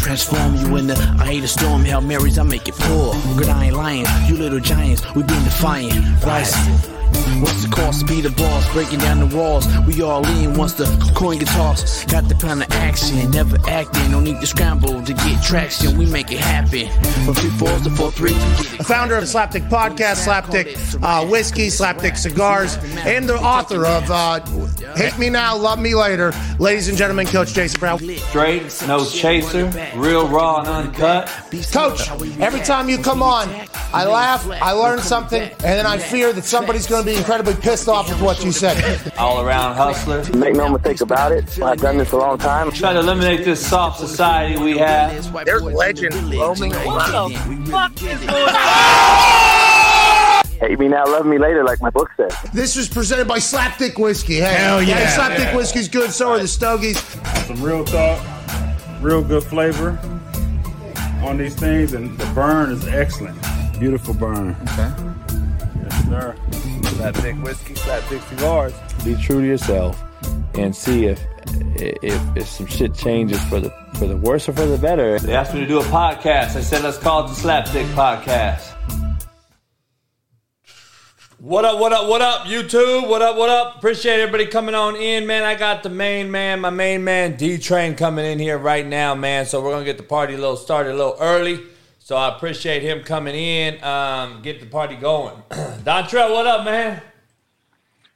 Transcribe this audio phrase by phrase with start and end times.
[0.00, 3.14] Transform you into I hate a storm, Hail Marys, I make it pour.
[3.36, 4.06] Good, I ain't lying.
[4.26, 6.24] You little giants, we been defiant.
[6.24, 6.96] Rising.
[7.40, 8.72] What's the cost be the boss?
[8.72, 9.66] Breaking down the walls.
[9.86, 12.08] We all in once the coin gets tossed.
[12.08, 14.10] Got the plan of action, never acting.
[14.10, 15.96] No need to scramble to get traction.
[15.96, 16.88] We make it happen.
[17.24, 18.32] From three fours to four three.
[18.78, 22.76] The founder of Slapdick Podcast, Slapdick uh, Whiskey, Slapdick Cigars,
[23.06, 24.40] and the author of uh,
[24.96, 26.32] Hate Me Now, Love Me Later.
[26.58, 27.98] Ladies and gentlemen, Coach Jason Brown.
[27.98, 31.28] Straight, no chaser, real raw and uncut.
[31.72, 33.48] Coach, every time you come on,
[33.92, 37.54] I laugh, I learn something, and then I fear that somebody's going to be incredibly
[37.54, 39.12] pissed off with what you said.
[39.18, 40.24] All around hustler.
[40.36, 41.60] Make no mistake about it.
[41.62, 42.70] I've done this a long time.
[42.70, 45.10] Trying to eliminate this soft society we have.
[45.44, 47.34] There's legend roaming around.
[50.60, 52.36] Hate me now, love me later, like my book says.
[52.52, 54.36] This was presented by Slapdick Whiskey.
[54.36, 54.96] Hey, Hell yeah.
[54.96, 56.10] Hey, Slapdick Whiskey's good.
[56.10, 56.98] So are the Stogies.
[57.46, 58.20] some real thought,
[59.00, 59.98] real good flavor
[61.22, 63.40] on these things, and the burn is excellent.
[63.78, 64.54] Beautiful burn.
[64.64, 64.92] Okay.
[65.82, 66.36] Yes, sir.
[67.00, 68.74] Slapdick whiskey, slapdick cigars.
[69.02, 69.98] be true to yourself
[70.54, 71.24] and see if
[71.76, 75.18] if, if some shit changes for the for the worse or for the better.
[75.18, 76.56] They asked me to do a podcast.
[76.56, 78.74] I said, let's call it the Slapdick Podcast.
[81.40, 83.08] What up, what up, what up, YouTube?
[83.08, 83.76] What up, what up?
[83.76, 85.42] Appreciate everybody coming on in, man.
[85.42, 89.14] I got the main man, my main man, D Train, coming in here right now,
[89.14, 89.46] man.
[89.46, 91.60] So we're gonna get the party a little started a little early.
[91.98, 95.34] So I appreciate him coming in, um, get the party going.
[95.50, 97.00] Dontrelle, what up, man?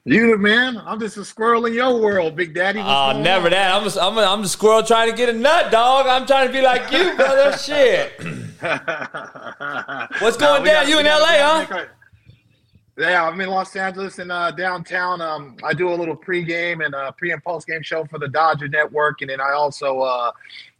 [0.04, 0.76] You the man.
[0.84, 2.80] I'm just a squirrel in your world, Big Daddy.
[2.80, 3.52] What's Oh, going never on?
[3.52, 3.74] that.
[3.74, 6.06] I'm a, I'm, a, I'm the squirrel trying to get a nut, dog.
[6.06, 7.56] I'm trying to be like you, brother.
[7.56, 8.12] Shit.
[10.20, 10.84] What's going we down?
[10.84, 11.84] got- You in LA, huh?
[12.96, 15.20] Gotta make our- Yeah, I'm in Los Angeles and uh, downtown.
[15.20, 18.28] Um, I do a little pregame and uh, pre and post game show for the
[18.28, 20.32] Dodger Network, and then I also uh,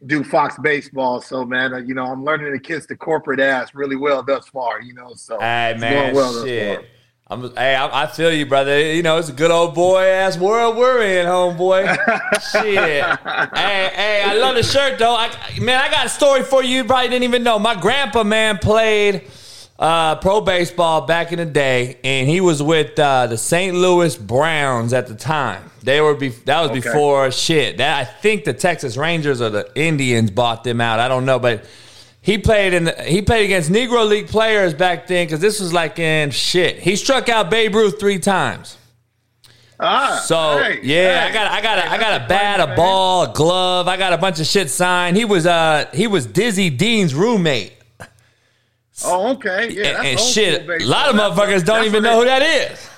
[0.05, 1.21] do Fox Baseball.
[1.21, 4.47] So, man, uh, you know, I'm learning to kiss the corporate ass really well thus
[4.47, 4.81] far.
[4.81, 6.77] You know, so Hey man, well shit.
[6.79, 6.85] far.
[7.27, 8.79] I'm, hey, I, I feel you, brother.
[8.79, 11.87] You know, it's a good old boy ass world we're in, homeboy.
[12.51, 12.77] shit.
[12.77, 15.15] Hey, hey, I love the shirt though.
[15.15, 16.77] I, man, I got a story for you.
[16.77, 17.57] You probably didn't even know.
[17.57, 19.23] My grandpa, man, played
[19.77, 23.75] uh, pro baseball back in the day, and he was with uh, the St.
[23.75, 25.69] Louis Browns at the time.
[25.83, 26.79] They were be- that was Okay.
[26.79, 27.77] before shit.
[27.77, 30.99] That I think the Texas Rangers or the Indians bought them out.
[30.99, 31.65] I don't know, but
[32.21, 35.73] he played in the, he played against Negro League players back then because this was
[35.73, 36.79] like in shit.
[36.79, 38.77] He struck out Babe Ruth three times.
[39.77, 41.29] Ah, So hey, yeah, hey.
[41.29, 43.89] I got I got a, I got a bat, a ball, a glove.
[43.89, 45.17] I got a bunch of shit signed.
[45.17, 47.73] He was uh he was Dizzy Dean's roommate.
[49.03, 49.69] Oh, okay.
[49.71, 52.89] Yeah, and and shit, a lot of motherfuckers don't even know who that is.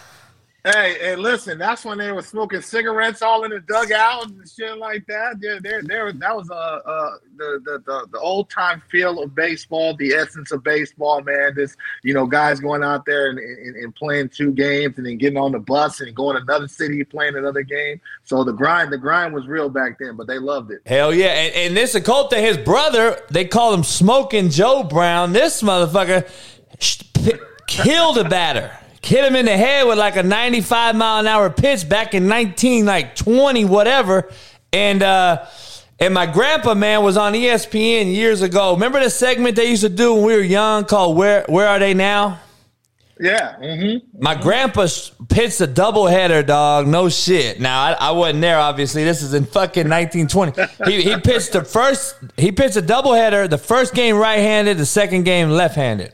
[0.74, 4.78] Hey, hey, listen, that's when they were smoking cigarettes all in the dugout and shit
[4.78, 5.38] like that.
[5.40, 9.34] Yeah, there, there, that was uh, uh, the the the, the old time feel of
[9.34, 11.56] baseball, the essence of baseball, man.
[11.56, 15.18] This, you know, guys going out there and, and, and playing two games and then
[15.18, 18.02] getting on the bus and going to another city playing another game.
[18.26, 20.82] So the grind, the grind was real back then, but they loved it.
[20.86, 21.28] Hell yeah.
[21.28, 25.32] And, and this Oculta, his brother, they call him Smoking Joe Brown.
[25.32, 26.28] This motherfucker
[27.68, 28.78] killed a batter.
[29.02, 32.28] Hit him in the head with like a 95 mile an hour pitch back in
[32.28, 34.30] 19, like 20, whatever.
[34.74, 35.46] And, uh,
[36.00, 38.74] and my grandpa, man, was on ESPN years ago.
[38.74, 41.80] Remember the segment they used to do when we were young called Where Where Are
[41.80, 42.40] They Now?
[43.20, 43.56] Yeah.
[43.60, 44.22] Mm-hmm.
[44.22, 44.88] My grandpa
[45.30, 46.88] pitched a doubleheader, dog.
[46.88, 47.60] No shit.
[47.60, 48.60] Now I, I wasn't there.
[48.60, 50.92] Obviously, this is in fucking 1920.
[50.92, 52.16] He he pitched the first.
[52.38, 53.50] He pitched a doubleheader.
[53.50, 54.78] The first game right-handed.
[54.78, 56.14] The second game left-handed.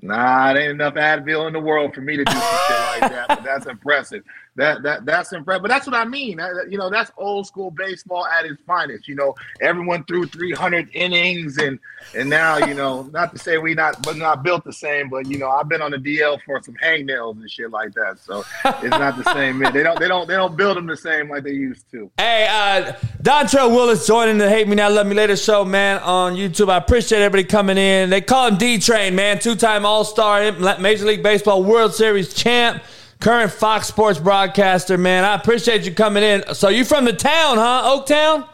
[0.00, 3.12] Nah, there ain't enough Advil in the world for me to do some shit like
[3.12, 3.26] that.
[3.28, 4.24] But that's impressive.
[4.58, 5.62] That that that's impressive.
[5.62, 6.40] But that's what I mean.
[6.68, 9.06] You know, that's old school baseball at its finest.
[9.06, 11.78] You know, everyone threw 300 innings, and
[12.16, 15.28] and now you know, not to say we not but not built the same, but
[15.28, 18.18] you know, I've been on the DL for some hangnails and shit like that.
[18.18, 19.58] So it's not the same.
[19.60, 19.72] Man.
[19.72, 22.10] They don't they don't they don't build them the same like they used to.
[22.18, 26.34] Hey, uh, Dontrelle Willis joining the Hate Me Now, Love Me Later show, man, on
[26.34, 26.68] YouTube.
[26.68, 28.10] I appreciate everybody coming in.
[28.10, 30.50] They call him D Train, man, two time All Star,
[30.80, 32.82] Major League Baseball World Series champ,
[33.20, 35.24] current Fox Sports broadcaster, man.
[35.24, 36.54] I appreciate you coming in.
[36.54, 37.82] So you from the town, huh?
[37.84, 38.48] Oaktown?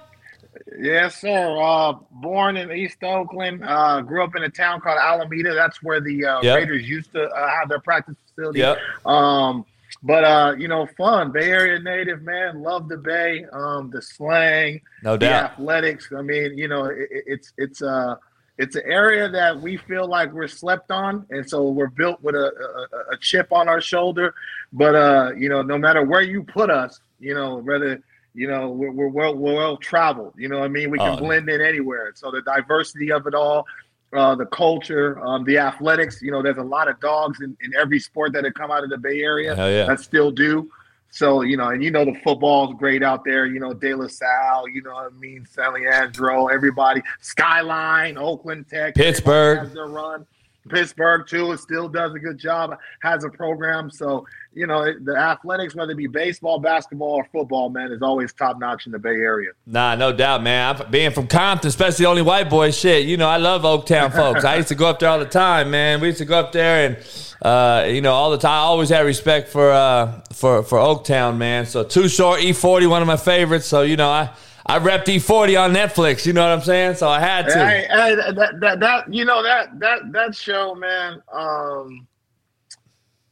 [0.78, 1.56] Yes, sir.
[1.62, 3.62] Uh, born in East Oakland.
[3.64, 5.54] Uh, grew up in a town called Alameda.
[5.54, 6.56] That's where the uh, Yep.
[6.56, 8.60] Raiders used to uh, have their practice facility.
[8.60, 8.78] Yep.
[9.06, 9.64] Um,
[10.02, 11.30] but uh, you know, fun.
[11.30, 12.60] Bay Area native, man.
[12.62, 13.46] Love the Bay.
[13.52, 15.52] Um, the slang, No the doubt.
[15.52, 16.08] athletics.
[16.16, 18.16] I mean, you know, it- it's it's uh
[18.56, 22.34] it's an area that we feel like we're slept on, and so we're built with
[22.34, 24.34] a, a, a chip on our shoulder.
[24.72, 28.00] But uh, you know, no matter where you put us, you know, whether
[28.34, 30.34] you know, we're, we're well we're well traveled.
[30.36, 30.90] You know what I mean?
[30.90, 31.16] We can Oh.
[31.16, 32.12] blend in anywhere.
[32.14, 33.66] So the diversity of it all,
[34.12, 36.20] uh, the culture, um, the athletics.
[36.20, 38.84] You know, there's a lot of dogs in, in every sport that have come out
[38.84, 39.86] of the Bay Area yeah.
[39.86, 40.70] that still do.
[41.14, 43.46] So you know, and you know the football's great out there.
[43.46, 44.68] You know, De La Salle.
[44.68, 45.46] You know what I mean?
[45.48, 46.48] San Leandro.
[46.48, 47.02] Everybody.
[47.20, 48.18] Skyline.
[48.18, 48.96] Oakland Tech.
[48.96, 49.60] Pittsburg.
[49.60, 50.26] has their run.
[50.68, 51.52] Pittsburg too.
[51.52, 52.78] It still does a good job.
[53.00, 53.90] Has a program.
[53.90, 58.32] So you know the athletics, whether it be baseball, basketball, or football, man, is always
[58.32, 59.52] top notch in the Bay Area.
[59.66, 60.76] Nah, no doubt, man.
[60.76, 63.06] I'm, being from Compton, especially the only white boy, shit.
[63.06, 64.44] You know, I love Oaktown folks.
[64.44, 66.00] I used to go up there all the time, man.
[66.00, 66.96] We used to go up there and,
[67.42, 68.52] uh, you know, all the time.
[68.52, 71.66] I always had respect for uh, for for Oaktown, man.
[71.66, 73.66] So Too Short, E40, one of my favorites.
[73.66, 74.30] So you know, I
[74.66, 76.24] I repped E40 on Netflix.
[76.24, 76.94] You know what I'm saying?
[76.96, 77.58] So I had to.
[77.58, 81.22] Hey, hey, that, that that you know that that that show, man.
[81.32, 82.06] Um,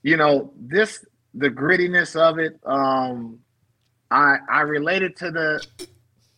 [0.03, 2.59] you know this the grittiness of it.
[2.67, 3.39] Um,
[4.11, 5.67] I I related to the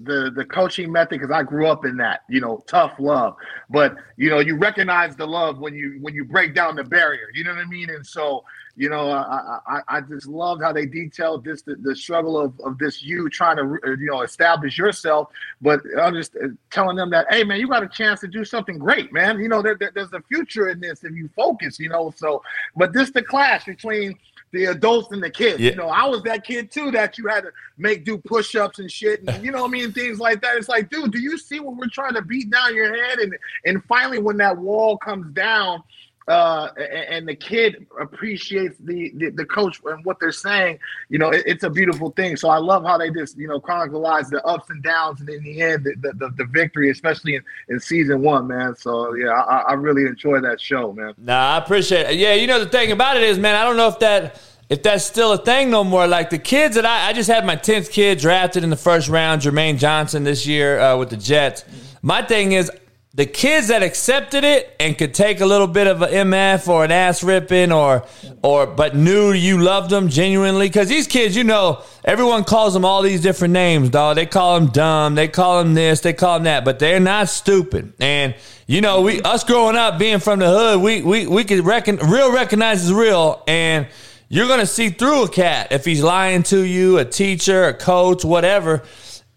[0.00, 2.20] the the coaching method because I grew up in that.
[2.29, 3.35] You know, tough love,
[3.70, 7.29] but you know you recognize the love when you when you break down the barrier.
[7.35, 7.90] You know what I mean?
[7.90, 8.44] And so
[8.76, 12.59] you know I I, I just loved how they detailed this the, the struggle of,
[12.61, 15.31] of this you trying to uh, you know establish yourself,
[15.62, 16.37] but I'm just
[16.71, 19.38] telling them that hey man you got a chance to do something great man.
[19.38, 21.79] You know there, there- there's a future in this if you focus.
[21.79, 22.43] You know so
[22.76, 24.19] but this the clash between
[24.53, 25.59] the adults and the kids.
[25.61, 25.71] Yeah.
[25.71, 28.88] You know, I was that kid too that you had to make do push-ups and
[28.91, 30.56] shit, and you know what I mean, things like that.
[30.56, 33.19] It's like, dude, do you see what we're trying to beat down your head?
[33.19, 35.82] And and finally, when that wall comes down,
[36.26, 40.79] uh, and the kid appreciates the the, the coach and what they're saying,
[41.11, 42.37] you know, it, it's a beautiful thing.
[42.37, 45.43] So I love how they just you know chronicleize the ups and downs, and in
[45.43, 48.75] the end, the the, the, victory, especially in, in season one, man.
[48.75, 51.12] So yeah, I, I really enjoy that show, man.
[51.19, 52.17] Nah, I appreciate it.
[52.17, 54.41] Yeah, you know the thing about it is, man, I don't know if that
[54.71, 56.06] if that's still a thing no more.
[56.06, 59.09] Like the kids that I, I just had my tenth kid drafted in the first
[59.09, 61.65] round, Jermaine Johnson this year uh, with the Jets.
[62.00, 62.71] My thing is
[63.16, 66.84] the kids that accepted it and could take a little bit of a MF or
[66.84, 68.05] an ass ripping or
[68.43, 72.84] or but knew you loved them genuinely because these kids, you know, everyone calls them
[72.84, 74.16] all these different names, dog.
[74.16, 77.28] They call them dumb, they call them this, they call them that, but they're not
[77.28, 77.93] stupid.
[78.00, 78.34] And
[78.66, 81.96] you know, we us growing up being from the hood, we we we could reckon
[81.99, 83.87] real recognizes real and
[84.28, 88.25] you're gonna see through a cat if he's lying to you, a teacher, a coach,
[88.25, 88.82] whatever.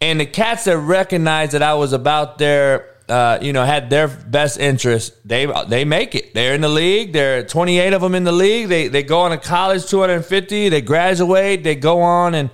[0.01, 4.07] And the cats that recognize that I was about their, uh, you know, had their
[4.07, 6.33] best interest, they they make it.
[6.33, 7.13] They're in the league.
[7.13, 8.67] There are 28 of them in the league.
[8.67, 10.69] They they go on to college, 250.
[10.69, 11.63] They graduate.
[11.63, 12.49] They go on and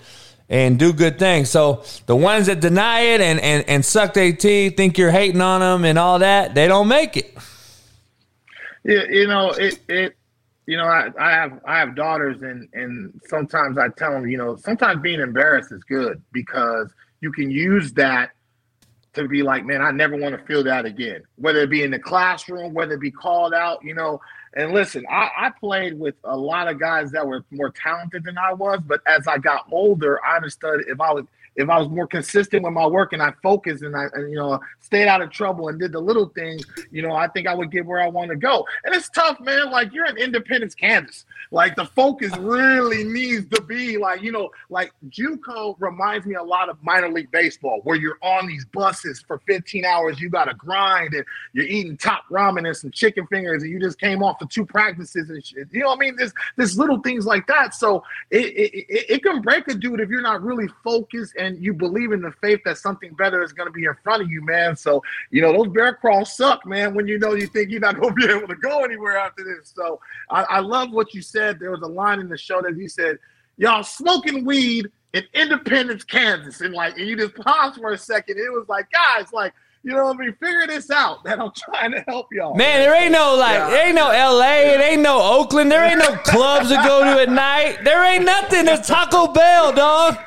[0.50, 1.50] and do good things.
[1.50, 5.42] So the ones that deny it and and and suck their teeth, think you're hating
[5.42, 7.36] on them and all that, they don't make it.
[8.84, 9.80] Yeah, you know it.
[9.88, 10.16] It
[10.68, 14.38] you know I, I have I have daughters and and sometimes I tell them you
[14.38, 18.32] know sometimes being embarrassed is good because you can use that
[19.14, 21.92] to be like man I never want to feel that again whether it be in
[21.92, 24.22] the classroom whether it be called out you know
[24.56, 28.38] and listen I, I played with a lot of guys that were more talented than
[28.38, 31.26] I was but as I got older I understood if I was
[31.56, 34.38] if I was more consistent with my work and I focused and I and, you
[34.38, 34.60] know
[34.94, 37.72] stayed out of trouble and did the little things, you know, I think I would
[37.72, 38.68] get where I want to go.
[38.84, 39.72] And it's tough, man.
[39.72, 41.26] Like you're in Independence, Kansas.
[41.52, 46.44] Like the focus really needs to be like you know, like JUCO reminds me a
[46.44, 50.20] lot of minor league baseball, where you're on these buses for 15 hours.
[50.20, 53.80] You got to grind and you're eating top ramen and some chicken fingers, and you
[53.80, 55.68] just came off of two practices and shit.
[55.72, 56.16] You know what I mean?
[56.16, 57.74] There's there's little things like that.
[57.74, 61.64] So it it, it, it can break a dude if you're not really focused and
[61.64, 64.42] you believe in the faith that something better is to be in front of you,
[64.44, 64.76] man.
[64.76, 67.96] So, you know, those bear crawls suck, man, when you know you think you're not
[68.02, 69.72] to be able to go anywhere after this.
[69.76, 71.33] So, I, I love what you said.
[71.34, 73.18] Said there was a line in the show that he said,
[73.58, 76.62] Y'all smoking weed in Independence, Kansas.
[76.62, 78.38] And like, and you just paused for a second.
[78.38, 80.34] It was like, guys, like, you know what I mean?
[80.40, 82.56] Figure this out, that I'm trying to help y'all.
[82.56, 83.70] Man, there ain't no like, Yeah.
[83.72, 87.22] there ain't no L.A., it ain't no Oakland, there ain't no clubs to go to
[87.22, 87.80] at night.
[87.84, 88.66] There ain't nothing.
[88.66, 90.18] There's Taco Bell, dog.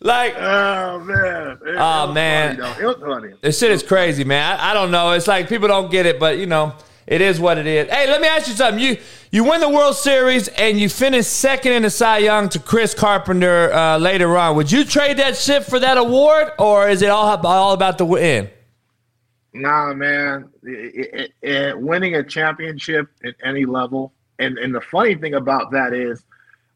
[0.00, 1.58] Like, Oh man!
[1.62, 2.56] It- it Oh, was man.
[2.58, 3.32] funny, it was funny.
[3.40, 4.58] this shit is crazy, man.
[4.58, 5.12] I, I don't know.
[5.12, 6.74] It's like people don't get it, but you know,
[7.06, 7.90] it is what it is.
[7.90, 8.82] Hey, let me ask you something.
[8.82, 8.98] You
[9.30, 12.94] you win the World Series and you finish second in the Cy Young to Chris
[12.94, 14.56] Carpenter uh, later on.
[14.56, 18.04] Would you trade that shit for that award, or is it all all about the
[18.04, 18.50] win?
[19.54, 20.48] Nah, man.
[20.62, 25.70] It, it, it, winning a championship at any level, and and the funny thing about
[25.72, 26.24] that is,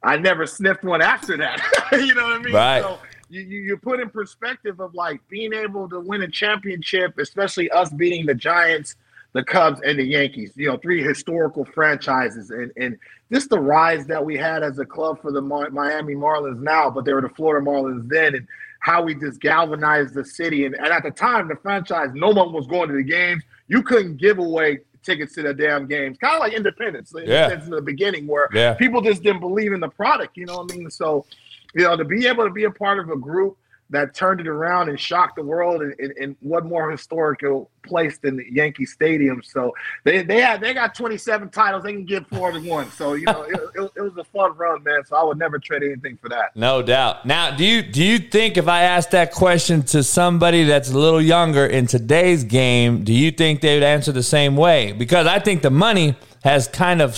[0.02, 1.61] I never sniffed one after that.
[1.92, 2.54] you know what I mean?
[2.54, 2.83] Right.
[2.83, 7.18] So you, you you put in perspective of like being able to win a championship,
[7.18, 8.97] especially us beating the Giants,
[9.37, 10.52] the Cubs and the Yankees.
[10.57, 12.99] You know, three historical franchises, and and
[13.31, 17.05] just the rise that we had as a club for the Miami Marlins now, but
[17.05, 18.47] they were the Florida Marlins then, and
[18.81, 20.64] how we just galvanized the city.
[20.64, 23.43] And, and at the time, the franchise, no one was going to the games.
[23.69, 27.52] You couldn't give away tickets to the damn games, kind of like Independence, yeah.
[27.52, 28.75] in the beginning, where yeah.
[28.75, 30.37] people just didn't believe in the product.
[30.37, 30.90] You know what I mean?
[30.90, 31.26] So,
[31.75, 33.57] you know, to be able to be a part of a group
[33.90, 38.19] that turned it around and shocked the world and, and, and what more historical place
[38.19, 39.43] than the Yankee Stadium.
[39.45, 39.73] So
[40.05, 41.85] they they had they got 27 titles.
[41.85, 42.90] They can get four to one.
[42.90, 45.05] So you know it, it, it, was a fun run, man.
[45.07, 46.57] So I would never trade anything for that.
[46.57, 47.26] No doubt.
[47.26, 50.99] Now, do you do you think if I asked that question to somebody that's a
[50.99, 54.93] little younger in today's game, do you think they would answer the same way?
[54.93, 57.16] Because I think the money has kind of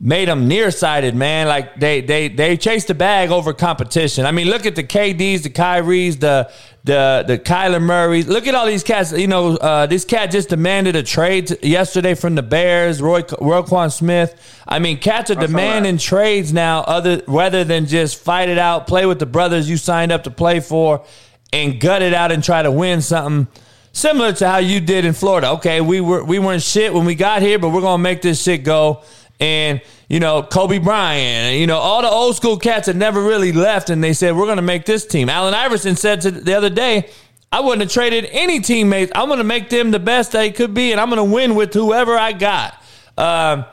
[0.00, 1.48] made them nearsighted, man.
[1.48, 4.26] Like they they they chase the bag over competition.
[4.26, 6.50] I mean, look at the KDs, the Kyries, the
[6.84, 8.28] the the Kyler Murrays.
[8.28, 9.12] Look at all these cats.
[9.12, 13.02] You know, uh, this cat just demanded a trade yesterday from the Bears.
[13.02, 14.62] Roy Roquan Smith.
[14.66, 19.06] I mean, cats are demanding trades now, other rather than just fight it out, play
[19.06, 21.04] with the brothers you signed up to play for,
[21.52, 23.48] and gut it out and try to win something.
[23.90, 25.50] Similar to how you did in Florida.
[25.52, 28.40] Okay, we were we weren't shit when we got here, but we're gonna make this
[28.40, 29.02] shit go
[29.40, 33.52] and you know Kobe Bryant, you know all the old school cats that never really
[33.52, 35.28] left, and they said we're going to make this team.
[35.28, 37.08] Allen Iverson said to the other day,
[37.52, 39.12] "I wouldn't have traded any teammates.
[39.14, 41.54] I'm going to make them the best they could be, and I'm going to win
[41.54, 42.74] with whoever I got."
[43.16, 43.64] Um,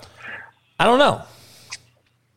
[0.80, 1.22] I don't know.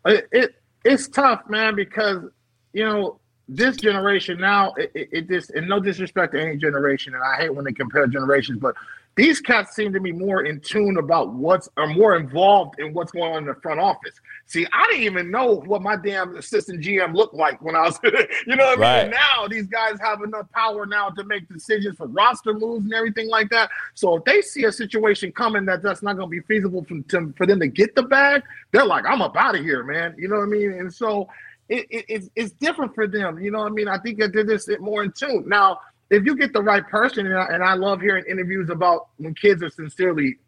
[0.07, 0.55] It, it,
[0.85, 2.25] it's tough, man, because
[2.73, 3.19] you know
[3.49, 4.75] this generation now.
[4.75, 7.73] It, it, it just and no disrespect to any generation, and I hate when they
[7.73, 8.75] compare generations, but
[9.19, 13.11] these cats seem to be more in tune about what's are more involved in what's
[13.11, 14.15] going on in the front office.
[14.47, 17.99] See, I didn't even know what my damn assistant GM looked like when I was,
[18.05, 19.01] you know what right.
[19.01, 19.11] I mean?
[19.11, 23.29] now these guys have enough power now to make decisions for roster moves and everything
[23.29, 23.71] like that.
[23.95, 27.01] So if they see a situation coming that that's not going to be feasible for,
[27.01, 30.15] to, for them to get the bag, they're like, I'm up out of here, man.
[30.17, 30.75] You know what I mean?
[30.75, 31.29] And so
[31.69, 33.41] it, it, it's, it's different for them.
[33.41, 33.89] You know what I mean?
[33.89, 35.43] I think that they're just more in tune.
[35.49, 35.81] Now,
[36.11, 39.35] if you get the right person, and I, and I love hearing interviews about when
[39.35, 40.39] kids are sincerely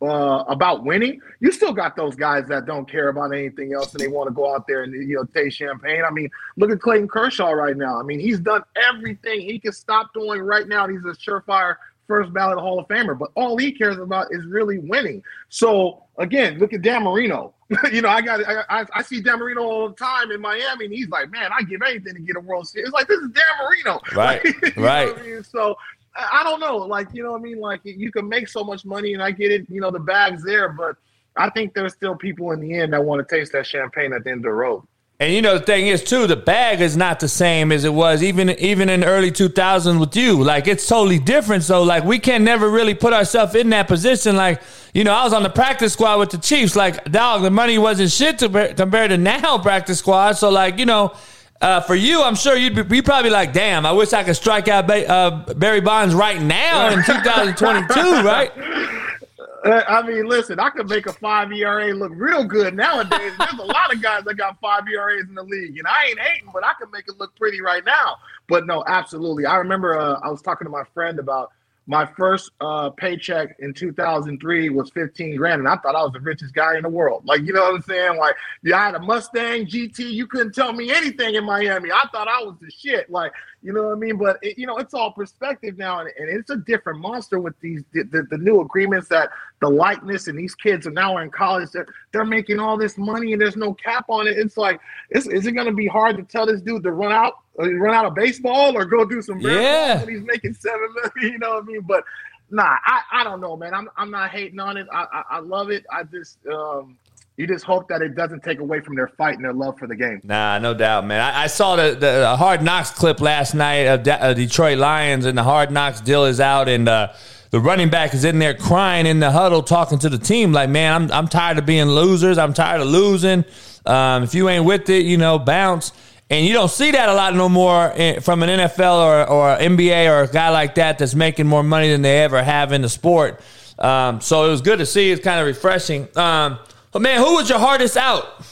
[0.00, 4.00] uh, about winning, you still got those guys that don't care about anything else and
[4.00, 6.02] they want to go out there and you know taste champagne.
[6.06, 7.98] I mean, look at Clayton Kershaw right now.
[7.98, 10.86] I mean, he's done everything he can stop doing right now.
[10.86, 14.78] He's a surefire first ballot Hall of Famer, but all he cares about is really
[14.78, 15.22] winning.
[15.48, 17.54] So again, look at Dan Marino.
[17.92, 20.94] you know, I got I, I, see Dan Marino all the time in Miami, and
[20.94, 22.88] he's like, man, I give anything to get a World Series.
[22.88, 24.42] It's like this is Dan Marino, right?
[24.76, 25.16] right.
[25.16, 25.44] I mean?
[25.44, 25.76] So
[26.16, 27.60] I don't know, like you know what I mean.
[27.60, 29.68] Like you can make so much money, and I get it.
[29.68, 30.96] You know, the bag's there, but
[31.36, 34.24] I think there's still people in the end that want to taste that champagne at
[34.24, 34.82] the end of the road.
[35.20, 37.92] And you know the thing is too, the bag is not the same as it
[37.92, 40.44] was even even in early 2000s with you.
[40.44, 41.64] Like it's totally different.
[41.64, 44.36] So like we can never really put ourselves in that position.
[44.36, 44.62] Like
[44.94, 46.76] you know, I was on the practice squad with the Chiefs.
[46.76, 50.34] Like dog, the money wasn't shit to, compared to now practice squad.
[50.34, 51.14] So like you know.
[51.60, 54.36] Uh, for you, I'm sure you'd be you probably like, "Damn, I wish I could
[54.36, 58.52] strike out ba- uh, Barry Bonds right now in 2022, right?"
[59.64, 63.32] I mean, listen, I could make a five ERA look real good nowadays.
[63.38, 66.18] There's a lot of guys that got five ERAs in the league, and I ain't
[66.18, 68.16] hating, but I can make it look pretty right now.
[68.48, 69.46] But no, absolutely.
[69.46, 71.50] I remember uh, I was talking to my friend about
[71.88, 76.20] my first uh, paycheck in 2003 was 15 grand, and I thought I was the
[76.20, 77.24] richest guy in the world.
[77.24, 78.18] Like, you know what I'm saying?
[78.18, 80.00] Like, yeah, I had a Mustang GT.
[80.12, 81.90] You couldn't tell me anything in Miami.
[81.90, 83.08] I thought I was the shit.
[83.08, 84.16] Like, you know what I mean?
[84.16, 87.58] But it, you know, it's all perspective now, and, and it's a different monster with
[87.60, 91.30] these the, the, the, new agreements that the likeness and these kids are now in
[91.30, 91.70] college.
[91.72, 94.38] They're they're making all this money, and there's no cap on it.
[94.38, 97.10] It's like, is, is it going to be hard to tell this dude to run
[97.10, 100.04] out uh, run out of baseball or go do some yeah.
[100.06, 101.12] he's making seven million.
[101.32, 101.80] You know what I mean?
[101.80, 102.04] But
[102.50, 103.74] nah, I, I don't know, man.
[103.74, 104.86] I'm I'm not hating on it.
[104.92, 105.84] I I, I love it.
[105.92, 106.96] I just um
[107.38, 109.86] you just hope that it doesn't take away from their fight and their love for
[109.86, 110.20] the game.
[110.24, 111.20] Nah, no doubt, man.
[111.20, 115.24] I, I saw the, the Hard Knocks clip last night of De- uh, Detroit Lions,
[115.24, 117.12] and the Hard Knocks deal is out, and uh,
[117.50, 120.68] the running back is in there crying in the huddle, talking to the team like,
[120.68, 122.38] "Man, I'm I'm tired of being losers.
[122.38, 123.44] I'm tired of losing.
[123.86, 125.92] Um, if you ain't with it, you know, bounce."
[126.30, 127.90] And you don't see that a lot no more
[128.20, 131.88] from an NFL or, or NBA or a guy like that that's making more money
[131.88, 133.40] than they ever have in the sport.
[133.78, 135.10] Um, so it was good to see.
[135.10, 136.06] It's kind of refreshing.
[136.16, 136.58] Um,
[136.98, 138.44] but man, who was your hardest out?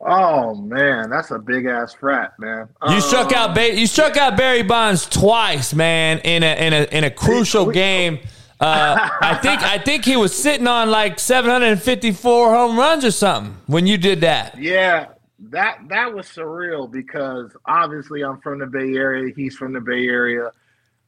[0.00, 2.70] Oh man, that's a big ass frat, man.
[2.88, 3.54] You um, struck out.
[3.54, 7.70] Ba- you struck out Barry Bonds twice, man, in a in a in a crucial
[7.70, 8.18] game.
[8.58, 13.54] Uh, I think I think he was sitting on like 754 home runs or something
[13.66, 14.58] when you did that.
[14.58, 15.08] Yeah,
[15.50, 19.34] that that was surreal because obviously I'm from the Bay Area.
[19.36, 20.50] He's from the Bay Area.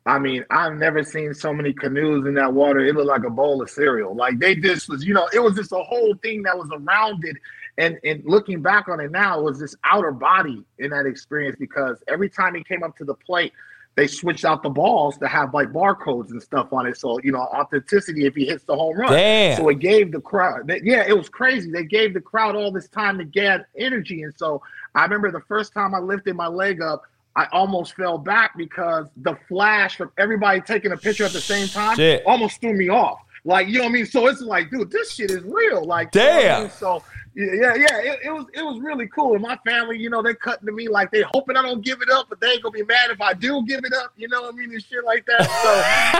[0.06, 2.80] I mean, I've never seen so many canoes in that water.
[2.80, 4.14] It looked like a bowl of cereal.
[4.14, 7.25] Like they just was, you know, it was just a whole thing that was around
[7.25, 7.37] it.
[7.78, 11.56] And and looking back on it now, it was this outer body in that experience
[11.58, 13.52] because every time he came up to the plate,
[13.96, 16.99] they switched out the balls to have like barcodes and stuff on it.
[16.99, 19.11] So, you know, authenticity if he hits the home run.
[19.12, 19.56] Damn.
[19.56, 21.70] So it gave the crowd, they- yeah, it was crazy.
[21.70, 24.23] They gave the crowd all this time to get energy.
[24.23, 24.62] And so
[24.94, 27.04] I remember the first time I lifted my leg up,
[27.37, 31.69] I almost fell back because the flash from everybody taking a picture at the same
[31.69, 32.23] time Shit.
[32.26, 33.21] almost threw me off.
[33.45, 34.07] Like, you know what I mean?
[34.07, 35.85] So it's like, dude, this shit is real.
[35.85, 36.62] Like, you know I Damn.
[36.62, 36.71] mean?
[36.71, 37.03] So
[37.35, 37.99] yeah, yeah.
[37.99, 39.35] It, it was it was really cool.
[39.35, 42.00] And my family, you know, they're cutting to me like they hoping I don't give
[42.00, 44.12] it up, but they ain't gonna be mad if I do give it up.
[44.17, 44.73] You know what I mean?
[44.73, 45.43] And shit like that.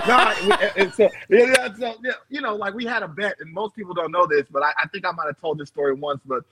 [0.05, 0.09] So,
[0.51, 3.53] nah, and so yeah, yeah, so yeah, you know, like we had a bet, and
[3.53, 5.95] most people don't know this, but I, I think I might have told this story
[5.95, 6.21] once.
[6.27, 6.43] But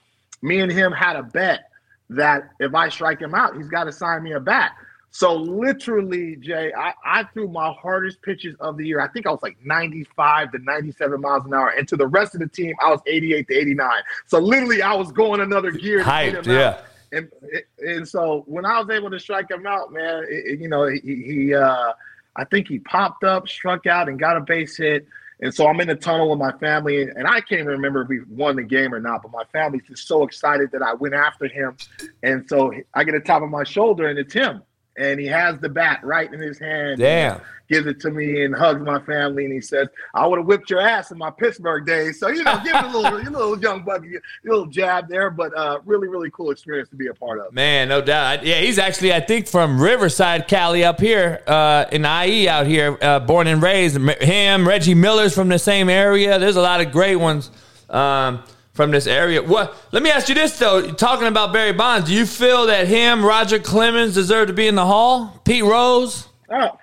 [0.41, 1.69] me and him had a bet
[2.09, 4.71] that if I strike him out, he's got to sign me a bat.
[5.11, 8.99] So literally, Jay, I, I threw my hardest pitches of the year.
[8.99, 11.69] I think I was like 95 to 97 miles an hour.
[11.69, 13.91] And to the rest of the team, I was 88 to 89.
[14.25, 15.99] So literally, I was going another gear.
[15.99, 16.45] to get Hyped, him out.
[16.47, 16.81] yeah.
[17.11, 17.29] And,
[17.77, 20.87] and so when I was able to strike him out, man, it, it- you know,
[20.87, 21.93] he, he uh,
[22.35, 25.05] I think he popped up, struck out, and got a base hit.
[25.43, 28.07] And so I'm in the tunnel with my family, and, I can't even remember if
[28.07, 29.23] we won the game or not.
[29.23, 31.75] But my family's just so excited that I went after him,
[32.23, 34.63] and so I get a top of my shoulder, and it's him,
[34.97, 36.99] and he has the bat right in his hand.
[36.99, 37.41] Damn.
[37.69, 40.69] Gives it to me and hugs my family, and he says, "I would have whipped
[40.69, 43.59] your ass in my Pittsburgh days." So you know, give it a little, a little
[43.59, 47.13] young bucky, a little jab there, but uh, really, really cool experience to be a
[47.13, 47.53] part of.
[47.53, 48.45] Man, no doubt.
[48.45, 52.97] Yeah, he's actually, I think, from Riverside, Cali, up here uh, in IE out here,
[53.01, 53.95] uh, born and raised.
[53.95, 56.37] Him, Reggie Miller's from the same area.
[56.37, 57.49] There's a lot of great ones
[57.89, 58.43] um,
[58.73, 59.41] from this area.
[59.41, 59.75] What?
[59.91, 60.91] Let me ask you this though.
[60.91, 64.75] Talking about Barry Bonds, do you feel that him, Roger Clemens, deserve to be in
[64.75, 65.41] the Hall?
[65.45, 66.27] Pete Rose.
[66.49, 66.77] Oh,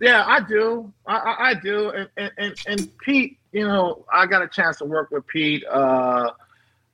[0.00, 0.92] yeah, I do.
[1.06, 1.90] I, I, I do.
[1.90, 5.64] And, and, and, and Pete, you know, I got a chance to work with Pete.
[5.70, 6.30] Uh,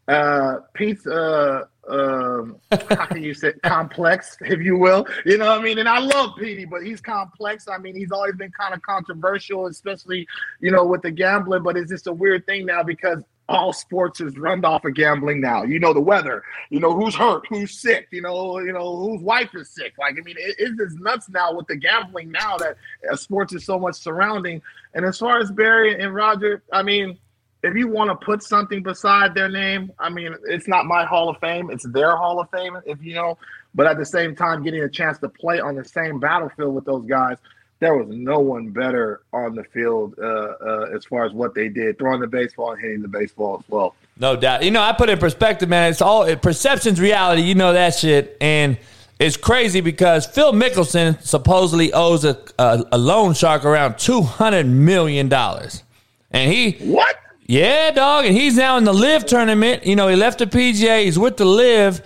[0.09, 5.07] uh, Pete's, uh, um, how can you say complex, if you will?
[5.25, 5.79] You know what I mean?
[5.79, 7.69] And I love Petey, but he's complex.
[7.69, 10.27] I mean, he's always been kind of controversial, especially,
[10.61, 11.63] you know, with the gambling.
[11.63, 15.41] But it's just a weird thing now because all sports is run off of gambling
[15.41, 15.63] now.
[15.63, 16.43] You know the weather.
[16.71, 18.09] You know who's hurt, who's sick.
[18.11, 19.95] You know, you know whose wife is sick.
[19.99, 22.77] Like I mean, it, it's just nuts now with the gambling now that
[23.11, 24.61] uh, sports is so much surrounding.
[24.95, 27.19] And as far as Barry and Roger, I mean,
[27.63, 31.29] if you want to put something beside their name, I mean, it's not my Hall
[31.29, 32.79] of Fame; it's their Hall of Fame.
[32.85, 33.39] If you know,
[33.75, 36.85] but at the same time, getting a chance to play on the same battlefield with
[36.85, 37.39] those guys.
[37.79, 41.69] There was no one better on the field uh, uh, as far as what they
[41.69, 43.95] did, throwing the baseball and hitting the baseball as well.
[44.19, 44.63] No doubt.
[44.63, 45.91] You know, I put it in perspective, man.
[45.91, 47.43] It's all it, perception's reality.
[47.43, 48.79] You know that shit, and
[49.19, 54.67] it's crazy because Phil Mickelson supposedly owes a a, a loan shark around two hundred
[54.67, 55.83] million dollars,
[56.31, 57.15] and he What?
[57.47, 59.85] yeah, dog, and he's now in the LIV tournament.
[59.85, 61.05] You know, he left the PGA.
[61.05, 62.01] He's with the LIV,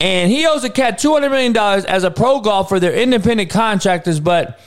[0.00, 2.78] and he owes a cat two hundred million dollars as a pro golfer.
[2.78, 4.60] They're independent contractors, but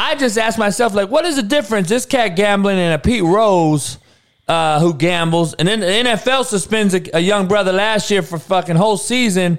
[0.00, 1.88] I just asked myself, like, what is the difference?
[1.88, 3.98] This cat gambling and a Pete Rose
[4.46, 8.38] uh, who gambles, and then the NFL suspends a, a young brother last year for
[8.38, 9.58] fucking whole season.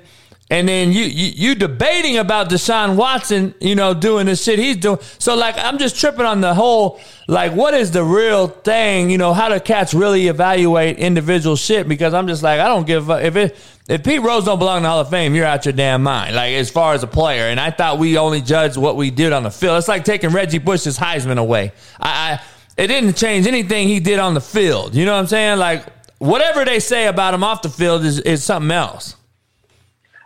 [0.51, 4.77] And then you, you you debating about Deshaun Watson, you know, doing the shit he's
[4.77, 4.97] doing.
[5.19, 9.11] So like, I'm just tripping on the whole, like, what is the real thing?
[9.11, 11.87] You know, how do cats really evaluate individual shit?
[11.87, 13.55] Because I'm just like, I don't give a if it
[13.87, 16.35] if Pete Rose don't belong in the Hall of Fame, you're out your damn mind.
[16.35, 19.33] Like as far as a player, and I thought we only judged what we did
[19.33, 19.77] on the field.
[19.77, 21.73] It's like taking Reggie Bush's Heisman away.
[21.99, 22.41] I, I
[22.75, 24.95] it didn't change anything he did on the field.
[24.95, 25.59] You know what I'm saying?
[25.59, 25.85] Like
[26.17, 29.15] whatever they say about him off the field is is something else.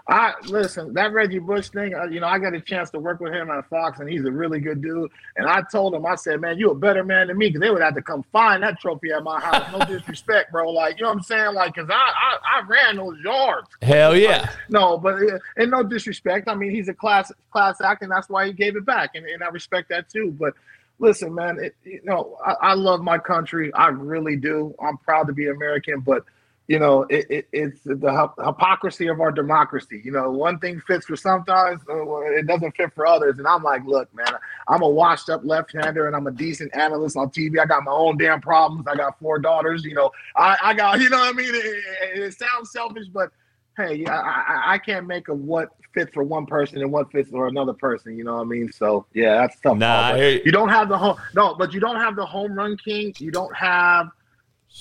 [0.06, 1.96] I listen that Reggie Bush thing.
[1.96, 4.26] uh, You know, I got a chance to work with him at Fox, and he's
[4.26, 5.10] a really good dude.
[5.38, 7.70] And I told him, I said, "Man, you a better man than me," because they
[7.70, 9.66] would have to come find that trophy at my house.
[9.72, 10.70] No disrespect, bro.
[10.72, 11.54] Like, you know what I'm saying?
[11.54, 13.70] Like, because I, I I ran those yards.
[13.82, 14.50] Hell yeah.
[14.68, 16.50] No, but uh, and no disrespect.
[16.50, 19.26] I mean, he's a class class act, and that's why he gave it back, and,
[19.26, 20.36] and I respect that too.
[20.38, 20.54] But
[21.00, 23.74] listen, man, it, you know, I, I love my country.
[23.74, 24.76] I really do.
[24.86, 26.26] I'm proud to be American, but
[26.67, 30.02] you know, it, it, it's the hypocrisy of our democracy.
[30.04, 33.38] You know, one thing fits for sometimes, uh, it doesn't fit for others.
[33.38, 34.28] And I'm like, look, man,
[34.69, 37.60] I'm a washed up left hander and I'm a decent analyst on TV.
[37.60, 38.88] I got my own damn problems.
[38.88, 39.84] I got four daughters.
[39.84, 41.54] You know, I, I got, you know what I mean?
[41.54, 41.84] It,
[42.19, 43.32] it, sounds selfish, but
[43.76, 47.30] hey, I, I, I can't make a what fits for one person and what fits
[47.30, 48.17] for another person.
[48.17, 48.71] You know what I mean?
[48.71, 49.78] So yeah, that's tough.
[49.78, 50.41] Nah, I But you.
[50.45, 53.13] you don't have the home no, but you don't have the home run king.
[53.19, 54.10] You don't have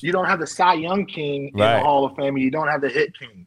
[0.00, 1.76] you don't have the Cy Young king in Right.
[1.78, 2.34] the Hall of Fame.
[2.34, 3.46] and You don't have the hit king.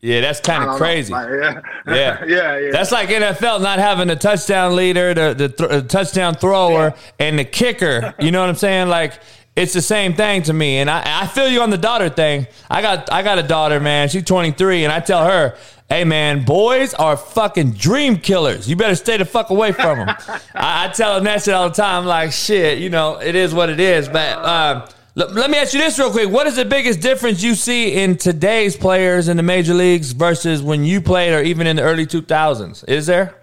[0.00, 1.12] Yeah, that's kind of crazy.
[1.12, 1.60] Like, yeah.
[1.86, 2.24] Yeah.
[2.26, 2.70] yeah, yeah.
[2.72, 7.38] That's like NFL not having the touchdown leader, the the th- uh, touchdown thrower, and
[7.38, 8.14] the kicker.
[8.18, 8.88] You know what I'm saying?
[8.88, 9.14] Like
[9.56, 10.78] it's the same thing to me.
[10.78, 12.46] And I, I feel you on the daughter thing.
[12.68, 14.08] I got I got a daughter, man.
[14.10, 15.56] She's 23, and I tell her,
[15.88, 18.68] "Hey, man, boys are fucking dream killers.
[18.68, 20.08] You better stay the fuck away from them."
[20.54, 22.04] I, I tell them that shit all the time.
[22.04, 24.06] Like shit, you know, it is what it is.
[24.08, 24.82] But um,
[25.16, 27.94] let, let me ask you this real quick: What is the biggest difference you see
[27.94, 31.82] in today's players in the major leagues versus when you played, or even in the
[31.82, 32.88] early 2000s?
[32.88, 33.36] Is there?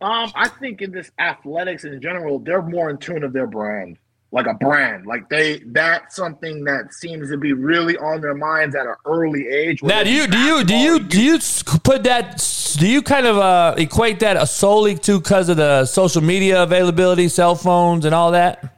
[0.00, 3.98] Um, I think in this athletics in general, they're more in tune of their brand,
[4.30, 5.06] like a brand.
[5.06, 9.48] Like they, that's something that seems to be really on their minds at an early
[9.48, 9.82] age.
[9.82, 11.38] Now, do you do you do you do you
[11.82, 12.44] put that?
[12.78, 17.26] Do you kind of uh, equate that solely to because of the social media availability,
[17.26, 18.77] cell phones, and all that?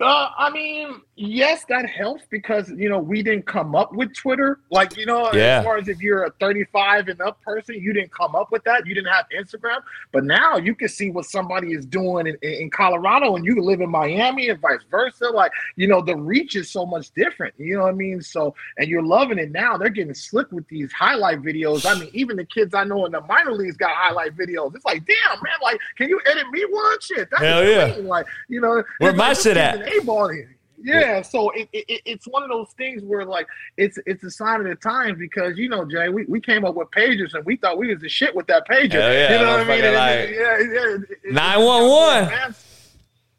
[0.00, 4.60] Uh, I mean, yes, that helps because you know we didn't come up with Twitter.
[4.70, 5.58] Like you know, Yeah.
[5.58, 8.62] as far as if you're a 35 and up person, you didn't come up with
[8.64, 8.86] that.
[8.86, 9.78] You didn't have Instagram,
[10.12, 13.80] but now you can see what somebody is doing in, in Colorado, and you live
[13.80, 15.26] in Miami, and vice versa.
[15.30, 17.54] Like you know, the reach is so much different.
[17.58, 18.20] You know what I mean?
[18.22, 19.76] So, and you're loving it now.
[19.76, 21.86] They're getting slick with these highlight videos.
[21.86, 24.74] I mean, even the kids I know in the minor leagues got highlight videos.
[24.74, 27.00] It's like, damn, man, like, can you edit me one?
[27.00, 27.94] Shit, that's Hell yeah.
[28.00, 29.80] Like, you know, Where my shit at?
[29.96, 30.55] A-ball here.
[30.86, 33.46] Yeah, so it, it, it- it's one of those things where like
[33.76, 36.74] it's it's a sign of the times because you know Jay we, we came up
[36.76, 38.92] with pagers and we thought we was the shit with that pager.
[38.92, 39.84] Hell yeah, you know what I mean?
[39.94, 42.54] like, yeah, yeah, it- it- 911.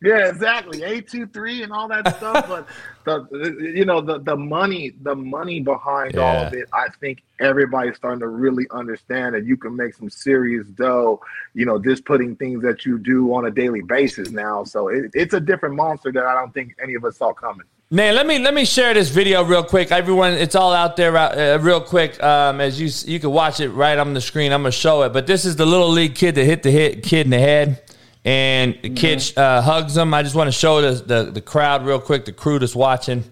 [0.02, 0.84] Yeah, exactly.
[0.84, 2.48] Eight two three and all that stuff.
[2.48, 2.68] But
[3.06, 6.60] the you know the the money the money behind all of Yeah.
[6.60, 11.20] it, I think everybody's starting to really understand that you can make some serious dough.
[11.56, 14.64] You know, just putting things that you do on a daily basis now.
[14.66, 17.66] So it, it's a different monster that I don't think any of us saw coming.
[17.90, 19.92] Man, let me let me share this video real quick.
[19.94, 22.22] Everyone, it's all out there uh, real quick.
[22.22, 24.52] Um, as you you can watch it right on the screen.
[24.52, 25.14] I'm gonna show it.
[25.14, 27.82] But this is the little league kid that hit the hit kid in the head,
[28.28, 30.14] and the kid uh, hugs him.
[30.14, 33.24] I just want to show the, the the crowd real quick, the crew that's watching.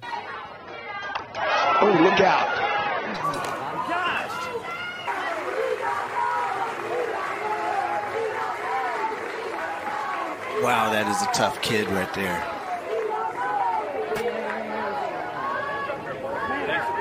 [1.82, 2.56] Oh, look out.
[10.64, 12.40] Wow, that is a tough kid right there.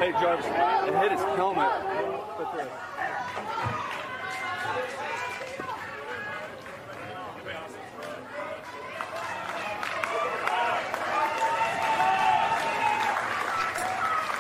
[0.00, 1.93] Hey, Jarvis, it hit his helmet.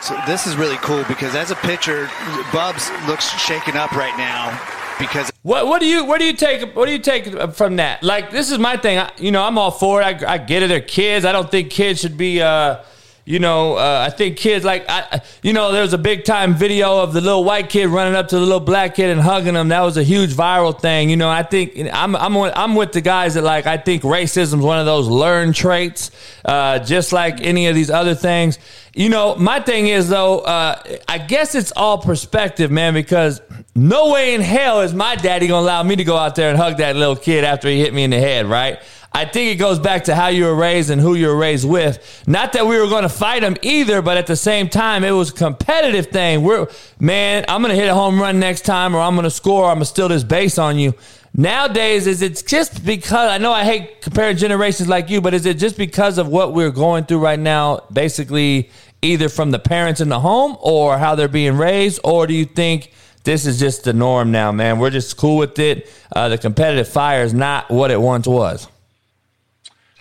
[0.04, 2.10] So this is really cool because as a pitcher,
[2.52, 4.52] Bubs looks shaken up right now
[4.98, 8.02] because What what do you what do you take what do you take from that?
[8.02, 8.98] Like this is my thing.
[8.98, 10.22] I, you know, I'm all for it.
[10.22, 10.66] I, I get it.
[10.66, 11.24] They're kids.
[11.24, 12.42] I don't think kids should be.
[12.42, 12.82] Uh,
[13.26, 15.22] you know, uh, I think kids like I.
[15.42, 18.28] You know, there was a big time video of the little white kid running up
[18.28, 19.68] to the little black kid and hugging him.
[19.68, 21.08] That was a huge viral thing.
[21.08, 24.58] You know, I think I'm I'm I'm with the guys that like I think racism
[24.58, 26.10] is one of those learned traits,
[26.44, 28.58] uh, just like any of these other things.
[28.94, 33.40] You know, my thing is though, uh, I guess it's all perspective, man, because
[33.74, 36.58] no way in hell is my daddy gonna allow me to go out there and
[36.58, 38.80] hug that little kid after he hit me in the head, right?
[39.16, 41.68] I think it goes back to how you were raised and who you were raised
[41.68, 42.24] with.
[42.26, 45.12] Not that we were going to fight them either, but at the same time, it
[45.12, 46.42] was a competitive thing.
[46.42, 46.66] We're
[46.98, 49.66] man, I'm going to hit a home run next time, or I'm going to score.
[49.66, 50.94] Or I'm going to steal this base on you.
[51.32, 55.46] Nowadays, is it just because I know I hate comparing generations like you, but is
[55.46, 57.86] it just because of what we're going through right now?
[57.92, 58.68] Basically,
[59.00, 62.46] either from the parents in the home or how they're being raised, or do you
[62.46, 62.90] think?
[63.22, 64.78] This is just the norm now, man.
[64.78, 65.90] We're just cool with it.
[66.14, 68.68] Uh, the competitive fire is not what it once was.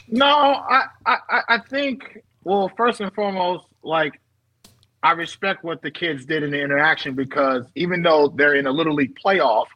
[0.10, 4.22] No, I, I, I- think well, first and foremost, like
[5.04, 8.72] I respect what the kids did in the interaction because even though they're in a
[8.72, 9.68] little league playoff,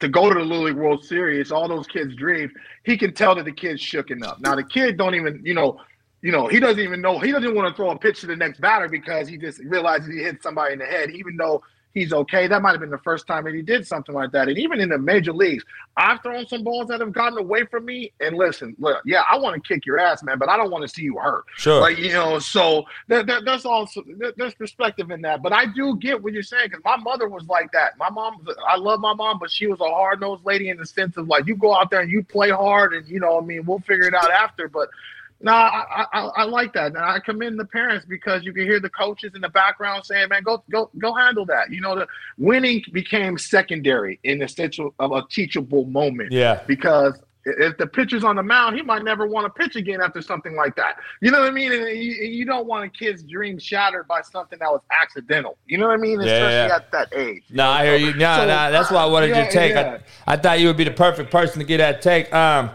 [0.00, 2.52] to go to the Little League World Series, all those kids' dreams,
[2.84, 4.40] he can tell that the kid's shooken up.
[4.40, 5.80] Now the kid don't even, you know,
[6.22, 8.36] you know, he doesn't even know he doesn't want to throw a pitch to the
[8.36, 11.62] next batter because he just realizes he hit somebody in the head, even though
[11.96, 12.46] he's okay.
[12.46, 14.48] That might have been the first time that he did something like that.
[14.48, 15.64] And even in the major leagues,
[15.96, 18.12] I've thrown some balls that have gotten away from me.
[18.20, 20.82] And listen, look, yeah, I want to kick your ass, man, but I don't want
[20.82, 21.44] to see you hurt.
[21.56, 21.80] Sure.
[21.80, 25.42] Like, you know, so that, that, that's also, there- there's perspective in that.
[25.42, 27.96] But I do get what you're saying because my mother was like that.
[27.96, 30.84] My mom, I love my mom, but she was a hard nosed lady in the
[30.84, 33.40] sense of like, you go out there and you play hard and, you know, I
[33.42, 34.68] mean, we'll figure it out after.
[34.68, 34.90] But
[35.40, 38.80] no, I, I I like that, and I commend the parents because you can hear
[38.80, 42.06] the coaches in the background saying, "Man, go go go handle that." You know, the
[42.38, 46.32] winning became secondary in the sense of a teachable moment.
[46.32, 46.62] Yeah.
[46.66, 50.20] because if the pitcher's on the mound, he might never want to pitch again after
[50.20, 50.96] something like that.
[51.22, 51.70] You know what I mean?
[51.72, 55.56] And you, you don't want a kid's dream shattered by something that was accidental.
[55.66, 56.20] You know what I mean?
[56.20, 56.76] Yeah, Especially yeah.
[56.76, 57.44] at that age.
[57.50, 58.14] No, I hear you.
[58.14, 59.76] No, So, no, that's why I wanted yeah, your take.
[59.76, 62.34] I, I thought you would be the perfect person to get that take.
[62.34, 62.70] Um,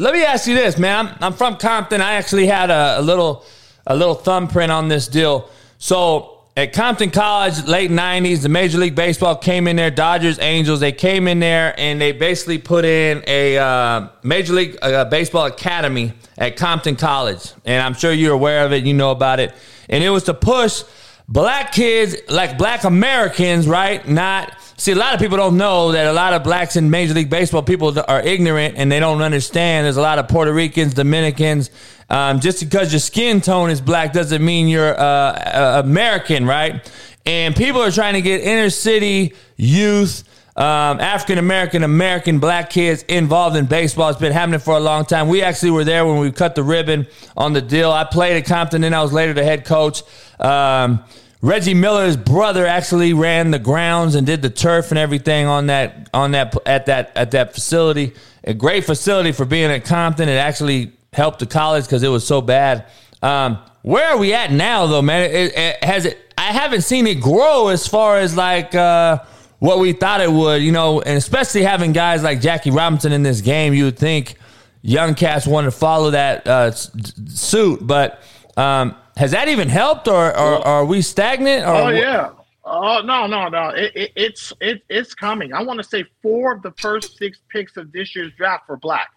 [0.00, 1.08] let me ask you this, man.
[1.08, 2.00] I'm, I'm from Compton.
[2.00, 3.44] I actually had a, a little
[3.86, 5.50] a little thumbprint on this deal.
[5.76, 9.90] So at Compton College, late '90s, the Major League Baseball came in there.
[9.90, 14.78] Dodgers, Angels, they came in there and they basically put in a uh, Major League
[14.80, 18.84] uh, Baseball academy at Compton College, and I'm sure you're aware of it.
[18.84, 19.52] You know about it,
[19.90, 20.82] and it was to push
[21.30, 24.06] black kids, like black Americans, right?
[24.06, 27.14] Not see a lot of people don't know that a lot of blacks in Major
[27.14, 29.84] League Baseball people are ignorant and they don't understand.
[29.84, 31.70] There's a lot of Puerto Ricans, Dominicans.
[32.08, 36.90] Um, just because your skin tone is black doesn't mean you're uh, uh, American, right?
[37.24, 40.24] And people are trying to get inner city youth.
[40.56, 44.08] Um, African American, American black kids involved in baseball.
[44.08, 45.28] It's been happening for a long time.
[45.28, 47.92] We actually were there when we cut the ribbon on the deal.
[47.92, 50.02] I played at Compton, and I was later the head coach.
[50.40, 51.04] Um,
[51.42, 56.10] Reggie Miller's brother actually ran the grounds and did the turf and everything on that
[56.12, 58.12] on that at that at that facility.
[58.44, 60.28] A great facility for being at Compton.
[60.28, 62.86] It actually helped the college because it was so bad.
[63.22, 65.30] Um, where are we at now, though, man?
[65.30, 66.18] It, it, has it?
[66.36, 69.22] I haven't seen it grow as far as like uh,
[69.60, 73.22] what we thought it would, you know, and especially having guys like Jackie Robinson in
[73.22, 74.36] this game, you would think
[74.82, 78.22] young cats want to follow that uh, suit, but.
[78.56, 81.66] Um, has that even helped, or, or, are we stagnant?
[81.66, 82.30] Or Oh yeah.
[82.64, 83.68] Oh no no no!
[83.68, 85.52] It, it, it's it, it's coming.
[85.52, 88.78] I want to say four of the first six picks of this year's draft were
[88.78, 89.10] black,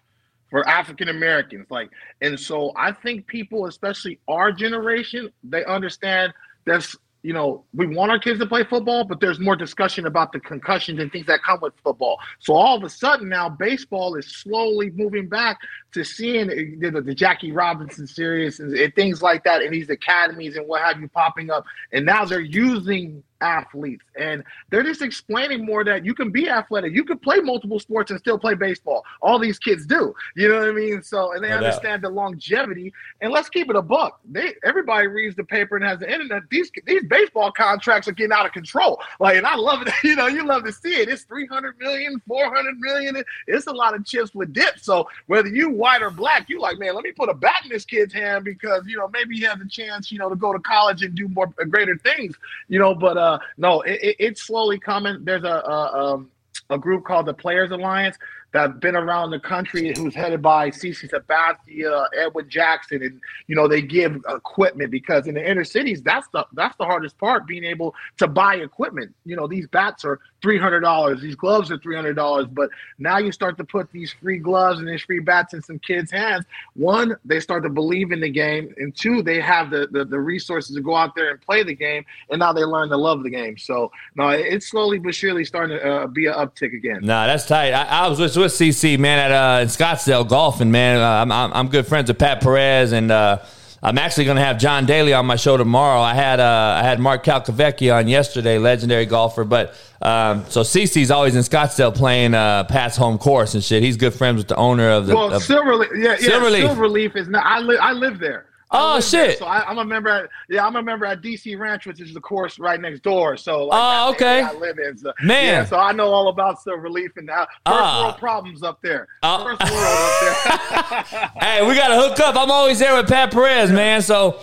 [0.50, 1.66] for African Americans.
[1.70, 1.90] Like,
[2.20, 6.34] and so I think people, especially our generation, they understand
[6.66, 10.32] that's you know we want our kids to play football, but there's more discussion about
[10.32, 12.18] the concussions and things that come with football.
[12.40, 15.58] So all of a sudden now baseball is slowly moving back
[15.94, 19.72] to seeing uh, the, the, the Jackie Robinson series and, and things like that, and
[19.72, 24.04] these academies and what have you popping up, and now they're using athletes.
[24.18, 26.94] And they're just explaining more that you can be athletic.
[26.94, 29.04] You can play multiple sports and still play baseball.
[29.20, 30.14] All these kids do.
[30.34, 31.02] You know what i mean?
[31.02, 31.64] So and they No doubt.
[31.64, 32.92] understand the longevity.
[33.20, 34.20] And let's keep it a buck.
[34.30, 36.42] They everybody reads the paper and has the internet.
[36.50, 39.00] These these baseball contracts are getting out of control.
[39.20, 39.92] Like and i love it.
[40.04, 41.08] You know you love to see it.
[41.08, 43.22] It's 300 million 400 million.
[43.46, 46.78] It's a lot of chips with dip so whether you white or black you like
[46.78, 49.42] man let me put a bat in this kid's hand because you know maybe he
[49.42, 52.34] has a chance you know to go to college and do more uh, greater things
[52.68, 55.22] you know but uh no it, it, it's slowly coming.
[55.24, 56.30] There's a, a um
[56.70, 58.16] a group called the players alliance
[58.54, 63.66] that's been around the country who's headed by CC Sabathia, Edwin Jackson, and you know
[63.68, 67.64] they give equipment because in the inner cities that's the that's the hardest part being
[67.64, 69.12] able to buy equipment.
[69.26, 72.70] You know these bats are three hundred dollars, these gloves are three hundred dollars, but
[72.98, 76.12] now you start to put these free gloves and these free bats in some kids'
[76.12, 76.44] hands.
[76.74, 80.20] One, they start to believe in the game, and two, they have the the, the
[80.20, 83.24] resources to go out there and play the game, and now they learn to love
[83.24, 83.58] the game.
[83.58, 87.00] So no, it- it's slowly but surely starting to uh, be an uptick again.
[87.02, 87.72] Nah, that's tight.
[87.72, 90.70] I, I was with, with CC man at uh, in Scottsdale golfing.
[90.70, 93.38] Man, uh, I'm, I'm I'm good friends with Pat Perez, and uh,
[93.82, 96.00] I'm actually going to have John Daly on my show tomorrow.
[96.00, 99.44] I had uh, I had Mark Calcavecchia on yesterday, legendary golfer.
[99.44, 103.82] But um, so CC's always in Scottsdale playing uh, Pat's home course and shit.
[103.82, 105.14] He's good friends with the owner of the.
[105.14, 106.68] Well, of- Silverleaf, yeah, yeah, Silverleaf.
[106.68, 107.16] Silverleaf.
[107.16, 107.44] is not.
[107.44, 107.78] I live.
[107.80, 108.46] I live there.
[108.74, 109.30] Oh, live there.
[109.30, 109.38] shit.
[109.38, 110.08] So I, I'm a member.
[110.08, 113.36] At, yeah, I'm a member at DC Ranch, which is the course right next door.
[113.36, 114.42] So like, Oh, okay.
[114.42, 114.96] I live in.
[114.98, 115.44] So, Man.
[115.46, 118.02] Yeah, so I know all about Silverleaf and now first Ah.
[118.04, 119.08] world problems up there.
[119.22, 119.44] Oh.
[119.44, 121.30] First world up there.
[121.50, 122.36] hey, we got to hook up.
[122.36, 124.02] I'm always there with Pat Perez, man.
[124.02, 124.40] So.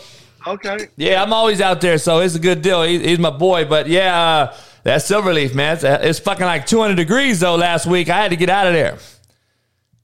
[0.48, 0.88] okay.
[0.96, 2.84] Yeah, I'm always out there, so it's a good deal.
[2.84, 6.96] He, he's my boy, but yeah, uh, that Silverleaf, man, it's, it's fucking like 200
[6.96, 7.56] degrees though.
[7.56, 8.98] Last week, I had to get out of there.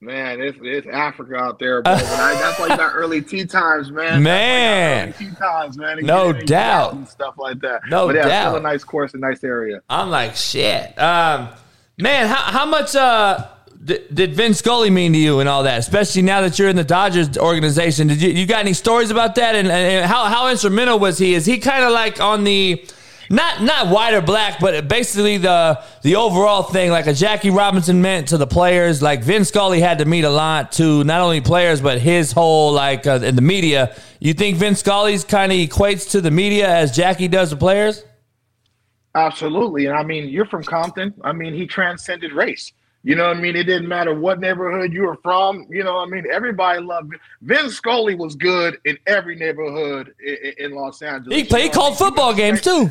[0.00, 1.92] Man, it's, it's Africa out there, bro.
[1.92, 4.22] I, that's like you got early tea times, man.
[4.22, 5.08] Man.
[5.08, 5.96] That's why you got early tea times, man.
[5.96, 7.08] to No doubt.
[7.08, 7.80] stuff like that.
[7.88, 8.50] No but yeah, doubt.
[8.50, 9.80] still a nice course, a nice area.
[9.90, 11.48] I'm like, shit, um,
[11.98, 12.28] man.
[12.28, 13.48] How, how much uh,
[13.84, 15.80] d- did Vince Scully mean to you and all that?
[15.80, 18.06] Especially now that you're in the Dodgers organization.
[18.06, 19.56] Did you you got any stories about that?
[19.56, 21.34] And, and how how instrumental was he?
[21.34, 22.86] Is he kind of like on the
[23.30, 28.00] not not white or black, but basically the the overall thing, like a Jackie Robinson
[28.00, 29.02] meant to the players.
[29.02, 32.72] Like Vince Scully had to meet a lot to not only players but his whole
[32.72, 33.94] like uh, in the media.
[34.20, 38.04] You think Vince Scully's kind of equates to the media as Jackie does the players?
[39.14, 39.86] Absolutely.
[39.86, 41.14] And I mean, you're from Compton.
[41.22, 42.72] I mean, he transcended race.
[43.04, 43.56] You know what I mean?
[43.56, 45.66] It didn't matter what neighborhood you were from.
[45.70, 46.24] You know what I mean?
[46.32, 51.36] Everybody loved Vince Scully was good in every neighborhood in, in Los Angeles.
[51.36, 51.98] He, play, he You know what I called mean?
[51.98, 52.90] football games too.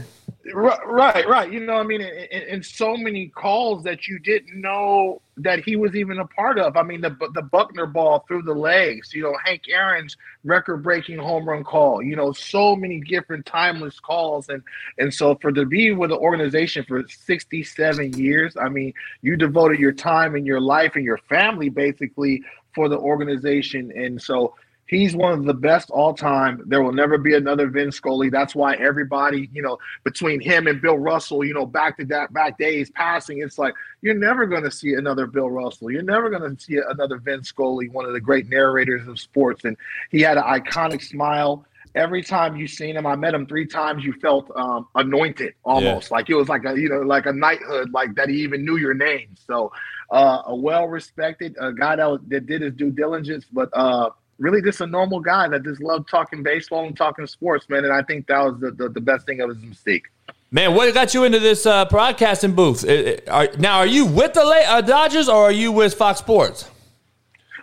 [0.53, 1.51] Right, right.
[1.51, 5.95] You know, I mean, and, so many calls that you didn't know that he was
[5.95, 6.77] even a part of.
[6.77, 9.13] I mean, the the Buckner ball through the legs.
[9.13, 12.01] You know, Hank Aaron's record-breaking home run call.
[12.01, 14.63] You know, so many different timeless calls, and
[14.97, 19.79] and so for to be with the organization for sixty-seven years, I mean, you devoted
[19.79, 24.55] your time and your life and your family basically for the organization, and so
[24.88, 26.63] He's one of the best all time.
[26.65, 28.30] There will never be another Vin Scully.
[28.30, 32.34] That's why everybody, you know, between him and Bill Russell, you know, back to that
[32.34, 35.91] back days passing, it's like you're never going to see another Bill Russell.
[35.91, 39.65] You're never going to see another Vin Scully, one of the great narrators of sports.
[39.65, 39.76] And
[40.10, 41.65] he had an iconic smile.
[41.95, 44.06] Every time you seen him, I met him three times.
[44.06, 46.17] You felt um, anointed, almost yeah.
[46.17, 48.78] like it was like a you know like a knighthood, like that he even knew
[48.78, 49.36] your name.
[49.47, 49.71] So
[50.12, 54.12] uh, a well respected, a guy that, was, that did his due diligence, but uh,
[54.39, 57.86] really just a normal guy that just loved talking baseball and talking sports, man.
[57.86, 60.06] And I think that was the, the, the best thing of his mistake.
[60.50, 62.86] Man, what got you into this uh, broadcasting booth?
[63.28, 66.69] Are, now, are you with the uh, Dodgers or are you with Fox Sports?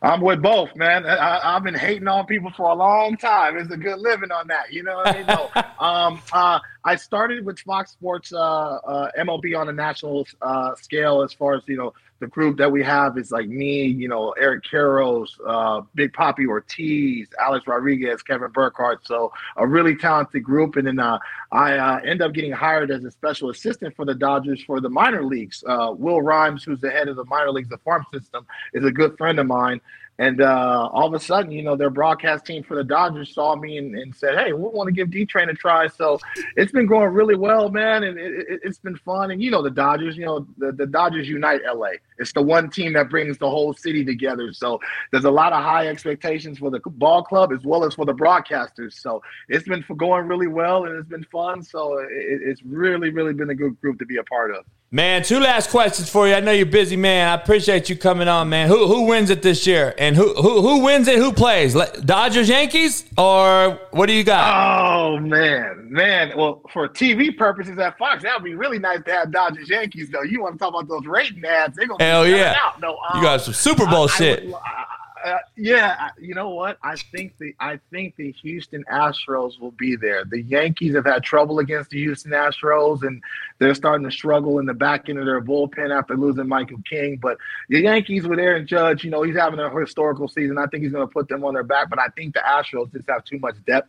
[0.05, 1.07] I'm with both, man.
[1.07, 3.57] I, have been hating on people for a long time.
[3.57, 5.27] It's a good living on that, you know what I mean?
[5.27, 5.51] no.
[5.81, 11.23] um, uh, I started with Fox Sports uh, uh, MLB on a national uh, scale
[11.23, 14.31] as far as you know the group that we have is like me, you know,
[14.41, 19.07] Eric Karros, uh, Big Papi Ortiz, Alex Rodriguez, Kevin Burkhardt.
[19.07, 20.77] So a really talented group.
[20.77, 21.19] And then uh,
[21.53, 24.89] I uh, end up getting hired as a special assistant for the Dodgers for the
[24.89, 25.65] minor leagues.
[25.67, 28.91] Uh, Will Rhymes, who's the head of the minor leagues, the farm system, is a
[28.91, 29.81] good friend of mine.
[30.19, 33.57] And uh, all of a sudden, you know, their broadcast team for the Dodgers saw
[33.57, 36.21] me and, and said, "Hey, we want to give D Train a try." So
[36.57, 39.33] it's been going really well, man, and it, has it, been fun.
[39.33, 41.95] And you know, the Dodgers, you know, the, the Dodgers unite LA.
[42.19, 44.53] It's the one team that brings the whole city together.
[44.53, 44.79] So
[45.11, 48.15] there's a lot of high expectations for the ball club as well as for the
[48.15, 48.93] broadcasters.
[48.95, 51.63] So it's been going really well and it's been fun.
[51.65, 54.65] So it, it's really, really been a good group to be a part of.
[54.95, 56.35] Man, two last questions for you.
[56.35, 57.27] I know you're busy, man.
[57.27, 58.69] I appreciate you coming on, man.
[58.69, 61.19] Who who wins it this year, and who who who wins it?
[61.19, 61.75] Who plays?
[61.75, 64.55] Dodgers, Yankees, or what do you got?
[64.55, 66.39] Oh man, man.
[66.39, 70.11] Well, for TV purposes at Fox, that would be really nice to have Dodgers, Yankees.
[70.11, 71.77] Though you want to talk about those rating ads?
[71.77, 72.55] They gonna hell yeah.
[72.63, 72.81] Out.
[72.81, 74.55] No, um, you got some Super Bowl I, shit.
[74.55, 74.85] I
[75.25, 76.77] uh, yeah, you know what?
[76.83, 80.25] I think the I think the Houston Astros will be there.
[80.27, 83.23] The Yankees have had trouble against the Houston Astros, and
[83.59, 87.17] they're starting to struggle in the back end of their bullpen after losing Michael King.
[87.17, 87.39] But
[87.71, 90.59] the Yankees with Aaron Judge, you know, he's having a historical season.
[90.59, 91.89] I think he's going to put them on their back.
[91.89, 93.89] But I think the Astros just have too much depth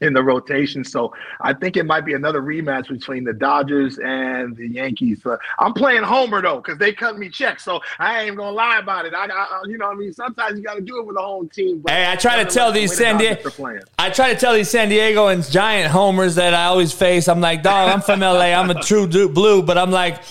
[0.00, 0.84] in the rotation.
[0.84, 5.20] So I think it might be another rematch between the Dodgers and the Yankees.
[5.24, 7.64] But I'm playing Homer though, because they cut me checks.
[7.64, 9.14] So I ain't gonna lie about it.
[9.14, 11.22] I, I you know, what I mean, sometimes you got to do it with the
[11.22, 11.82] whole team.
[11.88, 13.50] hey, I try to tell these San Diego,
[13.98, 17.28] I try to tell these San Diego and Giant homers that I always face.
[17.28, 18.52] I'm like, dog, I'm from LA.
[18.52, 20.22] I'm a true blue, but I'm like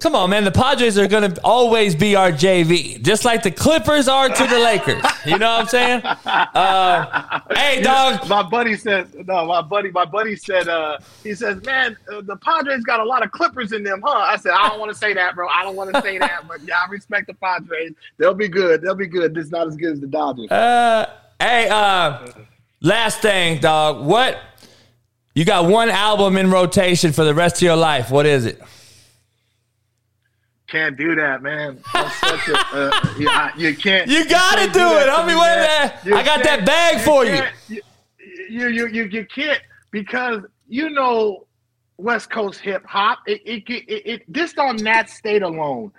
[0.00, 0.44] Come on, man.
[0.44, 4.46] The Padres are going to always be our JV, just like the Clippers are to
[4.46, 5.02] the Lakers.
[5.26, 6.02] You know what I'm saying?
[6.04, 8.28] Uh, hey, dog.
[8.28, 12.36] My buddy said, no, my buddy, my buddy said, uh, he says, man, uh, the
[12.36, 14.10] Padres got a lot of Clippers in them, huh?
[14.10, 15.46] I said, I don't want to say that, bro.
[15.48, 17.92] I don't want to say that, but yeah, I respect the Padres.
[18.16, 18.82] They'll be good.
[18.82, 19.36] They'll be good.
[19.36, 20.50] It's not as good as the Dodgers.
[20.50, 22.26] Uh, hey, uh,
[22.80, 24.04] last thing, dog.
[24.04, 24.38] What?
[25.34, 28.10] You got one album in rotation for the rest of your life.
[28.10, 28.60] What is it?
[30.72, 31.78] Can't do that, man.
[31.94, 34.08] A, uh, you, you, can't.
[34.08, 35.08] You gotta you do, do it.
[35.10, 36.16] I'll be waiting.
[36.18, 37.42] I got that bag for you.
[38.48, 41.46] You, you, you, you can't because you know
[41.98, 43.18] West Coast hip hop.
[43.26, 45.92] It, it, it, it, just on that state alone,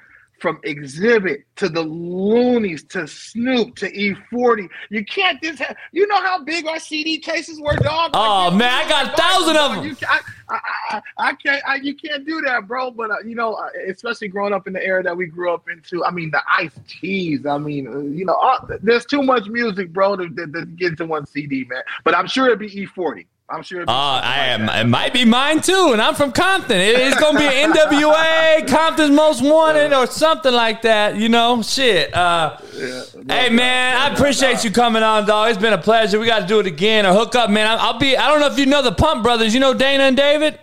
[0.43, 4.67] from Xzibit to the Luniz to Snoop to E40.
[4.89, 8.11] You can't just have, you know how big our CD cases were, dog?
[8.13, 9.85] Oh, like, man, I got a thousand of them.
[9.85, 12.91] You, I, I, I, I, can't, I, you can't do that, bro.
[12.91, 15.69] But, uh, you know, uh, especially growing up in the era that we grew up
[15.69, 19.47] into, I mean, the Ice Teas, I mean, uh, you know, uh, there's too much
[19.47, 21.83] music, bro, to, to, to get into one CD, man.
[22.03, 23.27] But I'm sure it'd be E40.
[23.53, 23.83] I'm sure.
[23.83, 24.67] Uh, I am.
[24.67, 26.81] It might be mine too, and I'm from Compton.
[26.81, 31.17] it's gonna be an NWA, Compton's Most Wanted, or something like that.
[31.17, 32.11] You know, shit.
[32.15, 34.61] Uh, yeah, no, hey man, no, I appreciate no.
[34.63, 35.51] you coming on, dog.
[35.51, 36.19] It's been a pleasure.
[36.19, 37.67] We got to do it again or hook up, man.
[37.79, 38.17] I'll be.
[38.17, 39.53] I don't know if you know the Pump Brothers.
[39.53, 40.57] You know Dana and David.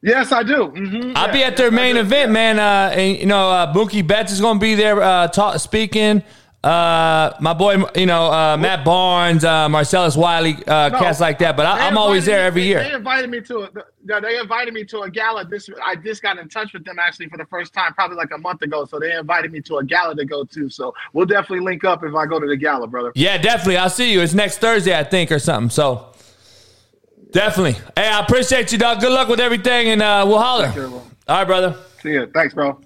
[0.00, 0.68] Yes, I do.
[0.68, 1.16] Mm-hmm.
[1.16, 2.60] I'll yeah, be at their yes, main event, man.
[2.60, 6.22] Uh, and you know, uh, Mookie Betts is going to be there uh, talk, speaking.
[6.66, 11.38] Uh, my boy, you know, uh, Matt Barnes, uh, Marcellus Wiley, uh, no, cats like
[11.38, 11.56] that.
[11.56, 12.82] But I, am always there every me, year.
[12.82, 15.44] They invited me to a, they invited me to a gala.
[15.44, 18.30] This I just got in touch with them actually for the first time, probably like
[18.34, 18.84] a month ago.
[18.84, 20.68] So they invited me to a gala to go to.
[20.68, 23.12] So we'll definitely link up if I go to the gala, brother.
[23.14, 23.76] Yeah, definitely.
[23.76, 24.20] I'll see you.
[24.20, 25.70] It's next Thursday, I think, or something.
[25.70, 26.14] So
[27.30, 27.72] Definitely.
[27.94, 29.00] Hey, I appreciate you, dog.
[29.00, 30.72] Good luck with everything, and uh, we'll holler.
[30.72, 30.88] Sure.
[30.88, 31.76] All right, brother.
[32.00, 32.26] See ya.
[32.32, 32.80] Thanks, bro.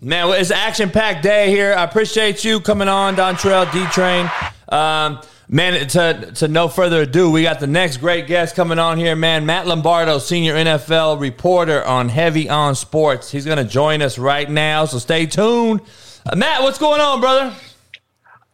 [0.00, 1.74] Man, it's action packed day here.
[1.74, 4.30] I appreciate you coming on, Dontrelle D Train.
[4.68, 8.98] Um, man, to, to no further ado, we got the next great guest coming on
[8.98, 9.46] here, man.
[9.46, 13.30] Matt Lombardo, senior NFL reporter on Heavy on Sports.
[13.30, 15.80] He's going to join us right now, so stay tuned.
[16.24, 17.54] Uh, Matt, what's going on, brother?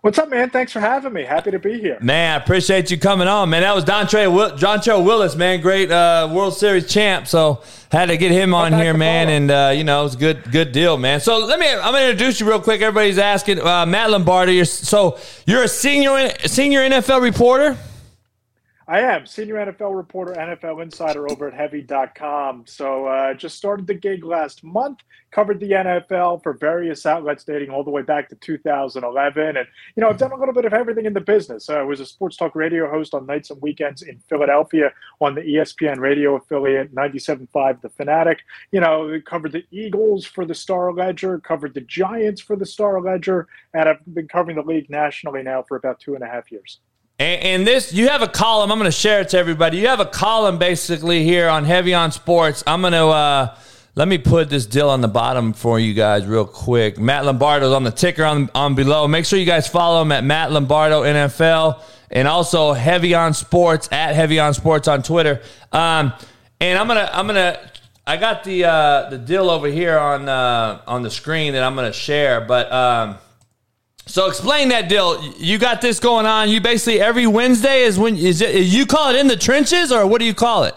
[0.05, 0.51] What's up, man?
[0.51, 1.23] Thanks for having me.
[1.23, 1.97] Happy to be here.
[1.99, 3.63] Man, I appreciate you coming on, man.
[3.63, 7.27] That was Dontre Will- Dontrelle Willis, man, great uh, World Series champ.
[7.27, 10.53] So had to get him on here, man, and uh, you know it's a good,
[10.53, 11.21] good deal, man.
[11.21, 12.83] So let me, I'm gonna introduce you real quick.
[12.83, 14.57] Everybody's asking, uh, Matt Lombardi.
[14.57, 17.79] You're, so you're a senior, senior NFL reporter.
[18.87, 22.65] I am senior NFL reporter, NFL insider over at Heavy.com.
[22.67, 25.01] So uh, just started the gig last month.
[25.31, 29.67] Covered the NFL for various outlets dating all the way back to 2011, and
[29.97, 31.71] you know I've done a little bit of everything in the business.
[31.71, 35.41] I was a sports talk radio host on nights and weekends in Philadelphia on the
[35.41, 38.41] ESPN radio affiliate 97.5 The Fanatic.
[38.71, 43.01] You know, covered the Eagles for the Star Ledger, covered the Giants for the Star
[43.01, 46.53] Ledger, and I've been covering the league nationally now for about two and a half
[46.53, 46.81] years.
[47.19, 48.73] And, and this, you have a column.
[48.73, 49.79] I'm going to share it to everybody.
[49.79, 52.65] You have a column basically here on Heavy on Sports.
[52.67, 53.57] I'm going to uh,
[53.95, 56.99] let me put this deal on the bottom for you guys real quick.
[56.99, 59.07] Matt Lombardo's on the ticker on on below.
[59.07, 63.89] Make sure you guys follow him at Matt Lombardo NFL and also Heavy on Sports
[63.93, 65.41] at Heavy on Sports on Twitter.
[65.71, 66.13] Um,
[66.61, 67.61] and I'm gonna I'm gonna
[68.05, 71.77] I got the uh, the deal over here on uh, on the screen that I'm
[71.77, 72.73] gonna share, but.
[72.73, 73.19] Um,
[74.07, 75.23] so explain that deal.
[75.35, 76.51] You got this going on.
[76.51, 78.65] You basically every Wednesday is when is it?
[78.67, 80.75] You call it in the trenches, or what do you call it?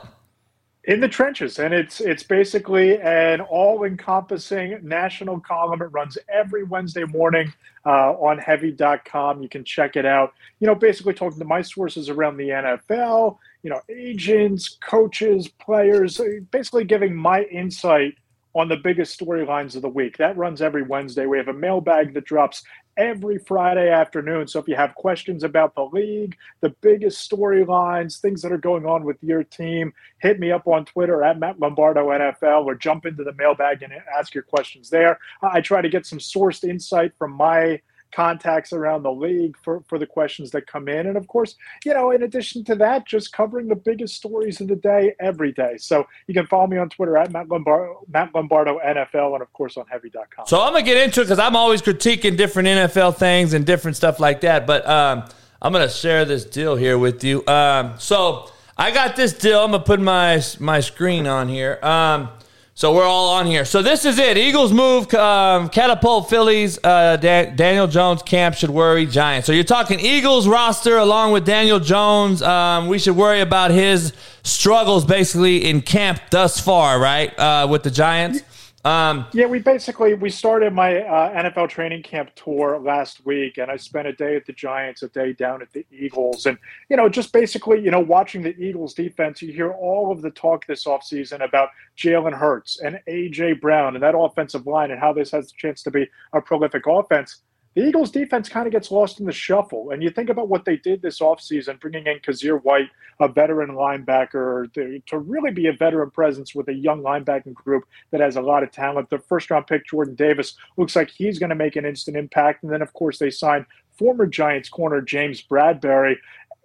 [0.87, 7.03] in the trenches and it's it's basically an all-encompassing national column it runs every wednesday
[7.03, 7.53] morning
[7.85, 12.09] uh, on heavy.com you can check it out you know basically talking to my sources
[12.09, 16.21] around the nfl you know agents coaches players
[16.51, 18.15] basically giving my insight
[18.55, 22.13] on the biggest storylines of the week that runs every wednesday we have a mailbag
[22.13, 22.63] that drops
[22.97, 24.47] every Friday afternoon.
[24.47, 28.85] So if you have questions about the league, the biggest storylines, things that are going
[28.85, 33.05] on with your team, hit me up on Twitter at Matt Lombardo NFL or jump
[33.05, 35.19] into the mailbag and ask your questions there.
[35.41, 37.81] I try to get some sourced insight from my
[38.17, 41.05] contacts around the league for, for the questions that come in.
[41.05, 41.55] And of course,
[41.85, 45.51] you know, in addition to that, just covering the biggest stories of the day every
[45.51, 45.77] day.
[45.77, 49.53] So you can follow me on Twitter at Matt Lombardo, Matt Lombardo NFL and of
[49.53, 50.47] course on heavy.com.
[50.47, 53.95] So I'm gonna get into it because I'm always critiquing different NFL things and different
[53.95, 54.65] stuff like that.
[54.65, 55.23] But um,
[55.61, 57.45] I'm gonna share this deal here with you.
[57.45, 59.59] Um, so I got this deal.
[59.59, 61.77] I'm gonna put my my screen on here.
[61.83, 62.29] Um,
[62.77, 63.65] so we're all on here.
[63.65, 64.37] So this is it.
[64.37, 66.77] Eagles move, um, catapult Phillies.
[66.83, 69.47] Uh, Da- Daniel Jones camp should worry Giants.
[69.47, 72.43] So you're talking Eagles roster along with Daniel Jones.
[72.43, 74.13] Um, we should worry about his
[74.43, 77.37] struggles basically in camp thus far, right?
[77.39, 78.41] Uh, with the Giants.
[78.87, 83.69] Um, Yeah, we basically we started my uh, NFL training camp tour last week, and
[83.69, 86.57] I spent a day at the Giants, a day down at the Eagles, and
[86.89, 90.31] you know, just basically, you know, watching the Eagles defense, you hear all of the
[90.31, 95.11] talk this offseason about Jalen Hurts and AJ Brown and that offensive line and how
[95.11, 97.41] this has a chance to be a prolific offense.
[97.77, 99.91] The Eagles defense kind of gets lost in the shuffle.
[99.91, 103.69] And you think about what they did this offseason, bringing in Kyzir White, a veteran
[103.69, 108.35] linebacker, to, to really be a veteran presence with a young linebacking group that has
[108.35, 109.11] a lot of talent.
[109.11, 112.63] The first round pick, Jordan Davis, looks like he's going to make an instant impact.
[112.63, 116.15] And then, of course, they signed former Giants corner James Bradberry.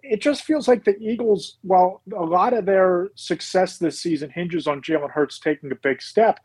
[0.01, 4.65] It just feels like the Eagles, while a lot of their success this season hinges
[4.65, 6.39] on Jalen Hurts taking a big step,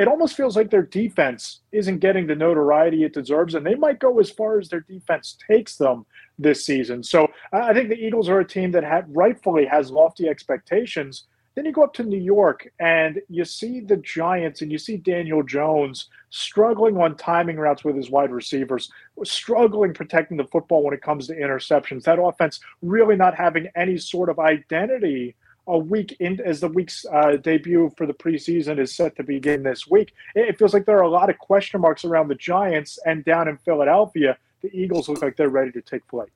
[0.00, 3.98] it almost feels like their defense isn't getting the notoriety it deserves, and they might
[3.98, 6.06] go as far as their defense takes them
[6.38, 7.02] this season.
[7.02, 11.24] So I think the Eagles are a team that rightfully has lofty expectations.
[11.54, 14.96] Then you go up to New York and you see the Giants and you see
[14.96, 18.90] Daniel Jones struggling on timing routes with his wide receivers,
[19.24, 22.04] struggling protecting the football when it comes to interceptions.
[22.04, 25.34] That offense really not having any sort of identity
[25.70, 29.62] a week in as the week's uh, debut for the preseason is set to begin
[29.62, 30.12] this week.
[30.34, 33.48] It, feels like there are a lot of question marks around the Giants and down
[33.48, 34.36] in Philadelphia.
[34.62, 36.28] The Eagles look like they're ready to take flight.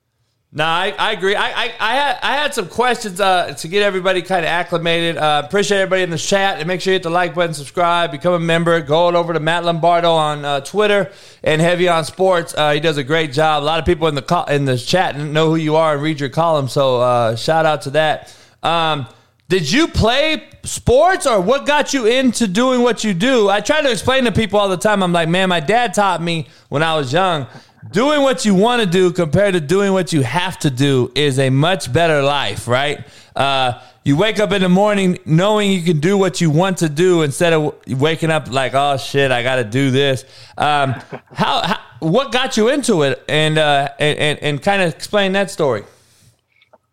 [0.51, 1.35] No, I, I agree.
[1.35, 5.17] I, I, I, had I had some questions uh, to get everybody kind of acclimated.
[5.17, 8.11] Uh, appreciate everybody in the chat and make sure you hit the like button, subscribe,
[8.11, 8.79] become a member.
[8.79, 11.11] Go over to Matt Lombardo on uh, Twitter
[11.43, 12.55] and Heavy on Sports.
[12.57, 13.63] Uh, he does a great job.
[13.63, 16.01] A lot of people in the co- in the chat know who you are and
[16.01, 16.69] read your column.
[16.69, 18.33] So uh, shout out to that.
[18.63, 19.07] Um,
[19.47, 23.49] did you play sports or what got you into doing what you do?
[23.49, 25.03] I try to explain to people all the time.
[25.03, 27.47] I'm like, man, my dad taught me when I was young
[27.91, 31.39] doing what you want to do compared to doing what you have to do is
[31.39, 33.05] a much better life, right?
[33.35, 36.89] Uh, you wake up in the morning knowing you can do what you want to
[36.89, 40.23] do instead of waking up like, oh shit, I got to do this.
[40.57, 40.93] Um,
[41.33, 45.31] how, how, what got you into it, and uh, and and, and kind of explain
[45.33, 45.83] that story.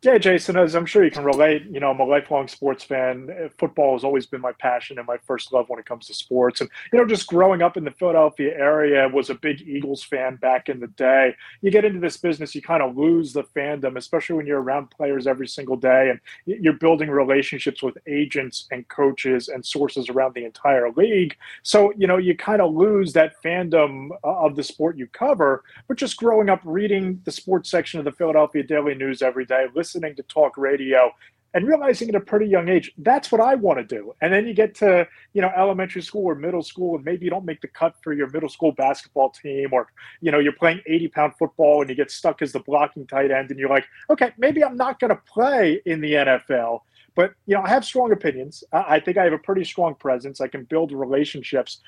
[0.05, 3.31] Yeah, Jason, as I'm sure you can relate, you know, I'm a lifelong sports fan.
[3.57, 6.61] Football has always been my passion and my first love when it comes to sports.
[6.61, 10.35] And, you know, just growing up in the Philadelphia area, was a big Eagles fan
[10.37, 11.37] back in the day.
[11.61, 14.91] You get into this business, you kind of lose the fandom, especially when you're around
[14.91, 20.35] players every single day and you're building relationships with agents and coaches and sources around
[20.35, 21.37] the entire league.
[21.63, 25.63] So, you know, you kind of lose that fandom uh, of the sport you cover.
[25.87, 29.67] But just growing up reading the sports section of the Philadelphia Daily News every day,
[29.77, 31.13] listening listening to talk radio
[31.55, 34.15] and realizing at a pretty young age that's what i want to do.
[34.23, 37.31] And then you get to you know elementary school or middle school and maybe you
[37.31, 39.89] don't make the cut for your middle school basketball team or
[40.23, 43.31] you know you're playing 80 pound football and you get stuck as the blocking tight
[43.31, 46.81] end and you're like okay maybe i'm not going to play in the nfl
[47.15, 48.65] but you know i have strong opinions.
[48.73, 50.41] I think i have a pretty strong presence.
[50.41, 51.81] I can build relationships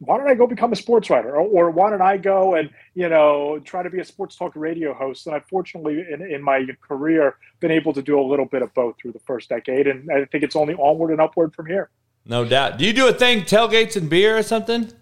[0.00, 1.34] why don't I go become a sports writer?
[1.36, 4.54] Or, or, why don't I go and, you know, try to be a sports talk
[4.54, 5.26] radio host?
[5.26, 8.72] And I've fortunately, in, in my career, been able to do a little bit of
[8.74, 9.88] both through the first decade.
[9.88, 11.90] And I think it's only onward and upward from here.
[12.24, 12.78] No doubt.
[12.78, 14.92] Do you do a thing, tailgates and beer or something?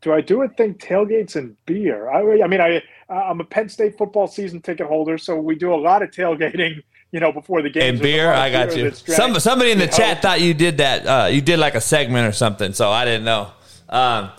[0.00, 2.10] Do I do a thing, tailgates and beer?
[2.10, 5.74] I, I mean, I, I'm a Penn State football season ticket holder, so we do
[5.74, 7.94] a lot of tailgating you know, before the game.
[7.94, 8.90] And beer, I got you.
[8.92, 11.06] Some somebody in the chat thought you did that.
[11.06, 13.50] Uh, you did like a segment or something, so I didn't know.
[13.88, 14.30] Um,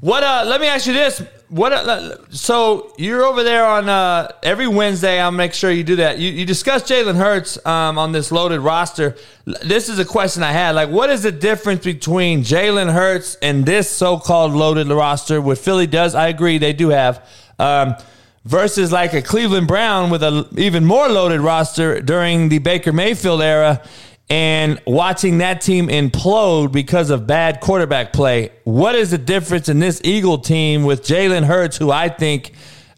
[0.00, 0.22] what?
[0.22, 1.22] Uh, let me ask you this.
[1.48, 1.72] What?
[1.72, 5.20] Uh, so you're over there on uh, every Wednesday.
[5.20, 6.18] I'll make sure you do that.
[6.18, 9.16] You, you discussed Jalen Hurts um, on this loaded roster.
[9.44, 10.74] This is a question I had.
[10.74, 15.42] Like, what is the difference between Jalen Hurts and this so-called loaded roster?
[15.42, 17.28] What Philly does, I agree, they do have.
[17.58, 17.96] Um,
[18.44, 23.42] versus like a Cleveland Brown with an even more loaded roster during the Baker Mayfield
[23.42, 23.82] era
[24.28, 28.50] and watching that team implode because of bad quarterback play.
[28.64, 32.52] What is the difference in this Eagle team with Jalen Hurts, who I think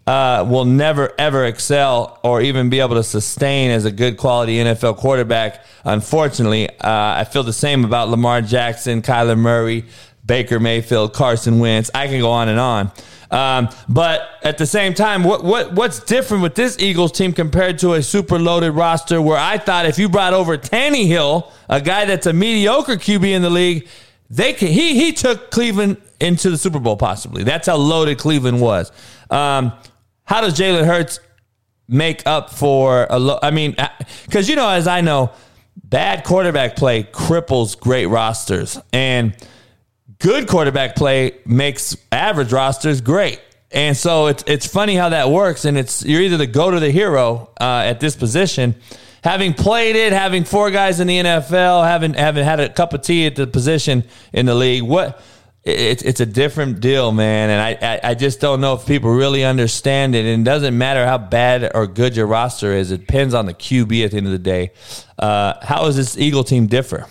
[0.07, 4.59] uh, will never ever excel or even be able to sustain as a good quality
[4.59, 5.65] NFL quarterback?
[5.85, 9.85] Unfortunately, uh, I feel the same about Lamar Jackson, Kyler Murray,
[10.25, 11.91] Baker Mayfield, Carson Wentz.
[11.95, 12.93] I can go on and on.
[13.31, 17.79] Um, but at the same time, what what what's different with this Eagles team compared
[17.81, 22.05] to a super loaded roster where I thought if you brought over Tannehill, a guy
[22.05, 23.89] that's a mediocre QB in the league,
[24.31, 27.43] they can, he he took Cleveland into the Super Bowl possibly.
[27.43, 28.93] That's how loaded Cleveland was.
[29.31, 29.73] Um,
[30.25, 31.19] how does Jalen Hurts
[31.89, 33.77] make up for a lo- I mean,
[34.25, 35.33] because uh, you know, as I know,
[35.83, 39.35] bad quarterback play cripples great rosters and
[40.19, 43.41] good quarterback play makes average rosters great.
[43.71, 46.79] And so it's it's funny how that works, and it's you're either the go to
[46.79, 48.77] the hero uh, at this position.
[49.25, 53.03] Having played it, having four guys in the NFL, having having had a cup of
[53.03, 55.21] tea at the position in the league, what
[55.65, 57.51] it's it's a different deal, man.
[57.51, 60.25] And I, I, I just don't know if people really understand it.
[60.25, 63.55] And it doesn't matter how bad or good your roster is; it depends on the
[63.55, 64.71] QB at the end of the day.
[65.19, 67.07] Uh, how does this Eagle team differ?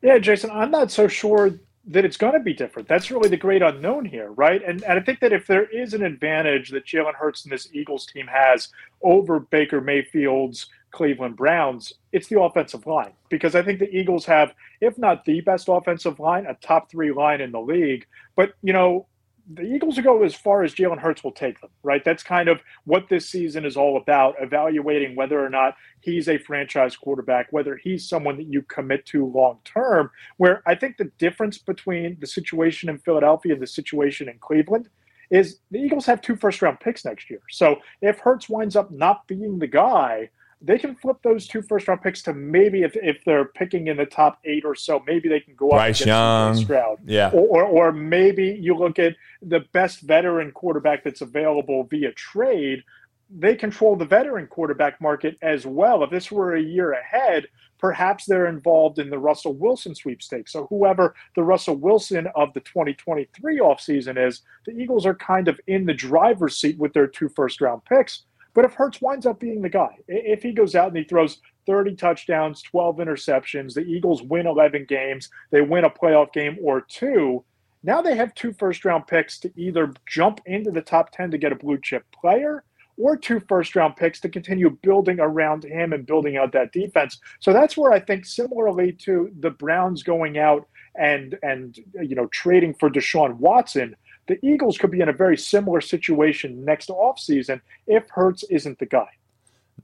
[0.00, 1.58] Yeah, Jason, I'm not so sure
[1.90, 2.86] that it's going to be different.
[2.86, 4.62] That's really the great unknown here, right?
[4.64, 7.68] And, and I think that if there is an advantage that Jalen Hurts and this
[7.72, 8.68] Eagles team has
[9.02, 13.12] over Baker Mayfield's Cleveland Browns, it's the offensive line.
[13.28, 17.10] Because I think the Eagles have, if not the best offensive line, a top three
[17.10, 18.06] line in the league.
[18.36, 19.06] But, you know,
[19.54, 22.04] the Eagles will go as far as Jalen Hurts will take them, right?
[22.04, 26.38] That's kind of what this season is all about, evaluating whether or not he's a
[26.38, 30.10] franchise quarterback, whether he's someone that you commit to long term.
[30.36, 34.88] Where I think the difference between the situation in Philadelphia and the situation in Cleveland
[35.30, 37.40] is the Eagles have two first round picks next year.
[37.50, 40.30] So if Hurts winds up not being the guy,
[40.62, 43.96] they can flip those two first round picks to maybe if, if they're picking in
[43.96, 46.98] the top eight or so, maybe they can go up Bryce Young, Stroud.
[47.06, 47.30] Yeah.
[47.32, 52.84] Or, or, or maybe you look at the best veteran quarterback that's available via trade.
[53.30, 56.04] They control the veteran quarterback market as well.
[56.04, 57.46] If this were a year ahead,
[57.78, 60.52] perhaps they're involved in the Russell Wilson sweepstakes.
[60.52, 65.58] So whoever the Russell Wilson of the 2023 offseason is, the Eagles are kind of
[65.66, 68.24] in the driver's seat with their two first round picks.
[68.60, 71.38] But if Hurts winds up being the guy, if he goes out and he throws
[71.64, 76.82] 30 touchdowns, 12 interceptions, the Eagles win 11 games, they win a playoff game or
[76.82, 77.42] two,
[77.82, 81.38] now they have two first round picks to either jump into the top 10 to
[81.38, 82.62] get a blue chip player
[82.98, 87.18] or two first round picks to continue building around him and building out that defense.
[87.38, 92.26] So that's where I think similarly to the Browns going out and and you know
[92.26, 93.96] trading for Deshaun Watson,
[94.28, 98.86] The Eagles could be in a very similar situation next offseason if Hurts isn't the
[98.86, 99.08] guy.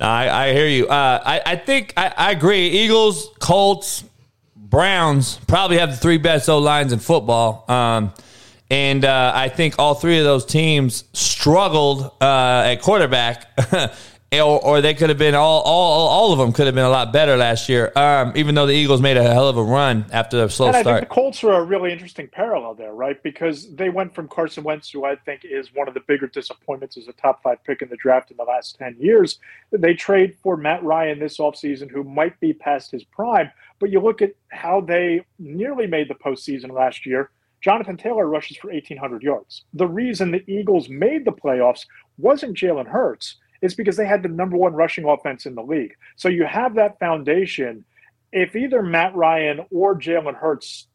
[0.00, 0.86] I, I hear you.
[0.86, 2.68] Uh, I, I think I, I agree.
[2.68, 4.04] Eagles, Colts,
[4.54, 7.64] Browns probably have the three best O lines in football.
[7.68, 8.12] Um,
[8.68, 13.56] and uh, I think all three of those teams struggled uh, at quarterback
[14.40, 16.90] or, or they could have been all, all all of them could have been a
[16.90, 17.92] lot better last year.
[17.96, 20.76] Um, even though the Eagles made a hell of a run after a slow and
[20.76, 21.00] I start.
[21.00, 23.22] think the Colts are a really interesting parallel there, right?
[23.22, 26.96] Because they went from Carson Wentz, who I think is one of the bigger disappointments
[26.96, 29.38] as a top five pick in the draft in the last 10 years.
[29.70, 33.50] They trade for Matt Ryan this offseason, who might be past his prime.
[33.78, 37.30] But you look at how they nearly made the postseason last year.
[37.60, 39.64] Jonathan Taylor rushes for 1,800 yards.
[39.74, 41.86] The reason the Eagles made the playoffs
[42.18, 45.94] wasn't Jalen Hurts is because they had the number one rushing offense in the league.
[46.16, 47.84] So you have that foundation.
[48.32, 50.88] If either Matt Ryan or Jalen Hurts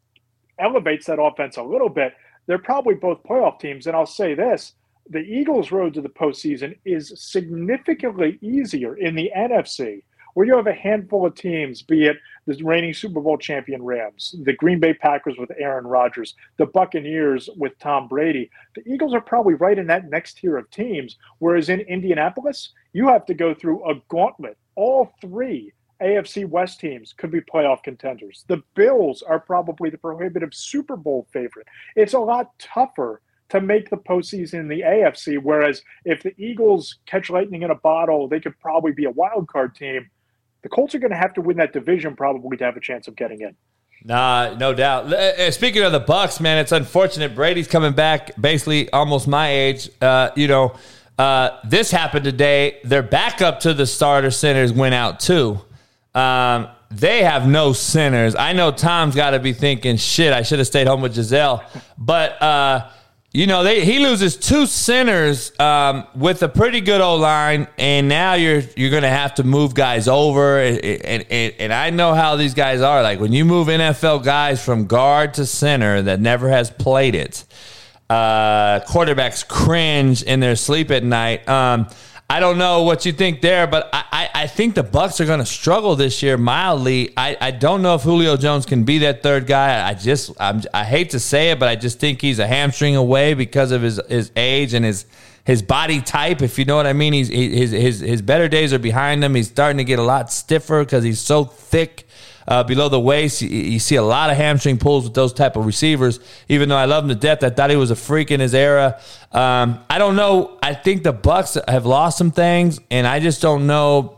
[0.60, 2.14] elevates that offense a little bit,
[2.46, 3.88] they're probably both playoff teams.
[3.88, 4.74] And I'll say this
[5.10, 10.04] the Eagles' road to the postseason is significantly easier in the NFC
[10.34, 12.18] where you have a handful of teams, be it
[12.48, 17.50] the reigning Super Bowl champion Rams, the Green Bay Packers with Aaron Rodgers, the Buccaneers
[17.56, 18.50] with Tom Brady.
[18.76, 21.18] The Eagles are probably right in that next tier of teams.
[21.40, 24.58] Whereas in Indianapolis, you have to go through a gauntlet.
[24.76, 28.44] All three AFC West teams could be playoff contenders.
[28.48, 31.68] The Bills are probably the prohibitive Super Bowl favorite.
[31.96, 35.38] It's a lot tougher to make the postseason in the AFC.
[35.38, 39.48] Whereas if the Eagles catch lightning in a bottle, they could probably be a wild
[39.48, 40.10] card team
[40.64, 43.08] the Colts are going to have to win that division probably to have a chance
[43.08, 43.56] of getting in.
[44.04, 45.14] Nah, no doubt.
[45.14, 47.36] Uh, speaking of the Bucks, man, it's unfortunate.
[47.36, 49.90] Brady's coming back, basically almost my age.
[50.02, 50.76] Uh, you know,
[51.20, 52.80] uh, this happened today.
[52.84, 55.62] Their backup to the starter centers went out too.
[56.16, 58.36] Um, they have no centers.
[58.36, 61.64] I know Tom's got to be thinking, "Shit, I should have stayed home with Gisele.
[61.98, 62.90] But uh,
[63.34, 68.10] you know, they, he loses two centers um, with a pretty good O line, and
[68.10, 72.14] now you're you're going to have to move guys over, and, and, and I know
[72.14, 73.02] how these guys are.
[73.02, 77.46] Like when you move NFL guys from guard to center that never has played it,
[78.10, 81.48] uh, quarterbacks cringe in their sleep at night.
[81.48, 81.88] Um,
[82.32, 85.26] I don't know what you think there, but I, I, I think the Bucks are
[85.26, 87.12] going to struggle this year mildly.
[87.18, 89.86] I, I don't know if Julio Jones can be that third guy.
[89.86, 92.96] I just I'm, I hate to say it, but I just think he's a hamstring
[92.96, 95.08] away because of his his age and his
[95.44, 96.42] his body type.
[96.42, 99.36] If you know what I mean, he's his his his better days are behind him.
[99.36, 102.08] He's starting to get a lot stiffer because he's so thick
[102.52, 103.42] uh, below the waist.
[103.42, 106.20] You, you, see a lot of hamstring pulls with those type of receivers.
[106.50, 108.54] Even though I love him to death, I thought he was a freak in his
[108.54, 109.00] era.
[109.32, 110.60] Um, I don't know.
[110.62, 114.18] I think the Bucks have lost some things, and I just don't know.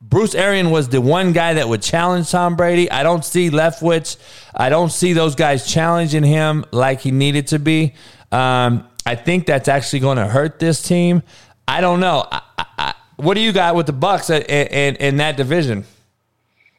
[0.00, 2.88] Bruce Arians was the one guy that would challenge Tom Brady.
[2.92, 4.18] I don't see Leftwich.
[4.54, 7.94] I don't see those guys challenging him like he needed to be.
[8.30, 11.24] Um, I think that's actually going to hurt this team.
[11.66, 12.24] I don't know.
[12.30, 15.84] I, I, what do you got with the Bucks in, in, in that division?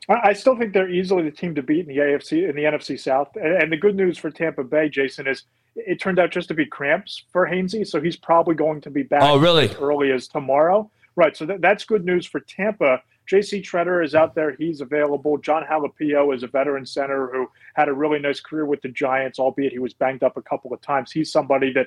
[0.10, 2.99] I still think they're easily the team to beat in the AFC in the NFC
[2.99, 3.30] South.
[3.36, 5.43] And the good news for Tampa Bay, Jason, is
[5.76, 9.03] it turned out just to be cramps for Hainsey, so he's probably going to be
[9.03, 9.22] back.
[9.22, 9.70] Oh, really?
[9.70, 10.89] As early as tomorrow.
[11.16, 11.38] Right.
[11.38, 13.01] So that, that's good news for Tampa.
[13.28, 13.62] J.C.
[13.62, 14.55] Tretter is out there.
[14.55, 15.38] He's available.
[15.38, 19.38] Jon Halapio is a veteran center who had a really nice career with the Giants,
[19.38, 21.12] albeit he was banged up a couple of times.
[21.12, 21.86] He's somebody that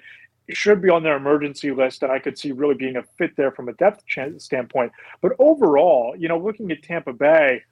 [0.50, 3.50] should be on their emergency list, and I could see really being a fit there
[3.50, 4.04] from a depth
[4.38, 4.92] standpoint.
[5.20, 7.62] But overall, you know, looking at Tampa Bay,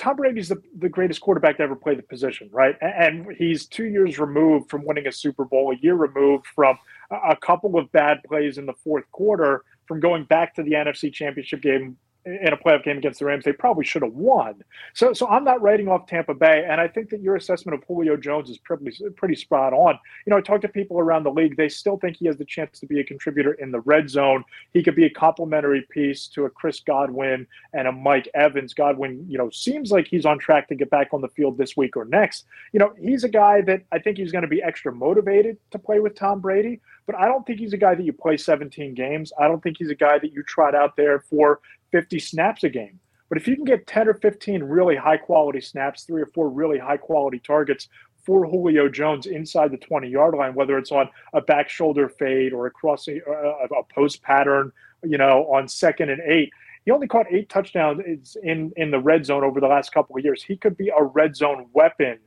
[0.00, 2.74] Tom Brady's the, the greatest quarterback to ever play the position, right?
[2.80, 6.78] And he's two years removed from winning a Super Bowl, a year removed from
[7.10, 11.12] a couple of bad plays in the fourth quarter, from going back to the NFC
[11.12, 14.62] Championship game in a playoff game against the Rams, they probably should have won.
[14.94, 17.86] So, so I'm not writing off Tampa Bay, and I think that your assessment of
[17.86, 19.98] Julio Jones is pretty, pretty spot on.
[20.26, 22.44] You know, I talked to people around the league; they still think he has the
[22.44, 24.44] chance to be a contributor in the red zone.
[24.72, 28.74] He could be a complementary piece to a Chris Godwin and a Mike Evans.
[28.74, 31.76] Godwin, you know, seems like he's on track to get back on the field this
[31.76, 32.44] week or next.
[32.72, 35.78] You know, he's a guy that I think he's going to be extra motivated to
[35.78, 38.94] play with Tom Brady but I don't think he's a guy that you play 17
[38.94, 39.32] games.
[39.36, 41.58] I don't think he's a guy that you trot out there for
[41.92, 43.00] 50 snaps a game.
[43.28, 46.50] But if you can get 10 or 15 really high quality snaps, three or four
[46.50, 47.88] really high quality targets
[48.24, 52.52] for Julio Jones inside the 20 yard line, whether it's on a back shoulder fade
[52.52, 54.72] or a, uh, a post pattern,
[55.04, 56.50] you know, on second and eight.
[56.84, 60.24] He only caught eight touchdowns in, in the red zone over the last couple of
[60.24, 60.42] years.
[60.42, 62.18] He could be a red zone weapon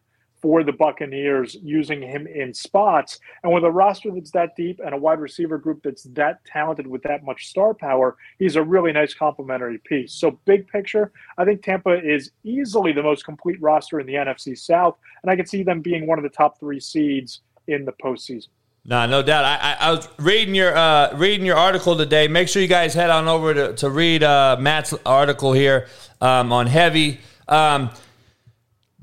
[0.44, 3.22] for the Buccaneers using him in spots.
[3.44, 6.86] And with a roster that's that deep and a wide receiver group that's that talented
[6.86, 10.14] with that much star power, he's a really nice complementary piece.
[10.14, 14.58] So, big picture, I think Tampa is easily the most complete roster in the NFC
[14.58, 14.98] South.
[15.24, 18.50] And I could see them being one of the top three seeds in the postseason.
[18.84, 19.46] No, no doubt.
[19.46, 22.28] I, I, I was reading your uh, reading your article today.
[22.28, 25.88] Make sure you guys head on over to, to read uh, Matt's article here
[26.20, 27.22] um, on heavy.
[27.48, 27.92] Um,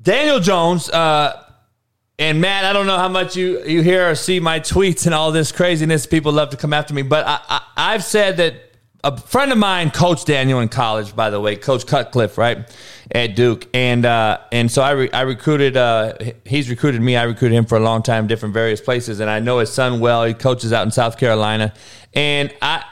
[0.03, 1.45] Daniel Jones uh,
[2.19, 2.65] and Matt.
[2.65, 5.53] I don't know how much you you hear or see my tweets and all this
[5.53, 6.07] craziness.
[6.07, 8.55] People love to come after me, but I, I, I've said that
[9.03, 12.71] a friend of mine coached Daniel in college, by the way, Coach Cutcliffe, right
[13.13, 15.77] at Duke, and uh, and so I re- I recruited.
[15.77, 16.15] Uh,
[16.47, 17.17] he's recruited me.
[17.17, 20.01] I recruited him for a long time, different various places, and I know his son
[20.01, 20.25] well.
[20.25, 21.75] He coaches out in South Carolina,
[22.15, 22.85] and I.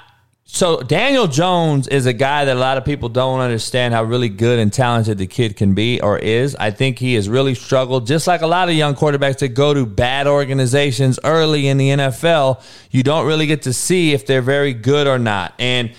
[0.51, 4.30] So Daniel Jones is a guy that a lot of people don't understand how really
[4.30, 6.57] good and talented the kid can be or is.
[6.57, 9.74] I think he has really struggled, just like a lot of young quarterbacks that go
[9.74, 12.62] to bad organizations early in the NFL.
[12.90, 15.92] You don't really get to see if they're very good or not, and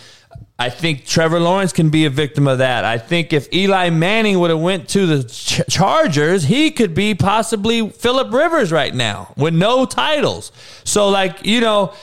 [0.57, 2.83] I think Trevor Lawrence can be a victim of that.
[2.83, 7.15] I think if Eli Manning would have went to the Ch- Chargers, he could be
[7.15, 10.51] possibly Philip Rivers right now with no titles.
[10.83, 11.93] So like, you know,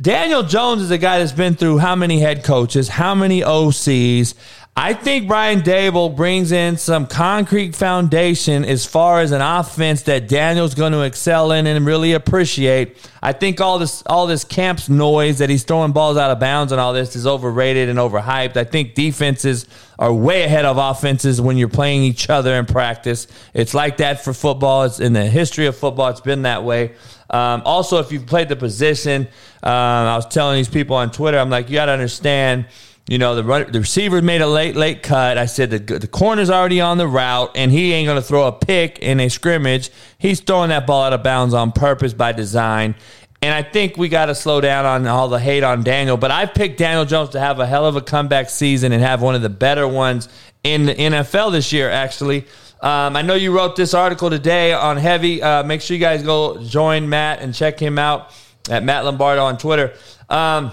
[0.00, 4.34] Daniel Jones is a guy that's been through how many head coaches, how many OCs.
[4.76, 10.28] I think Brian Daboll brings in some concrete foundation as far as an offense that
[10.28, 12.98] Daniel's going to excel in and really appreciate.
[13.22, 16.72] I think all this all this camps noise that he's throwing balls out of bounds
[16.72, 18.58] and all this is overrated and overhyped.
[18.58, 19.66] I think defenses
[19.98, 23.28] are way ahead of offenses when you're playing each other in practice.
[23.54, 24.84] It's like that for football.
[24.84, 26.08] It's in the history of football.
[26.10, 26.92] It's been that way.
[27.30, 29.28] Um, also, if you've played the position,
[29.62, 32.66] um, I was telling these people on Twitter, I'm like, you got to understand
[33.08, 35.38] you know, the run, the receiver made a late, late cut.
[35.38, 38.48] I said the, the corner's already on the route, and he ain't going to throw
[38.48, 39.90] a pick in a scrimmage.
[40.18, 42.96] He's throwing that ball out of bounds on purpose by design.
[43.42, 46.16] And I think we got to slow down on all the hate on Daniel.
[46.16, 49.22] But I've picked Daniel Jones to have a hell of a comeback season and have
[49.22, 50.28] one of the better ones
[50.64, 52.46] in the NFL this year, actually.
[52.80, 55.42] Um, I know you wrote this article today on Heavy.
[55.42, 58.32] Uh, make sure you guys go join Matt and check him out
[58.68, 59.94] at Matt Lombardo on Twitter.
[60.28, 60.72] Um,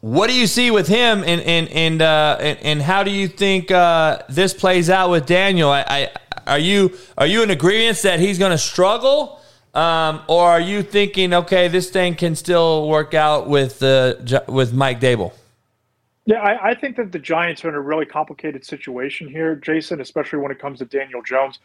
[0.00, 3.26] what do you see with him, and and and uh, and, and, how do you
[3.26, 5.70] think uh, this plays out with Daniel?
[5.70, 6.10] I, I,
[6.46, 9.40] are you are you in agreement that he's going to struggle,
[9.72, 14.16] um, or are you thinking, okay, this thing can still work out with uh,
[14.46, 15.32] with Mike Daboll?
[16.26, 20.00] Yeah, I, I, think that the Giants are in a really complicated situation here, Jason,
[20.00, 21.58] especially when it comes to Daniel Jones.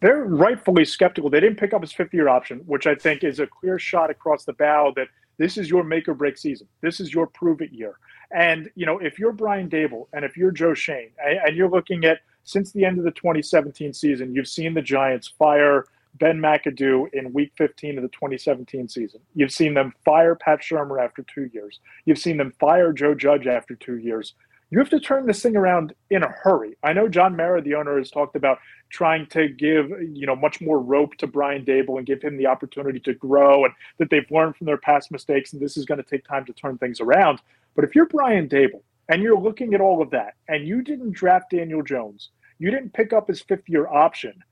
[0.00, 1.28] They're rightfully skeptical.
[1.28, 4.10] They didn't pick up his fifth year option, which I think is a clear shot
[4.10, 5.08] across the bow that–
[5.38, 6.68] this is your make or break season.
[6.80, 7.98] This is your prove it year.
[8.30, 12.04] And, you know, if you're Brian Daboll and if you're Joe Schoen and you're looking
[12.04, 17.12] at since the end of the 2017 season, you've seen the Giants fire Ben McAdoo
[17.12, 19.20] in week 15 of the 2017 season.
[19.34, 21.80] You've seen them fire Pat Shurmur after two years.
[22.04, 24.34] You've seen them fire Joe Judge after two years.
[24.70, 26.76] You have to turn this thing around in a hurry.
[26.82, 28.58] I know John Mara, the owner, has talked about
[28.90, 32.46] trying to give you know much more rope to Brian Daboll and give him the
[32.46, 36.02] opportunity to grow, and that they've learned from their past mistakes, and this is going
[36.02, 37.40] to take time to turn things around.
[37.76, 41.12] But if you're Brian Daboll and you're looking at all of that, and you didn't
[41.12, 44.42] draft Daniel Jones, you didn't pick up his fifth year option.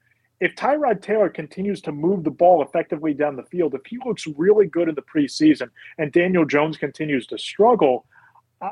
[0.42, 4.26] If Tyrod Taylor continues to move the ball effectively down the field, if he looks
[4.26, 8.06] really good in the preseason and Daniel Jones continues to struggle,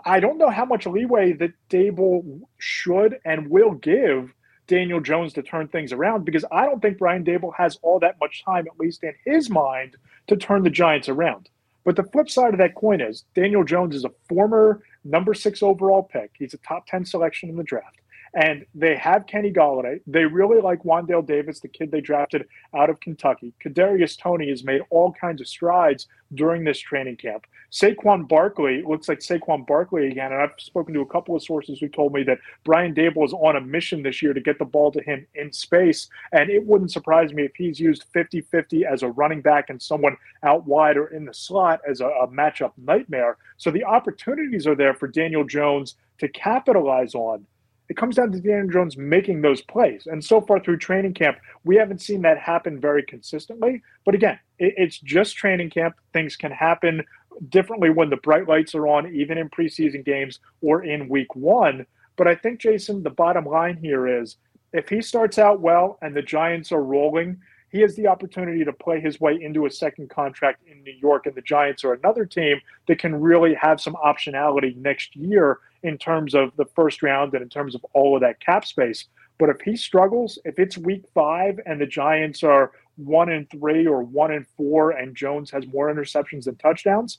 [0.04, 4.34] I don't know how much leeway that Daboll should and will give
[4.66, 8.16] Daniel Jones to turn things around because I don't think Brian Daboll has all that
[8.20, 9.94] much time, at least in his mind,
[10.26, 11.50] to turn the Giants around.
[11.84, 15.62] But the flip side of that coin is Daniel Jones is a former number six
[15.62, 16.32] overall pick.
[16.36, 18.00] He's a top 10 selection in the draft.
[18.34, 20.00] And they have Kenny Golladay.
[20.06, 23.52] They really like Wandale Davis, the kid they drafted out of Kentucky.
[23.64, 27.44] Kadarius Toney has made all kinds of strides during this training camp.
[27.72, 31.78] Saquon Barkley looks like Saquon Barkley again, and I've spoken to a couple of sources
[31.80, 34.64] who told me that Brian Daboll is on a mission this year to get the
[34.64, 39.02] ball to him in space, and it wouldn't surprise me if he's used 50-50 as
[39.02, 42.72] a running back and someone out wide or in the slot as a, a matchup
[42.76, 43.36] nightmare.
[43.56, 47.46] So the opportunities are there for Daniel Jones to capitalize on
[47.90, 50.06] it comes down to Daniel Jones making those plays.
[50.06, 53.82] And so far through training camp, we haven't seen that happen very consistently.
[54.06, 55.96] But again, it, it's just training camp.
[56.12, 57.04] Things can happen
[57.48, 61.84] differently when the bright lights are on, even in preseason games or in week one.
[62.16, 64.36] But I think, Jason, the bottom line here is
[64.72, 67.40] if he starts out well and the Giants are rolling,
[67.72, 71.26] he has the opportunity to play his way into a second contract in New York,
[71.26, 75.98] and the Giants are another team that can really have some optionality next year in
[75.98, 79.06] terms of the first round and in terms of all of that cap space.
[79.38, 83.86] But if he struggles, if it's week five and the Giants are one and three
[83.86, 87.18] or one and four and Jones has more interceptions than touchdowns,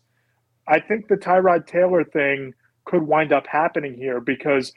[0.68, 2.54] I think the Tyrod Taylor thing
[2.86, 4.74] could wind up happening here because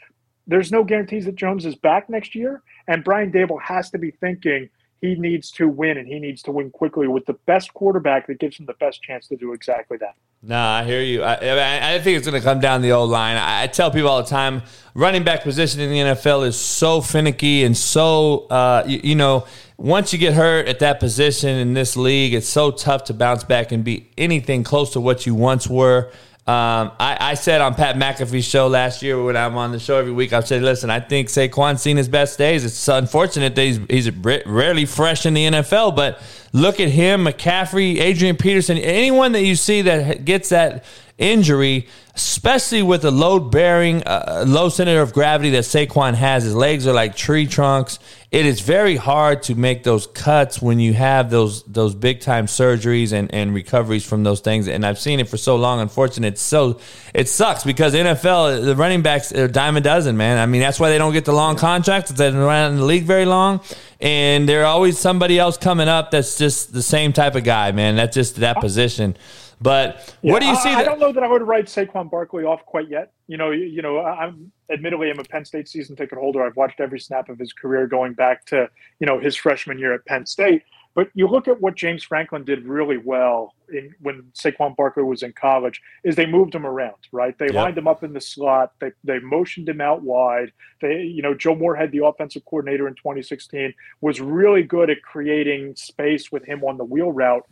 [0.46, 2.62] there's no guarantees that Jones is back next year.
[2.86, 4.68] And Brian Daboll has to be thinking
[5.00, 8.38] he needs to win and he needs to win quickly with the best quarterback that
[8.38, 10.14] gives him the best chance to do exactly that.
[10.46, 11.22] Nah, I hear you.
[11.22, 13.38] I, I, I think it's going to come down the old line.
[13.38, 14.60] I, I, tell people all the time,
[14.94, 19.46] running back position in the NFL is so finicky and so, uh, you, you, know,
[19.78, 23.42] once you get hurt at that position in this league, it's so tough to bounce
[23.42, 26.12] back and be anything close to what you once were.
[26.46, 29.96] Um, I, I, said on Pat McAfee's show last year when I'm on the show
[29.96, 32.66] every week, I said, listen, I think Saquon's seen his best days.
[32.66, 36.20] It's unfortunate that he's, he's rarely fresh in the NFL, but
[36.52, 40.84] look at him, McCaffrey, Adrian Peterson, anyone that you see that gets that
[41.16, 46.44] injury, especially with the load bearing, uh, low center of gravity that Saquon has.
[46.44, 47.98] His legs are like tree trunks.
[48.34, 52.46] It is very hard to make those cuts when you have those those big time
[52.46, 54.66] surgeries and, and recoveries from those things.
[54.66, 55.78] And I've seen it for so long.
[55.78, 56.80] Unfortunately, it's so
[57.14, 60.38] it sucks because NFL the running backs are dime a dozen, man.
[60.38, 62.10] I mean that's why they don't get the long contracts.
[62.10, 63.60] They don't run in the league very long,
[64.00, 67.94] and there's always somebody else coming up that's just the same type of guy, man.
[67.94, 69.16] That's just that position.
[69.60, 70.70] But yeah, what do you see?
[70.70, 73.12] I, that- I, don't know that I would write Saquon Barkley off quite yet.
[73.26, 76.44] You know, you, you, know, I'm admittedly I'm a Penn State season ticket holder.
[76.44, 78.68] I've watched every snap of his career going back to
[79.00, 80.62] you know his freshman year at Penn State.
[80.94, 85.24] But you look at what James Franklin did really well in, when Saquon Barkley was
[85.24, 87.36] in college is they moved him around, right?
[87.36, 87.54] They yep.
[87.54, 88.72] lined him up in the slot.
[88.78, 90.52] They, they motioned him out wide.
[90.80, 95.74] They, you know, Joe Moorhead, the offensive coordinator in 2016, was really good at creating
[95.74, 97.44] space with him on the wheel route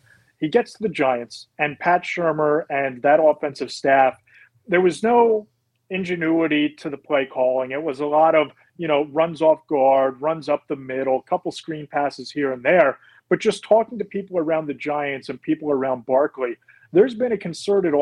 [0.43, 4.18] he gets to the Giants and Pat Shurmur and that offensive staff,
[4.66, 5.47] there was no
[5.88, 7.70] ingenuity to the play calling.
[7.70, 11.53] It was a lot of, you know, runs off guard, runs up the middle, couple
[11.53, 12.99] screen passes here and there.
[13.28, 16.57] But just talking to people around the Giants and people around Barkley,
[16.93, 17.95] there's been a concerted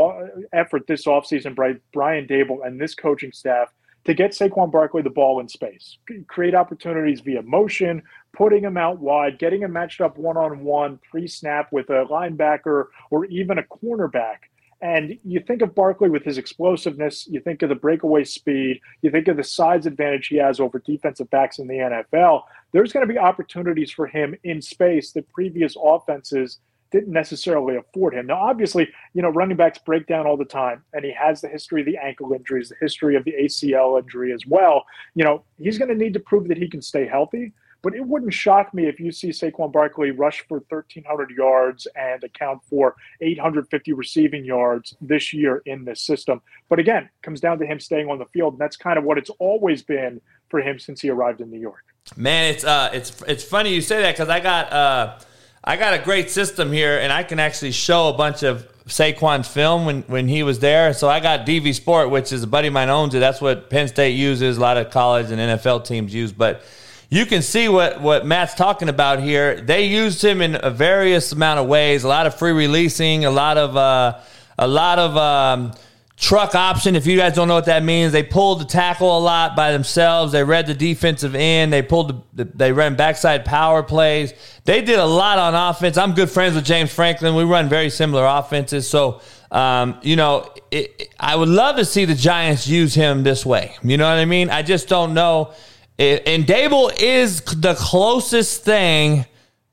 [0.54, 3.68] effort this offseason by Brian Daboll and this coaching staff
[4.04, 8.02] to get Saquon Barkley the ball in space, create opportunities via motion,
[8.32, 12.06] putting him out wide, getting him matched up one on one, pre snap with a
[12.10, 14.38] linebacker or even a cornerback.
[14.82, 19.10] And you think of Barkley with his explosiveness, you think of the breakaway speed, you
[19.10, 22.44] think of the size advantage he has over defensive backs in the NFL.
[22.72, 26.60] There's going to be opportunities for him in space that previous offenses
[26.90, 28.26] didn't necessarily afford him.
[28.26, 31.48] Now, obviously, you know, running backs break down all the time, and he has the
[31.48, 34.84] history of the ankle injuries, the history of the ACL injury as well.
[35.14, 37.52] You know, he's going to need to prove that he can stay healthy.
[37.82, 42.22] But it wouldn't shock me if you see Saquon Barkley rush for 1,300 yards and
[42.22, 46.42] account for 850 receiving yards this year in this system.
[46.68, 49.18] But again, comes down to him staying on the field, and that's kind of what
[49.18, 51.84] it's always been for him since he arrived in New York.
[52.16, 55.18] Man, it's uh, it's it's funny you say that because I got uh
[55.62, 59.46] I got a great system here, and I can actually show a bunch of Saquon's
[59.46, 60.94] film when, when he was there.
[60.94, 63.20] So I got DV Sport, which is a buddy of mine owns it.
[63.20, 64.56] That's what Penn State uses.
[64.56, 66.32] A lot of college and NFL teams use.
[66.32, 66.62] But
[67.10, 69.60] you can see what, what Matt's talking about here.
[69.60, 72.04] They used him in a various amount of ways.
[72.04, 74.20] A lot of free releasing, a lot of uh,
[74.56, 75.72] a lot of um,
[76.16, 76.94] truck option.
[76.94, 79.72] If you guys don't know what that means, they pulled the tackle a lot by
[79.72, 80.30] themselves.
[80.30, 81.72] They read the defensive end.
[81.72, 84.32] They pulled the, they ran backside power plays.
[84.64, 85.98] They did a lot on offense.
[85.98, 87.34] I'm good friends with James Franklin.
[87.34, 88.88] We run very similar offenses.
[88.88, 93.24] So, um, you know, it, it, I would love to see the Giants use him
[93.24, 93.74] this way.
[93.82, 94.48] You know what I mean?
[94.48, 95.54] I just don't know.
[96.00, 99.26] And Daboll is the closest thing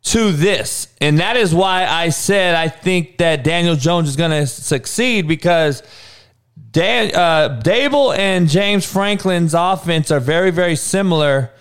[0.03, 0.87] to this.
[1.01, 5.27] And that is why I said I think that Daniel Jones is going to succeed
[5.27, 5.83] because–
[6.77, 11.51] Dan, uh, Daboll and James Franklin's offense are very, very similar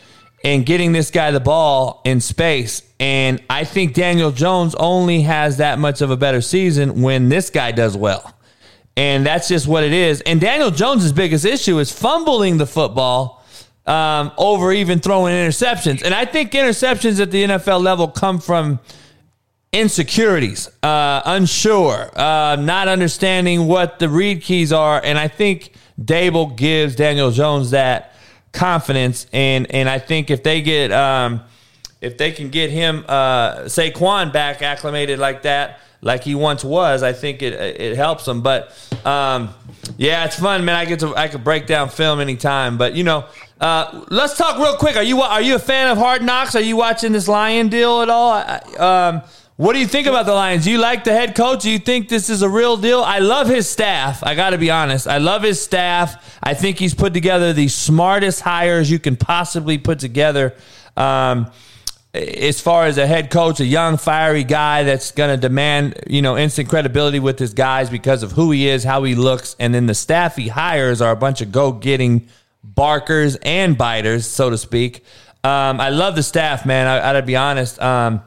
[0.44, 2.82] in getting this guy the ball in space.
[3.00, 7.48] And I think Daniel Jones only has that much of a better season when this
[7.48, 8.34] guy does well.
[8.94, 10.20] And that's just what it is.
[10.22, 13.42] And Daniel Jones's biggest issue is fumbling the football
[13.86, 16.02] um, over even throwing interceptions.
[16.02, 18.80] And I think interceptions at the NFL level come from
[19.72, 26.56] insecurities, uh, unsure, uh, not understanding what the read keys are, and I think Daboll
[26.56, 28.14] gives Daniel Jones that
[28.52, 31.42] confidence, and and I think if they get um,
[32.00, 37.02] if they can get him uh, Saquon back acclimated like that, like he once was,
[37.02, 38.42] I think it it helps them.
[38.42, 38.70] But
[39.04, 39.50] um,
[39.96, 40.74] yeah, it's fun, man.
[40.74, 43.24] I get to I could break down film anytime, but you know.
[43.60, 44.96] Uh, let's talk real quick.
[44.96, 46.54] Are you are you a fan of Hard Knocks?
[46.54, 48.32] Are you watching this Lion deal at all?
[48.32, 49.22] I, um,
[49.56, 50.64] what do you think about the Lions?
[50.64, 51.62] Do you like the head coach?
[51.62, 53.00] Do you think this is a real deal?
[53.00, 54.22] I love his staff.
[54.22, 55.08] I got to be honest.
[55.08, 56.38] I love his staff.
[56.42, 60.54] I think he's put together the smartest hires you can possibly put together.
[60.94, 61.50] Um,
[62.12, 66.20] as far as a head coach, a young, fiery guy that's going to demand, you
[66.20, 69.74] know, instant credibility with his guys because of who he is, how he looks, and
[69.74, 72.28] then the staff he hires are a bunch of go-getting
[72.74, 75.04] barkers and biters, so to speak.
[75.44, 76.86] Um, I love the staff, man.
[76.86, 77.80] I, I gotta be honest.
[77.80, 78.22] Um,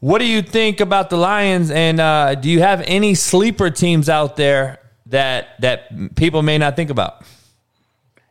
[0.00, 1.70] what do you think about the Lions?
[1.70, 6.76] And uh, do you have any sleeper teams out there that that people may not
[6.76, 7.24] think about?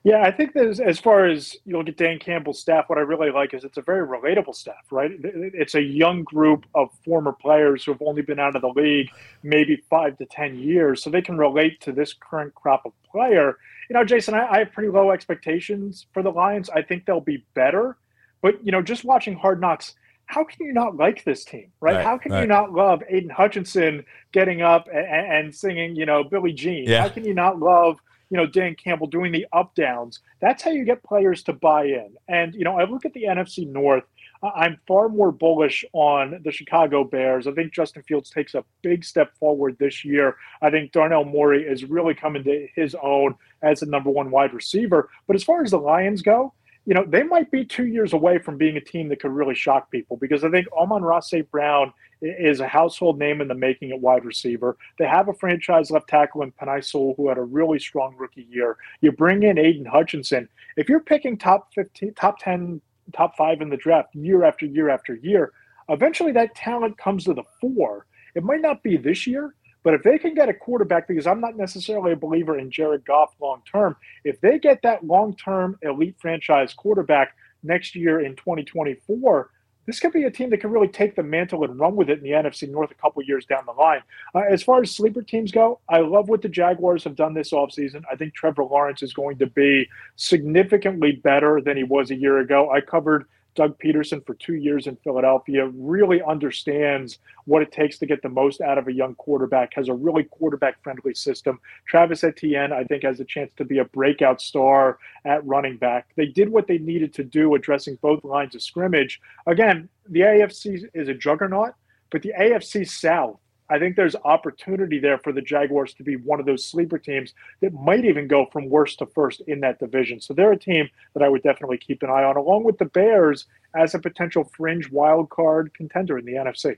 [0.08, 3.02] Yeah, I think that as, far as you look at Dan Campbell's staff, what I
[3.02, 5.12] really like is it's a very relatable staff, right?
[5.22, 9.10] It's a young group of former players who have only been out of the league
[9.44, 13.58] maybe five to 10 years, so they can relate to this current crop of player.
[13.90, 16.70] You know, Jason, I, I have pretty low expectations for the Lions.
[16.70, 17.98] I think they'll be better.
[18.42, 19.96] But, you know, just watching Hard Knocks,
[20.28, 21.96] how can you not like this team, right?
[21.96, 22.42] Right, how can right.
[22.42, 26.86] you not love Aidan Hutchinson getting up and, and singing, you know, Billie Jean?
[26.86, 27.02] Yeah.
[27.02, 27.98] How can you not love,
[28.30, 30.20] you know, Dan Campbell doing the up downs?
[30.42, 32.16] That's how you get players to buy in.
[32.28, 34.04] And, you know, I look at the NFC North.
[34.44, 37.48] I'm far more bullish on the Chicago Bears.
[37.48, 40.36] I think Justin Fields takes a big step forward this year.
[40.62, 44.54] I think Darnell Morey is really coming to his own as the number one wide
[44.54, 45.10] receiver.
[45.28, 46.54] But as far as the Lions go,
[46.88, 49.56] you know, they might be two years away from being a team that could really
[49.56, 51.50] shock people because I think Amon-Ra St.
[51.52, 51.92] Brown
[52.22, 54.78] is a household name in the making at wide receiver.
[54.98, 58.78] They have a franchise left tackle in Penei who had a really strong rookie year.
[59.02, 60.48] You bring in Aidan Hutchinson.
[60.78, 62.80] If you're picking top 15, top 10,
[63.14, 65.52] top five in the draft year after year after year,
[65.90, 68.06] eventually that talent comes to the fore.
[68.34, 69.56] It might not be this year,
[69.88, 73.06] but if they can get a quarterback, because I'm not necessarily a believer in Jared
[73.06, 78.36] Goff long term, if they get that long term elite franchise quarterback next year in
[78.36, 79.50] 2024,
[79.86, 82.18] this could be a team that can really take the mantle and run with it
[82.18, 84.02] in the NFC North a couple years down the line.
[84.36, 87.52] Uh, as far as sleeper teams go, I love what the Jaguars have done this
[87.52, 88.04] offseason.
[88.12, 92.40] I think Trevor Lawrence is going to be significantly better than he was a year
[92.40, 92.70] ago.
[92.70, 93.26] I covered
[93.58, 98.30] Doug Pederson for two years in Philadelphia, really understands what it takes to get the
[98.30, 101.60] most out of a young quarterback, has a really quarterback friendly system.
[101.88, 106.08] Travis Etienne, I think, has a chance to be a breakout star at running back.
[106.16, 109.20] They did what they needed to do, addressing both lines of scrimmage.
[109.48, 111.74] Again, the AFC is a juggernaut,
[112.12, 113.40] but the AFC South,
[113.70, 117.34] I think there's opportunity there for the Jaguars to be one of those sleeper teams
[117.62, 120.22] that might even go from worst to first in that division.
[120.22, 122.86] So they're a team that I would definitely keep an eye on, along with the
[122.86, 123.46] Bears
[123.76, 126.78] as a potential fringe wild card contender in the NFC.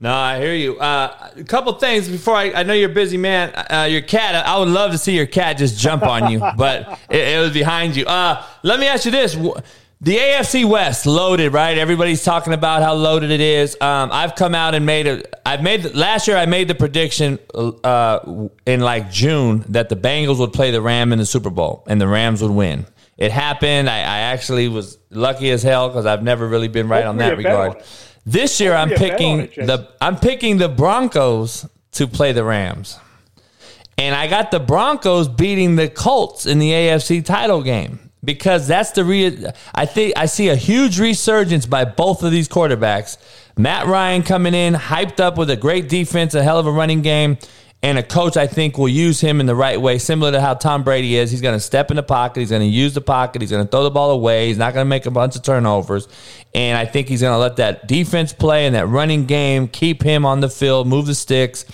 [0.00, 0.78] No, I hear you.
[0.78, 3.52] Uh, a couple things before I, I know you're a busy man.
[3.54, 6.98] Uh, your cat, I would love to see your cat just jump on you, but
[7.10, 8.06] it, it was behind you.
[8.06, 9.36] Uh, let me ask you this.
[10.02, 11.78] The AFC West loaded, right?
[11.78, 13.80] Everybody's talking about how loaded it is.
[13.80, 15.22] Um, I've come out and made a.
[15.48, 16.36] I've made last year.
[16.36, 21.12] I made the prediction uh, in like June that the Bengals would play the Ram
[21.12, 22.84] in the Super Bowl and the Rams would win.
[23.16, 23.88] It happened.
[23.88, 27.36] I, I actually was lucky as hell because I've never really been right on that
[27.36, 27.84] bet on regard.
[28.26, 32.32] This year, I'm Hopefully you bet picking it, the I'm picking the Broncos to play
[32.32, 32.98] the Rams.
[33.96, 38.92] And I got the Broncos beating the Colts in the AFC title game because that's
[38.92, 43.16] the re I think I see a huge resurgence by both of these quarterbacks.
[43.56, 47.02] Matt Ryan coming in hyped up with a great defense, a hell of a running
[47.02, 47.36] game,
[47.82, 50.54] and a coach I think will use him in the right way, similar to how
[50.54, 51.30] Tom Brady is.
[51.30, 53.64] He's going to step in the pocket, he's going to use the pocket, he's going
[53.64, 56.08] to throw the ball away, he's not going to make a bunch of turnovers,
[56.54, 60.02] and I think he's going to let that defense play and that running game keep
[60.02, 61.66] him on the field, move the sticks,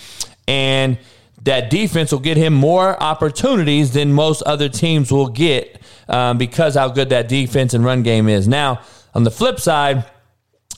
[0.49, 0.99] and
[1.43, 6.75] that defense will get him more opportunities than most other teams will get um, because
[6.75, 8.49] how good that defense and run game is.
[8.49, 8.81] Now,
[9.15, 10.05] on the flip side,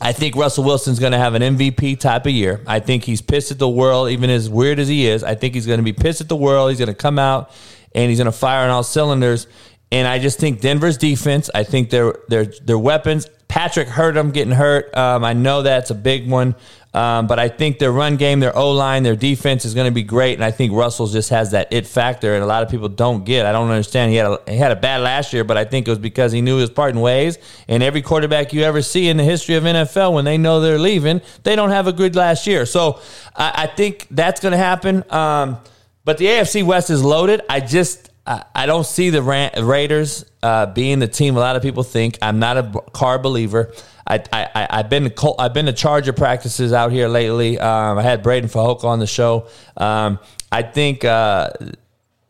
[0.01, 2.63] I think Russell Wilson's going to have an MVP type of year.
[2.67, 5.23] I think he's pissed at the world, even as weird as he is.
[5.23, 6.71] I think he's going to be pissed at the world.
[6.71, 7.51] He's going to come out
[7.95, 9.47] and he's going to fire on all cylinders.
[9.93, 11.51] And I just think Denver's defense.
[11.55, 13.27] I think their their their weapons.
[13.49, 14.97] Patrick hurt him getting hurt.
[14.97, 16.55] Um, I know that's a big one,
[16.93, 19.95] um, but I think their run game, their O line, their defense is going to
[19.95, 20.35] be great.
[20.35, 23.25] And I think Russell just has that it factor, and a lot of people don't
[23.25, 23.47] get.
[23.47, 24.11] I don't understand.
[24.11, 26.33] He had a, he had a bad last year, but I think it was because
[26.33, 27.39] he knew his parting ways.
[27.69, 30.79] And every quarterback you ever see in the history of NFL, when they know they're
[30.79, 32.67] leaving, they don't have a good last year.
[32.67, 33.01] So
[33.37, 35.05] I, I think that's going to happen.
[35.11, 35.59] Um,
[36.05, 37.43] but the AFC West is loaded.
[37.49, 41.63] I just I, don't see the Ra- Raiders uh, being the team a lot of
[41.63, 42.19] people think.
[42.23, 43.73] I'm not a car believer.
[44.07, 47.59] I, I, I- I've been to Col- I've been to Charger practices out here lately.
[47.59, 49.49] Um, I had Braden Fajoko on the show.
[49.77, 50.19] Um,
[50.53, 51.51] I think uh,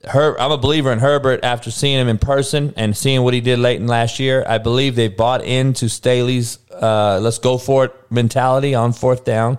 [0.09, 3.41] Her- I'm a believer in Herbert after seeing him in person and seeing what he
[3.41, 4.45] did late in last year.
[4.49, 9.59] I believe they bought into Staley's uh, "let's go for it" mentality on fourth down,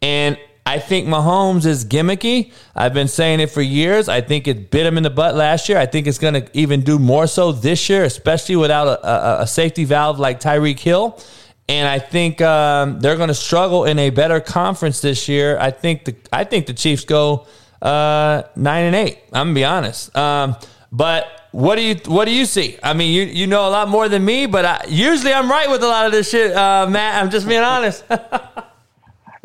[0.00, 2.52] and I think Mahomes is gimmicky.
[2.74, 4.08] I've been saying it for years.
[4.08, 5.78] I think it bit him in the butt last year.
[5.78, 9.42] I think it's going to even do more so this year, especially without a, a,
[9.42, 11.22] a safety valve like Tyreek Hill.
[11.68, 15.56] And I think um, they're going to struggle in a better conference this year.
[15.58, 17.46] I think the I think the Chiefs go
[17.80, 19.18] uh, nine and eight.
[19.32, 20.16] I'm gonna be honest.
[20.16, 20.56] Um,
[20.90, 22.78] but what do you what do you see?
[22.82, 25.68] I mean, you you know a lot more than me, but I, usually I'm right
[25.68, 27.22] with a lot of this shit, uh, Matt.
[27.22, 28.04] I'm just being honest.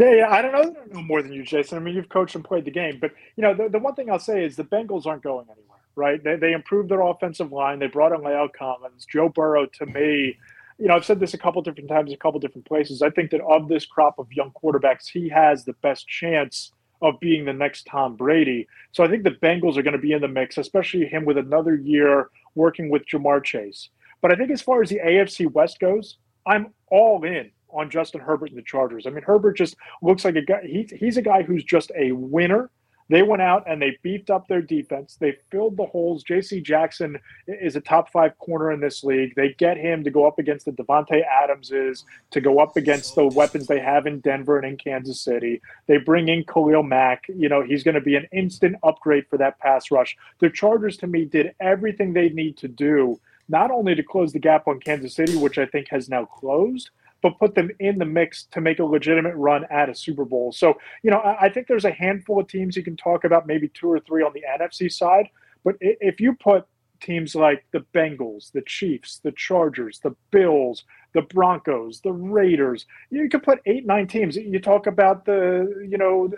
[0.01, 0.29] Yeah, yeah.
[0.31, 0.61] I don't know.
[0.61, 1.77] I don't know more than you, Jason.
[1.77, 4.09] I mean, you've coached and played the game, but you know, the, the one thing
[4.09, 6.23] I'll say is the Bengals aren't going anywhere, right?
[6.23, 7.77] They, they improved their offensive line.
[7.77, 9.05] They brought in La'el Collins.
[9.05, 10.39] Joe Burrow, to me,
[10.79, 13.03] you know, I've said this a couple different times, a couple different places.
[13.03, 16.71] I think that of this crop of young quarterbacks, he has the best chance
[17.03, 18.67] of being the next Tom Brady.
[18.93, 21.37] So I think the Bengals are going to be in the mix, especially him with
[21.37, 23.89] another year working with Ja'Marr Chase.
[24.19, 28.21] But I think as far as the AFC West goes, I'm all in on Justin
[28.21, 29.05] Herbert and the Chargers.
[29.07, 30.61] I mean, Herbert just looks like a guy.
[30.65, 32.69] He's a guy who's just a winner.
[33.09, 35.17] They went out and they beefed up their defense.
[35.19, 36.23] They filled the holes.
[36.23, 36.61] J.C.
[36.61, 39.35] Jackson is a top five corner in this league.
[39.35, 43.27] They get him to go up against the Davante Adamses, to go up against the
[43.27, 45.61] weapons they have in Denver and in Kansas City.
[45.87, 47.25] They bring in Khalil Mack.
[47.27, 50.15] You know, he's going to be an instant upgrade for that pass rush.
[50.39, 53.19] The Chargers, to me, did everything they need to do,
[53.49, 56.91] not only to close the gap on Kansas City, which I think has now closed,
[57.21, 60.51] but put them in the mix to make a legitimate run at a Super Bowl.
[60.51, 63.47] So, you know, I, I think there's a handful of teams you can talk about,
[63.47, 65.29] maybe two or three on the NFC side.
[65.63, 66.65] But if you put
[67.01, 73.27] teams like the Bengals, the Chiefs, the Chargers, the Bills, the Broncos, the Raiders, you
[73.29, 74.35] could put eight, nine teams.
[74.35, 76.31] You talk about the, you know,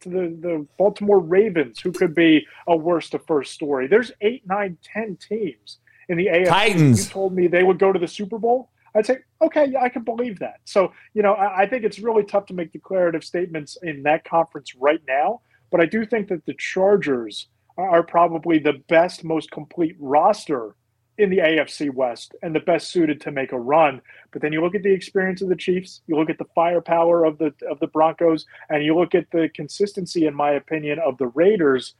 [0.00, 3.86] the, the Baltimore Ravens, who could be a worst to first story.
[3.86, 6.48] There's eight, nine, ten teams in the AFC.
[6.48, 7.06] Titans.
[7.06, 8.70] You told me they would go to the Super Bowl.
[8.94, 10.60] I'd say, okay, yeah, I can believe that.
[10.64, 14.24] So, you know, I, I, think it's really tough to make declarative statements in that
[14.24, 15.40] conference right now.
[15.70, 20.76] But I do think that the Chargers are probably the best, most complete roster
[21.18, 24.00] in the AFC West and the best suited to make a run.
[24.32, 27.24] But then you look at the experience of the Chiefs, you look at the firepower
[27.24, 31.18] of the of the Broncos, and you look at the consistency, in my opinion, of
[31.18, 31.94] the Raiders.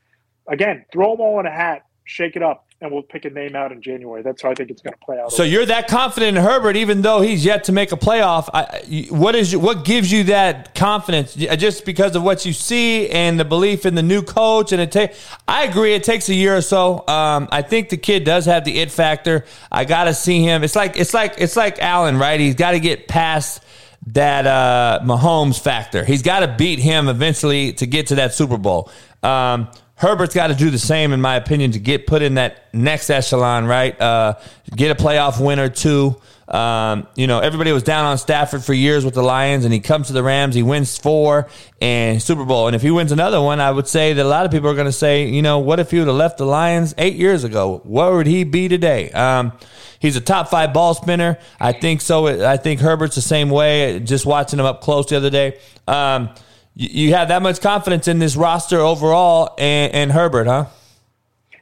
[0.49, 3.57] Again, throw them all in a hat, shake it up, and we'll pick a name
[3.57, 4.23] out in January.
[4.23, 5.33] That's how I think it's going to play out.
[5.33, 8.49] So you're that confident in Herbert, even though he's yet to make a playoff.
[8.53, 11.35] I, what is what gives you that confidence?
[11.35, 14.93] Just because of what you see and the belief in the new coach, and it
[14.93, 15.15] take.
[15.49, 17.07] I agree, it takes a year or so.
[17.09, 19.45] Um, I think the kid does have the it factor.
[19.73, 20.63] I got to see him.
[20.65, 22.39] It's like it's like it's like Allen, right?
[22.39, 23.63] He's got to get past
[24.09, 26.05] that uh, Mahomes factor.
[26.05, 28.91] He's got to beat him eventually to get to that Super Bowl.
[29.23, 32.75] Um, Herbert's got to do the same, in my opinion, to get put in that
[32.75, 33.99] next echelon, right?
[34.01, 34.35] Uh,
[34.75, 36.17] get a playoff win or two.
[36.49, 39.81] Um, you know, everybody was down on Stafford for years with the Lions, and he
[39.81, 40.55] comes to the Rams.
[40.55, 41.49] He wins four
[41.81, 42.67] and Super Bowl.
[42.67, 44.75] And if he wins another one, I would say that a lot of people are
[44.75, 47.45] going to say, you know, what if he would have left the Lions eight years
[47.45, 47.81] ago?
[47.85, 49.11] What would he be today?
[49.13, 49.53] Um,
[50.01, 51.39] he's a top five ball spinner.
[51.59, 52.47] I think so.
[52.47, 54.01] I think Herbert's the same way.
[54.01, 55.59] Just watching him up close the other day.
[55.89, 56.31] Um,
[56.75, 60.67] you have that much confidence in this roster overall and, and, Herbert, huh?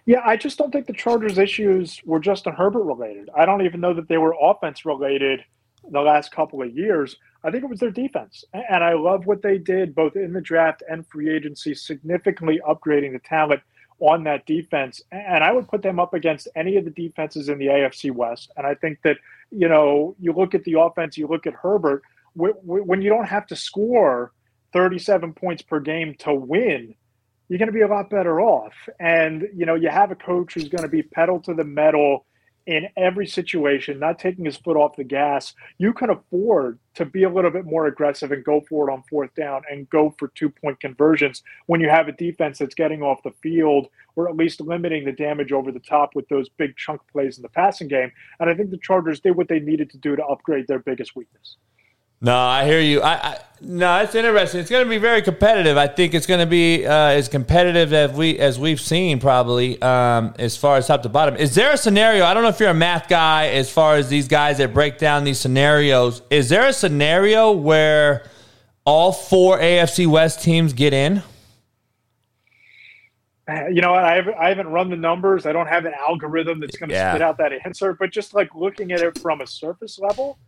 [0.07, 3.29] Yeah, I just don't think the Chargers' issues were just Justin Herbert related.
[3.37, 5.45] I don't even know that they were offense related
[5.89, 7.17] the last couple of years.
[7.45, 8.45] I think it was their defense.
[8.53, 13.13] And I love what they did both in the draft and free agency, significantly upgrading
[13.13, 13.61] the talent
[14.01, 15.03] on that defense.
[15.13, 18.51] And I would put them up against any of the defenses in the AFC West.
[18.57, 19.19] And I think that,
[19.51, 22.03] you know, you look at the offense, you look at Herbert,
[22.35, 24.33] when you don't have to score–
[24.73, 26.95] 37 points per game to win,
[27.49, 28.75] you're going to be a lot better off.
[28.99, 32.25] And, you know, you have a coach who's going to be pedal to the metal
[32.67, 35.55] in every situation, not taking his foot off the gas.
[35.79, 39.03] You can afford to be a little bit more aggressive and go for it on
[39.11, 43.03] fourth down and go for two point conversions when you have a defense that's getting
[43.03, 46.77] off the field or at least limiting the damage over the top with those big
[46.77, 48.13] chunk plays in the passing game.
[48.39, 51.17] And I think the Chargers did what they needed to do to upgrade their biggest
[51.17, 51.57] weakness.
[52.23, 53.03] No, I hear you.
[53.03, 54.61] I, I no, it's interesting.
[54.61, 55.77] It's going to be very competitive.
[55.77, 59.81] I think it's going to be uh, as competitive as we as we've seen probably
[59.83, 61.37] um, as far as top to bottom.
[61.37, 62.25] Is there a scenario?
[62.25, 64.99] I don't know if you're a math guy as far as these guys that break
[64.99, 66.23] down these scenarios.
[66.31, 68.25] Is there a scenario where
[68.85, 71.23] all four AFC West teams get in?
[73.49, 75.47] Uh, you know, I haven't, I haven't run the numbers.
[75.47, 77.13] I don't have an algorithm that's going to yeah.
[77.13, 77.95] spit out that answer.
[77.95, 80.39] But just like looking at it from a surface level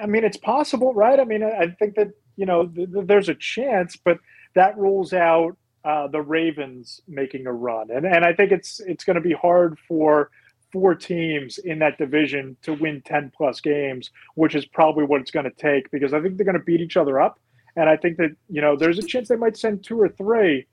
[0.00, 1.18] I mean, it's possible, right?
[1.18, 4.18] I mean, I think that you know th- th- there's a chance, but
[4.54, 9.04] that rules out uh, the Ravens making a run, and and I think it's it's
[9.04, 10.30] going to be hard for
[10.72, 15.30] four teams in that division to win ten plus games, which is probably what it's
[15.30, 17.38] going to take because I think they're going to beat each other up,
[17.76, 20.66] and I think that you know there's a chance they might send two or three,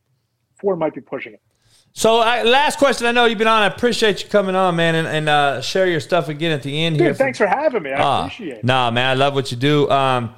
[0.60, 1.42] four might be pushing it.
[1.94, 3.08] So, I, last question.
[3.08, 3.64] I know you've been on.
[3.64, 6.86] I appreciate you coming on, man, and, and uh, share your stuff again at the
[6.86, 7.14] end Dude, here.
[7.14, 7.92] thanks for having me.
[7.92, 8.64] I uh, appreciate it.
[8.64, 9.90] Nah, man, I love what you do.
[9.90, 10.34] Um,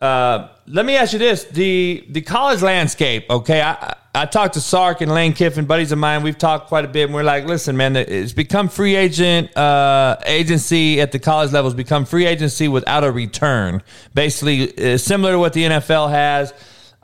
[0.00, 3.24] Uh, let me ask you this: the the college landscape.
[3.30, 6.22] Okay, I I talked to Sark and Lane Kiffin, buddies of mine.
[6.22, 10.16] We've talked quite a bit, and we're like, listen, man, it's become free agent uh,
[10.26, 11.70] agency at the college level.
[11.70, 13.82] Has become free agency without a return.
[14.12, 16.52] Basically, uh, similar to what the NFL has.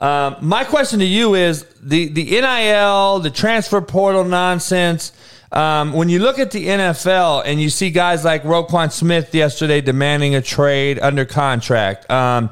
[0.01, 5.13] Um, my question to you is the the NIL, the transfer portal nonsense.
[5.51, 9.81] Um, when you look at the NFL and you see guys like Roquan Smith yesterday
[9.81, 12.09] demanding a trade under contract.
[12.09, 12.51] Um,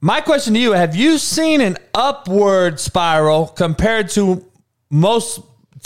[0.00, 4.44] my question to you have you seen an upward spiral compared to
[4.90, 5.40] most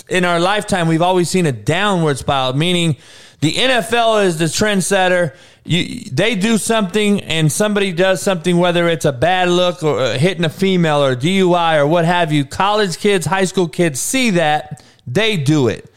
[0.08, 0.88] in our lifetime?
[0.88, 2.96] We've always seen a downward spiral, meaning
[3.40, 5.34] the NFL is the trendsetter.
[5.66, 10.18] You, they do something and somebody does something, whether it's a bad look or uh,
[10.18, 12.44] hitting a female or DUI or what have you.
[12.44, 15.90] College kids, high school kids see that, they do it.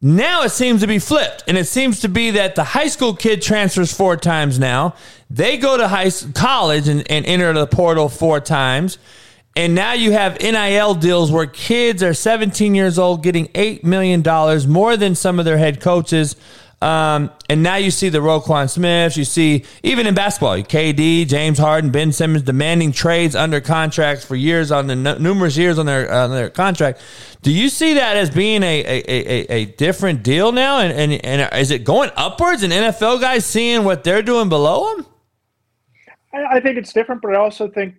[0.00, 3.14] Now it seems to be flipped, and it seems to be that the high school
[3.14, 4.96] kid transfers four times now.
[5.30, 8.98] They go to high college and, and enter the portal four times.
[9.56, 14.22] And now you have NIL deals where kids are 17 years old getting $8 million
[14.70, 16.36] more than some of their head coaches.
[16.84, 19.16] Um, and now you see the Roquan Smiths.
[19.16, 24.36] You see, even in basketball, KD, James Harden, Ben Simmons demanding trades under contracts for
[24.36, 27.00] years on the numerous years on their on their contract.
[27.40, 30.80] Do you see that as being a a, a, a different deal now?
[30.80, 32.62] And, and and is it going upwards?
[32.62, 35.06] And NFL guys seeing what they're doing below them?
[36.34, 37.94] I, I think it's different, but I also think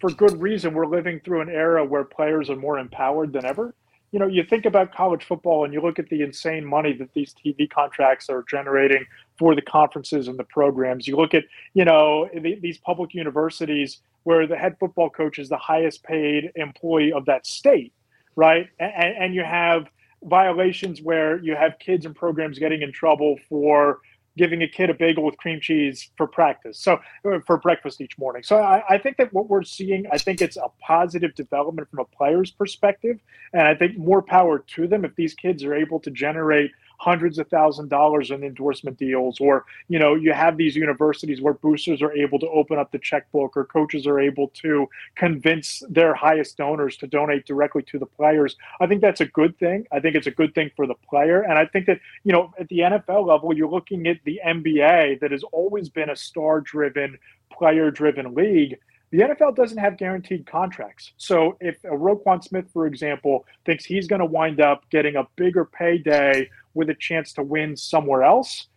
[0.00, 3.74] for good reason we're living through an era where players are more empowered than ever
[4.10, 7.12] you know, you think about college football and you look at the insane money that
[7.12, 9.04] these TV contracts are generating
[9.38, 11.06] for the conferences and the programs.
[11.06, 11.44] You look at,
[11.74, 16.50] you know, the, these public universities where the head football coach is the highest paid
[16.56, 17.92] employee of that state,
[18.34, 18.68] right?
[18.78, 19.88] And, and you have
[20.24, 23.98] violations where you have kids and programs getting in trouble for
[24.38, 26.78] giving a kid a bagel with cream cheese for practice.
[26.78, 28.42] So uh, for breakfast each morning.
[28.42, 31.98] So I, I, think that what we're seeing, I think it's a positive development from
[31.98, 33.18] a player's perspective,
[33.52, 37.38] and I think more power to them if these kids are able to generate hundreds
[37.38, 42.02] of thousand dollars in endorsement deals or you know you have these universities where boosters
[42.02, 46.56] are able to open up the checkbook or coaches are able to convince their highest
[46.56, 48.56] donors to donate directly to the players.
[48.80, 49.86] I think that's a good thing.
[49.92, 51.42] I think it's a good thing for the player.
[51.42, 55.20] And i think that you know at the nfl level you're looking at the nba
[55.20, 57.18] that has always been a star driven
[57.50, 58.78] player driven league
[59.10, 61.12] the NFL doesn't have guaranteed contracts.
[61.16, 65.26] So if a Roquan Smith, for example, thinks he's going to wind up getting a
[65.36, 68.68] bigger payday with a chance to win somewhere else,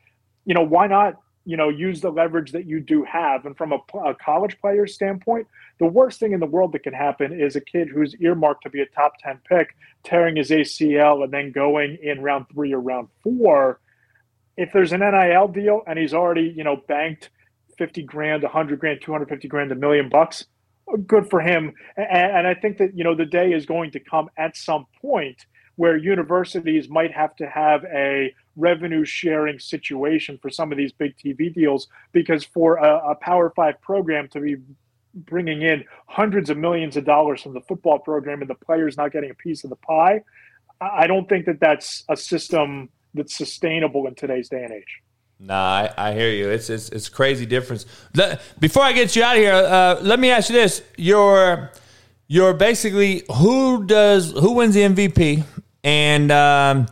[0.46, 1.14] you know, why not,
[1.46, 3.46] you know, use the leverage that you do have?
[3.46, 5.48] And from a, a college player standpoint,
[5.80, 8.70] the worst thing in the world that can happen is a kid who's earmarked to
[8.70, 12.82] be a top 10 pick tearing his ACL and then going in round three or
[12.82, 13.80] round four.
[14.58, 17.30] If there's an NIL deal and he's already, you know, banked–
[17.82, 20.46] 50 grand, 100 grand, 250 grand, a million bucks.
[21.08, 21.74] Good for him.
[21.98, 24.86] And, and I think that, you know, the day is going to come at some
[25.02, 30.92] point where universities might have to have a revenue sharing situation for some of these
[30.92, 34.58] big TV deals because for a, a Power Five program to be
[35.14, 39.12] bringing in hundreds of millions of dollars from the football program and the players not
[39.12, 40.22] getting a piece of the pie,
[40.80, 45.02] I don't think that that's a system that's sustainable in today's day and age.
[45.40, 46.50] Nah, I, I, hear you.
[46.50, 47.88] It's it's it's crazy difference.
[48.60, 51.72] before I get you out of here, uh, let me ask you this: you're
[52.32, 55.44] you're basically who does who wins the MVP,
[55.84, 56.88] and um,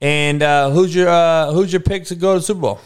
[0.00, 2.80] and uh, who's your uh, who's your pick to go to the Super Bowl?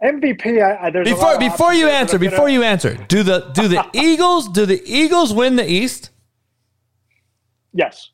[0.00, 0.62] MVP.
[0.62, 2.52] I, I, before before you answer, before gonna...
[2.52, 6.10] you answer, do the do the Eagles do the Eagles win the East?
[7.72, 8.10] Yes.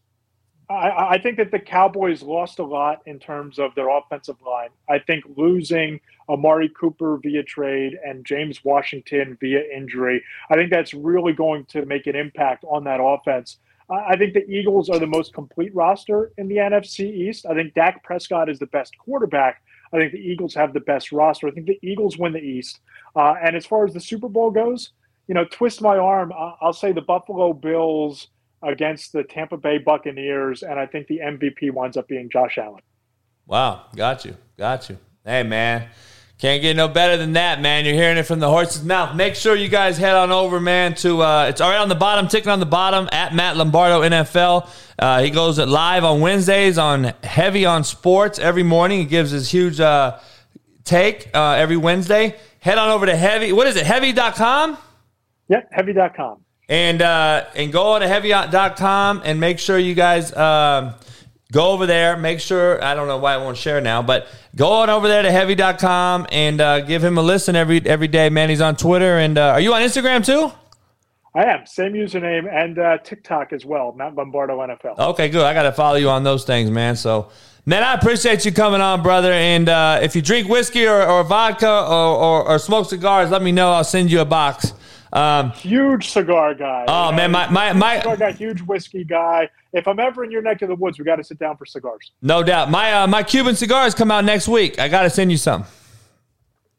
[0.71, 4.71] I, I, think that the Cowboys lost a lot in terms of their offensive line.
[4.89, 10.95] I think losing Amari Cooper via trade and James Washington via injury, I think that's
[10.95, 13.59] really going to make an impact on that offense.
[13.89, 17.47] I think the Eagles are the most complete roster in the NFC East.
[17.47, 19.63] I think Dak Prescott is the best quarterback.
[19.93, 21.47] I think the Eagles have the best roster.
[21.47, 22.81] I think the Eagles win the East.
[23.15, 24.91] Uh, and as far as the Super Bowl goes,
[25.29, 26.33] you know, twist my arm.
[26.61, 28.29] I'll say the Buffalo Bills
[28.63, 32.83] against the Tampa Bay Buccaneers, and I think the MVP winds up being Josh Allen.
[33.47, 34.99] Wow, got you, got you.
[35.25, 35.89] Hey, man,
[36.39, 37.87] can't get no better than that, man.
[37.87, 39.17] You're hearing it from the horse's mouth.
[39.17, 40.95] Make sure you guys head on over, man.
[40.97, 44.03] To uh, it's all right on the bottom, ticking on the bottom at Matt Lombardo
[44.03, 44.69] NFL.
[44.99, 48.99] Uh, he goes live on Wednesdays on Heavy on Sports every morning.
[48.99, 50.19] He gives his huge uh,
[50.85, 52.37] take uh, every Wednesday.
[52.61, 53.53] Head on over to Heavy.
[53.53, 53.87] What is it?
[53.87, 54.77] Heavy.com.
[55.49, 60.95] Yep, heavy.com and uh, and go on to heavy.com and make sure you guys um,
[61.53, 62.17] go over there.
[62.17, 65.23] Make sure, I don't know why I won't share now, but go on over there
[65.23, 68.49] to heavy.com and uh, give him a listen every every day, man.
[68.49, 69.19] He's on Twitter.
[69.19, 70.53] And uh, are you on Instagram too?
[71.37, 71.67] I am.
[71.67, 74.99] Same username and uh, TikTok as well, Matt Lombardo NFL.
[74.99, 75.45] Okay, good.
[75.45, 76.97] I got to follow you on those things, man.
[76.97, 77.29] So,
[77.67, 79.33] man, I appreciate you coming on, brother.
[79.33, 83.43] And uh, if you drink whiskey or, or vodka or, or, or smoke cigars, let
[83.43, 83.71] me know.
[83.71, 84.73] I'll send you a box.
[85.13, 86.85] Um, huge cigar guy.
[86.89, 89.49] Oh, man, my- my- my- cigar guy, huge whiskey guy.
[89.73, 91.65] If I'm ever in your neck of the woods, we got to sit down for
[91.67, 92.13] cigars.
[92.23, 92.71] no doubt.
[92.71, 94.79] My uh, my Cuban cigars come out next week.
[94.79, 95.65] I got to send you some.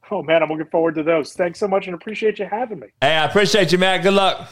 [0.09, 1.33] Oh man, I'm looking forward to those.
[1.33, 2.87] Thanks so much and appreciate you having me.
[3.01, 4.01] Hey, I appreciate you, man.
[4.01, 4.47] Good luck.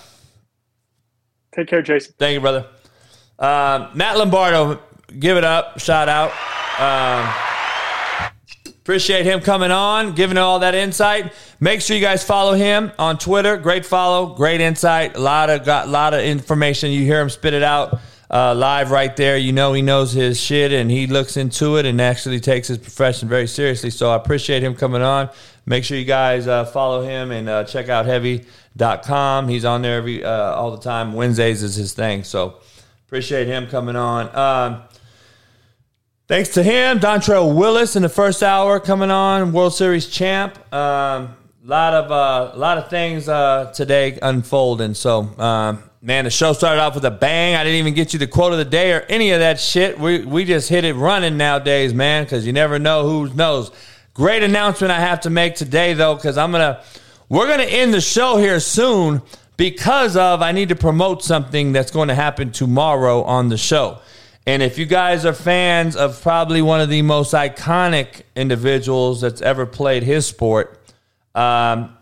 [1.55, 2.13] Take care, Jason.
[2.19, 2.67] Thank you, brother.
[3.39, 4.79] Um, Matt Lombardo,
[5.17, 5.79] give it up.
[5.79, 6.31] Shout out.
[6.79, 7.33] Um,
[8.85, 11.33] appreciate him coming on, giving all that insight.
[11.59, 13.57] Make sure you guys follow him on Twitter.
[13.57, 15.17] Great follow, great insight.
[15.17, 16.91] A lot of got a lot of information.
[16.91, 17.99] You hear him spit it out
[18.29, 19.37] uh, live right there.
[19.37, 22.77] You know he knows his shit and he looks into it and actually takes his
[22.77, 23.89] profession very seriously.
[23.89, 25.31] So I appreciate him coming on.
[25.65, 29.47] Make sure you guys uh, follow him and uh, check out heavy.com.
[29.47, 31.13] He's on there every uh, all the time.
[31.13, 32.23] Wednesdays is his thing.
[32.23, 32.59] So
[33.07, 34.35] appreciate him coming on.
[34.35, 34.83] Um,
[36.27, 40.57] thanks to him, Dontrelle Willis in the first hour coming on, World Series champ.
[40.73, 44.93] Um, lot of uh, lot of things uh, today unfolding.
[44.93, 47.55] So, um, man, the show started off with a bang.
[47.55, 49.99] I didn't even get you the quote of the day or any of that shit.
[49.99, 53.71] We we just hit it running nowadays, man, because you never know who knows.
[54.13, 56.81] Great announcement I have to make today, though, because I'm gonna
[57.29, 59.21] we're gonna end the show here soon
[59.57, 63.99] because of I need to promote something that's going to happen tomorrow on the show.
[64.47, 69.41] And if you guys are fans of probably one of the most iconic individuals that's
[69.41, 70.79] ever played his sport,
[71.33, 71.97] um,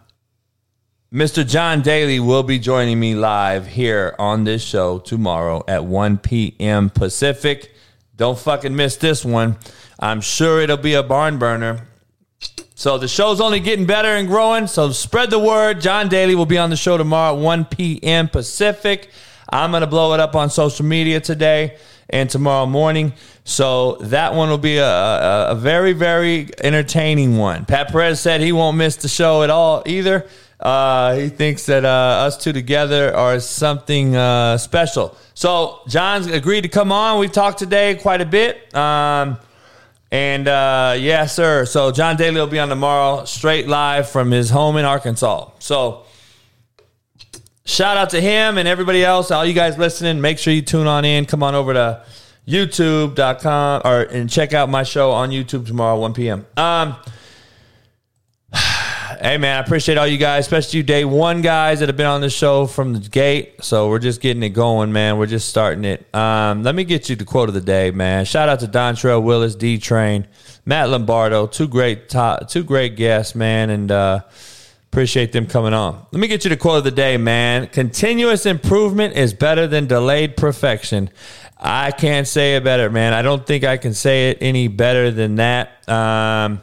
[1.13, 1.47] Mr.
[1.47, 6.89] John Daly will be joining me live here on this show tomorrow at 1 p.m.
[6.89, 7.71] Pacific.
[8.17, 9.55] Don't fucking miss this one.
[9.97, 11.87] I'm sure it'll be a barn burner.
[12.75, 14.67] So the show's only getting better and growing.
[14.67, 15.79] So spread the word.
[15.79, 18.27] John Daly will be on the show tomorrow at 1 p.m.
[18.27, 19.09] Pacific.
[19.49, 21.77] I'm going to blow it up on social media today
[22.09, 23.13] and tomorrow morning.
[23.43, 27.65] So that one will be a, a, a very, very entertaining one.
[27.65, 30.27] Pat Perez said he won't miss the show at all either.
[30.59, 35.17] Uh, he thinks that uh, us two together are something uh, special.
[35.33, 37.19] So John's agreed to come on.
[37.19, 38.73] We've talked today quite a bit.
[38.73, 39.37] Um,
[40.09, 41.65] and uh, yeah, sir.
[41.65, 45.49] So John Daly will be on tomorrow, straight live from his home in Arkansas.
[45.59, 46.02] So
[47.65, 50.21] shout out to him and everybody else, all you guys listening.
[50.21, 51.25] Make sure you tune on in.
[51.25, 52.03] Come on over to
[52.47, 56.45] youtube.com or and check out my show on YouTube tomorrow, 1 p.m.
[56.57, 56.95] Um,
[59.21, 62.05] hey man, I appreciate all you guys, especially you day one guys that have been
[62.05, 63.63] on the show from the gate.
[63.63, 65.17] So we're just getting it going, man.
[65.17, 66.13] We're just starting it.
[66.13, 68.25] Um, let me get you the quote of the day, man.
[68.25, 70.27] Shout out to Dontrelle Willis, D Train,
[70.65, 74.21] Matt Lombardo, two great top, two great guests, man, and uh,
[74.93, 76.05] appreciate them coming on.
[76.11, 77.65] Let me get you the quote of the day, man.
[77.65, 81.09] Continuous improvement is better than delayed perfection.
[81.59, 83.11] I can't say it better, man.
[83.11, 85.89] I don't think I can say it any better than that.
[85.89, 86.61] Um,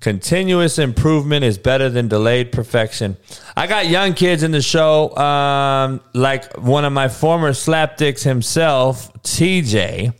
[0.00, 3.16] continuous improvement is better than delayed perfection.
[3.56, 9.10] I got young kids in the show, um, like one of my former slapdicks himself,
[9.22, 10.12] TJ,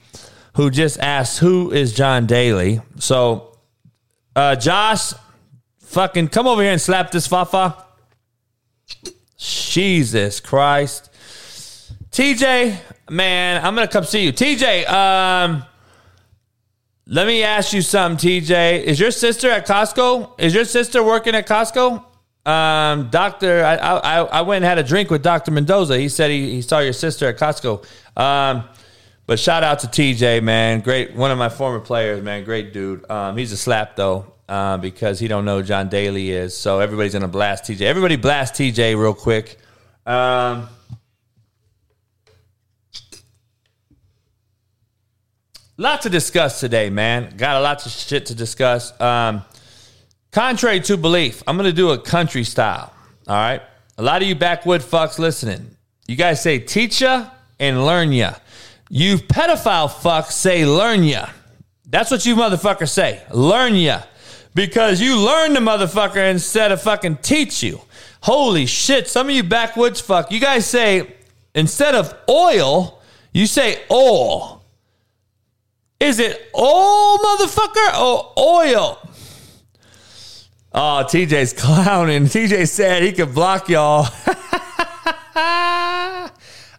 [0.54, 2.80] who just asked, Who is John Daly?
[2.98, 3.58] So,
[4.34, 5.12] uh, Josh,
[5.96, 7.74] fucking come over here and slap this fafa.
[9.38, 11.10] Jesus Christ.
[12.10, 12.76] TJ,
[13.08, 14.30] man, I'm gonna come see you.
[14.30, 15.64] TJ, um,
[17.06, 18.82] let me ask you something, TJ.
[18.82, 20.38] Is your sister at Costco?
[20.38, 22.04] Is your sister working at Costco?
[22.44, 25.96] Um, Doctor, I, I I went and had a drink with Doctor Mendoza.
[25.98, 27.86] He said he, he saw your sister at Costco.
[28.20, 28.68] Um,
[29.26, 30.80] but shout out to TJ, man.
[30.80, 32.44] Great, one of my former players, man.
[32.44, 33.10] Great dude.
[33.10, 36.56] Um, he's a slap though, uh, because he don't know John Daly is.
[36.56, 37.82] So everybody's gonna blast TJ.
[37.82, 39.58] Everybody blast TJ real quick.
[40.06, 40.68] Um,
[45.76, 47.36] lot to discuss today, man.
[47.36, 48.98] Got a lot of shit to discuss.
[49.00, 49.42] Um,
[50.32, 52.92] contrary to belief, I'm gonna do a country style.
[53.26, 53.62] All right.
[53.98, 55.76] A lot of you backwood fucks listening.
[56.06, 58.34] You guys say teach ya and learn ya.
[58.88, 61.26] You pedophile fucks say learn ya.
[61.88, 63.22] That's what you motherfuckers say.
[63.32, 64.02] Learn ya.
[64.56, 67.82] Because you learn the motherfucker instead of fucking teach you.
[68.22, 69.06] Holy shit.
[69.06, 70.32] Some of you backwoods fuck.
[70.32, 71.14] You guys say
[71.54, 73.02] instead of oil,
[73.34, 74.64] you say oil.
[76.00, 78.98] Is it oil, motherfucker, or oil?
[80.72, 82.24] Oh, TJ's clowning.
[82.24, 84.08] TJ said he could block y'all.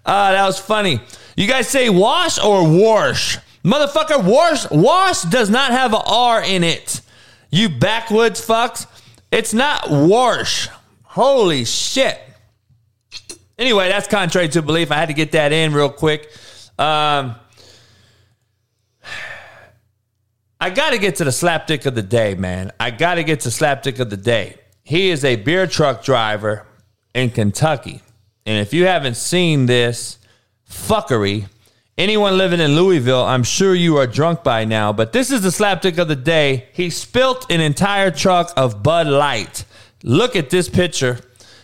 [0.09, 1.01] Ah, that was funny.
[1.35, 3.37] You guys say wash or wash?
[3.61, 7.01] Motherfucker, wash, wash does not have an R in it.
[7.49, 8.85] You backwoods fucks.
[9.31, 10.69] It's not wash.
[11.03, 12.19] Holy shit.
[13.57, 14.91] Anyway, that's contrary to belief.
[14.91, 16.31] I had to get that in real quick.
[16.77, 17.35] Um,
[20.59, 22.71] I got to get to the slapdick of the day, man.
[22.79, 24.57] I got to get to slapdick of the day.
[24.83, 26.65] He is a beer truck driver
[27.13, 28.01] in Kentucky.
[28.45, 30.19] And if you haven't seen this
[30.69, 31.47] fuckery,
[31.97, 34.93] anyone living in Louisville, I'm sure you are drunk by now.
[34.93, 36.67] But this is the slapdick of the day.
[36.73, 39.65] He spilt an entire truck of Bud Light.
[40.03, 41.19] Look at this picture.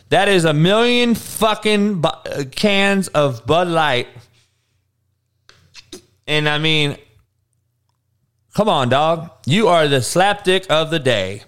[0.09, 4.07] That is a million fucking bu- uh, cans of Bud Light.
[6.27, 6.97] And I mean,
[8.53, 9.29] come on, dog.
[9.45, 11.43] You are the slapdick of the day.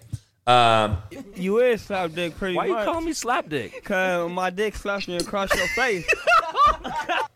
[0.47, 0.97] Um,
[1.35, 3.83] You is slap dick pretty Why you call me slap dick?
[3.83, 6.05] Cause my dick slaps me across your face.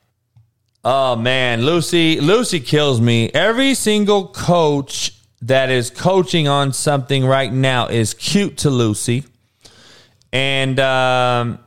[0.84, 3.30] Oh man, Lucy, Lucy kills me.
[3.34, 9.26] Every single coach that is coaching on something right now is cute to Lucy.
[10.32, 11.60] And um,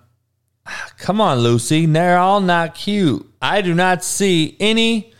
[0.98, 3.28] come on, Lucy, they're all not cute.
[3.40, 5.12] I do not see any.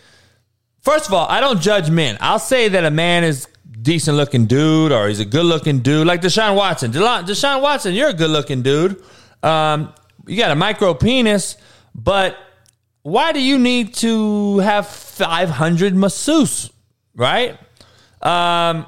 [0.80, 2.16] First of all, I don't judge men.
[2.20, 3.46] I'll say that a man is
[3.82, 6.92] decent looking dude or he's a good looking dude, like Deshaun Watson.
[6.92, 9.02] Deshaun Watson, you're a good looking dude.
[9.42, 9.92] Um,
[10.26, 11.56] you got a micro penis,
[11.94, 12.36] but
[13.02, 16.70] why do you need to have 500 masseuse,
[17.14, 17.52] right?
[18.20, 18.86] Um,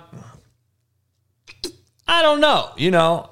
[2.07, 2.71] I don't know.
[2.77, 3.31] You know,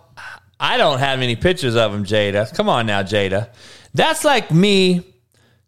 [0.59, 2.53] I don't have any pictures of him, Jada.
[2.55, 3.51] Come on now, Jada.
[3.95, 5.07] That's like me.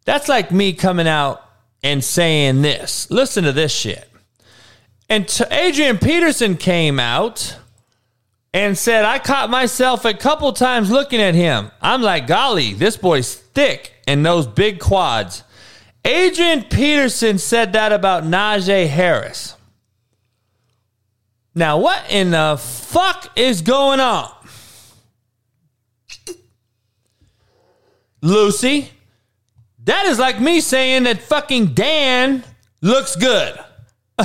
[0.04, 1.42] That's like me coming out
[1.82, 3.10] and saying this.
[3.10, 4.08] Listen to this shit.
[5.08, 7.56] And t- Adrian Peterson came out
[8.54, 11.72] and said, I caught myself a couple times looking at him.
[11.82, 15.42] I'm like, golly, this boy's thick and those big quads.
[16.04, 19.56] Adrian Peterson said that about Najee Harris.
[21.52, 24.30] Now, what in the fuck is going on?
[28.22, 28.88] Lucy,
[29.82, 32.44] that is like me saying that fucking Dan
[32.80, 33.58] looks good.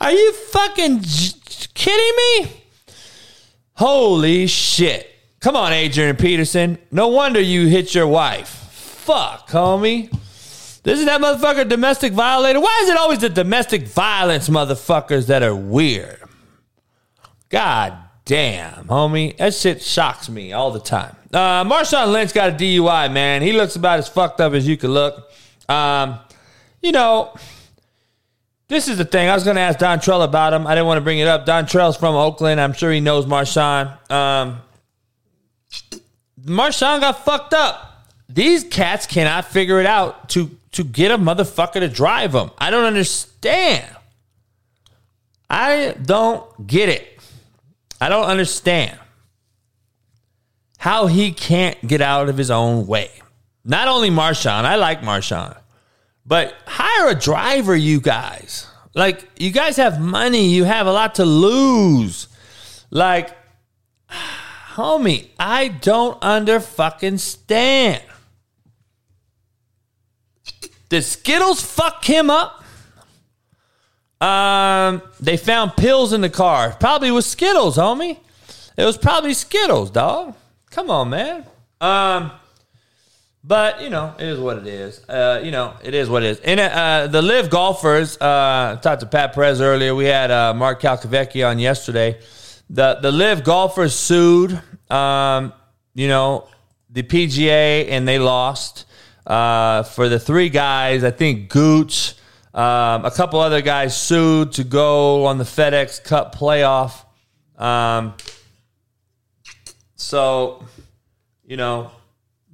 [0.00, 1.38] Are you fucking j-
[1.74, 2.62] kidding me?
[3.74, 5.10] Holy shit.
[5.40, 6.78] Come on, Adrian Peterson.
[6.90, 8.48] No wonder you hit your wife.
[8.48, 10.10] Fuck, homie.
[10.84, 12.60] This is that motherfucker domestic violator.
[12.60, 16.20] Why is it always the domestic violence motherfuckers that are weird?
[17.48, 19.36] God damn, homie.
[19.36, 21.16] That shit shocks me all the time.
[21.32, 23.42] Uh, Marshawn Lynch got a DUI, man.
[23.42, 25.30] He looks about as fucked up as you could look.
[25.68, 26.18] Um,
[26.80, 27.34] you know,
[28.68, 29.28] this is the thing.
[29.28, 30.66] I was going to ask Dontrelle about him.
[30.66, 31.46] I didn't want to bring it up.
[31.46, 32.60] Dontrelle's from Oakland.
[32.60, 34.10] I'm sure he knows Marshawn.
[34.10, 34.60] Um,
[36.42, 38.08] Marshawn got fucked up.
[38.28, 42.50] These cats cannot figure it out to to get a motherfucker to drive them.
[42.58, 43.84] I don't understand.
[45.48, 47.20] I don't get it.
[48.00, 48.98] I don't understand
[50.78, 53.10] how he can't get out of his own way.
[53.64, 55.56] Not only Marshawn, I like Marshawn,
[56.26, 58.66] but hire a driver, you guys.
[58.94, 62.28] Like, you guys have money, you have a lot to lose.
[62.90, 63.36] Like,
[64.74, 68.02] homie, I don't under fucking stand.
[70.88, 72.62] Did Skittles fuck him up?
[74.20, 76.76] Um, they found pills in the car.
[76.78, 78.18] Probably was Skittles, homie.
[78.76, 80.34] It was probably Skittles, dog.
[80.70, 81.44] Come on, man.
[81.80, 82.30] Um,
[83.46, 85.06] but you know, it is what it is.
[85.06, 86.40] Uh, you know, it is what it is.
[86.40, 88.16] And uh, the LIV golfers.
[88.18, 89.94] Uh, talked to Pat Perez earlier.
[89.94, 92.18] We had uh, Mark Calcavecchia on yesterday.
[92.70, 94.58] The the LIV golfers sued.
[94.90, 95.52] Um,
[95.94, 96.48] you know,
[96.88, 98.86] the PGA and they lost.
[99.26, 102.14] Uh, for the three guys, I think Gooch,
[102.52, 107.04] um, a couple other guys sued to go on the FedEx Cup playoff.
[107.58, 108.14] Um,
[109.96, 110.66] so,
[111.46, 111.90] you know,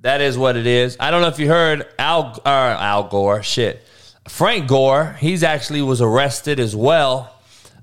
[0.03, 0.97] that is what it is.
[1.01, 3.43] I don't know if you heard Al or Al Gore.
[3.43, 3.83] Shit,
[4.29, 5.17] Frank Gore.
[5.21, 7.35] He's actually was arrested as well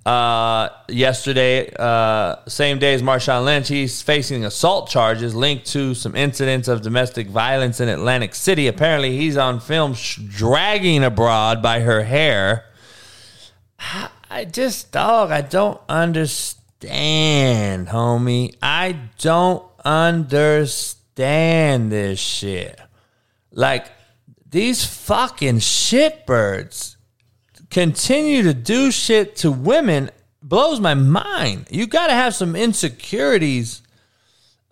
[0.06, 1.72] uh, yesterday.
[1.78, 3.68] Uh, same day as Marshawn Lynch.
[3.68, 8.68] He's facing assault charges linked to some incidents of domestic violence in Atlantic City.
[8.68, 12.66] Apparently, he's on film sh- dragging a broad by her hair.
[13.80, 18.54] I- I just, dog, I don't understand, homie.
[18.62, 22.80] I don't understand this shit.
[23.52, 23.88] Like,
[24.50, 26.96] these fucking shitbirds
[27.70, 30.10] continue to do shit to women
[30.42, 31.68] blows my mind.
[31.70, 33.82] You got to have some insecurities.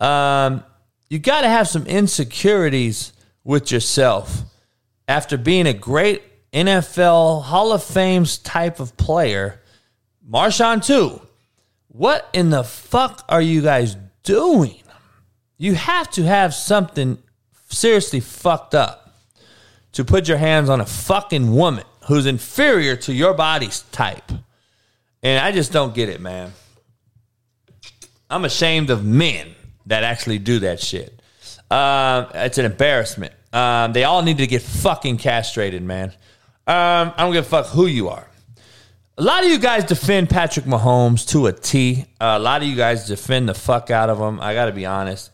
[0.00, 0.64] Um,
[1.10, 3.12] you got to have some insecurities
[3.44, 4.42] with yourself
[5.06, 9.60] after being a great NFL Hall of Fame's type of player,
[10.28, 11.20] Marshawn too.
[11.88, 14.82] What in the fuck are you guys doing?
[15.58, 17.18] You have to have something
[17.68, 19.14] seriously fucked up
[19.92, 24.30] to put your hands on a fucking woman who's inferior to your body's type.
[25.22, 26.52] And I just don't get it, man.
[28.28, 29.54] I'm ashamed of men
[29.86, 31.20] that actually do that shit.
[31.70, 33.32] Um, it's an embarrassment.
[33.52, 36.10] Um, they all need to get fucking castrated, man.
[36.66, 38.28] Um, I don't give a fuck who you are.
[39.18, 42.04] A lot of you guys defend Patrick Mahomes to a T.
[42.20, 44.40] Uh, a lot of you guys defend the fuck out of him.
[44.40, 45.30] I got to be honest.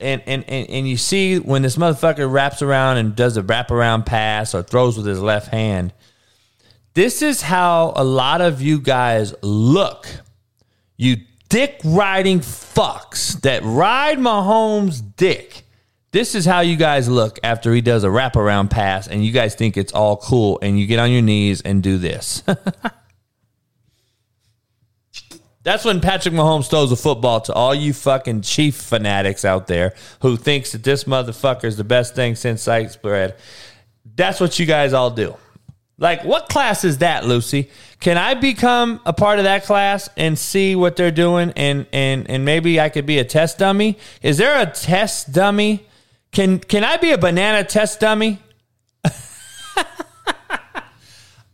[0.00, 4.06] And, and, and, and you see when this motherfucker wraps around and does a wraparound
[4.06, 5.92] pass or throws with his left hand,
[6.94, 10.08] this is how a lot of you guys look.
[10.96, 11.18] You
[11.48, 15.64] dick riding fucks that ride Mahomes' dick.
[16.12, 19.54] This is how you guys look after he does a wraparound pass and you guys
[19.54, 22.42] think it's all cool and you get on your knees and do this.
[25.70, 29.94] That's when Patrick Mahomes throws a football to all you fucking Chief fanatics out there
[30.20, 33.36] who thinks that this motherfucker is the best thing since sliced bread.
[34.16, 35.36] That's what you guys all do.
[35.96, 37.70] Like, what class is that, Lucy?
[38.00, 42.28] Can I become a part of that class and see what they're doing and and
[42.28, 43.96] and maybe I could be a test dummy?
[44.22, 45.86] Is there a test dummy?
[46.32, 48.40] Can can I be a banana test dummy?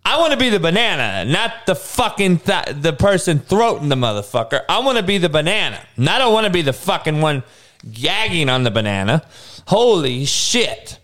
[0.07, 4.65] I want to be the banana, not the fucking th- the person throating the motherfucker.
[4.69, 5.81] I want to be the banana.
[5.97, 7.43] And I don't want to be the fucking one
[7.91, 9.27] gagging on the banana.
[9.66, 11.01] Holy shit.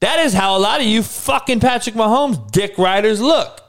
[0.00, 3.60] That is how a lot of you fucking Patrick Mahomes dick riders look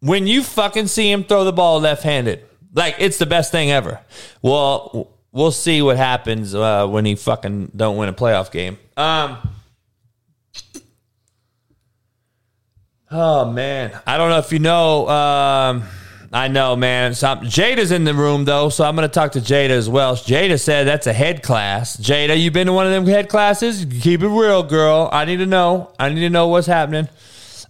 [0.00, 2.46] when you fucking see him throw the ball left handed.
[2.72, 4.00] Like it's the best thing ever.
[4.40, 8.78] Well, we'll see what happens uh, when he fucking don't win a playoff game.
[8.96, 9.36] Um,
[13.10, 15.08] oh man, I don't know if you know.
[15.08, 15.84] Um,
[16.30, 17.14] I know, man.
[17.14, 20.14] Some, Jada's in the room though, so I'm going to talk to Jada as well.
[20.14, 21.96] Jada said that's a head class.
[21.96, 23.86] Jada, you been to one of them head classes?
[24.02, 25.08] Keep it real, girl.
[25.10, 25.90] I need to know.
[25.98, 27.08] I need to know what's happening.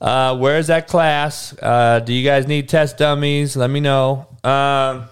[0.00, 1.56] Uh, where is that class?
[1.60, 3.56] Uh, do you guys need test dummies?
[3.56, 4.26] Let me know.
[4.42, 5.08] Um,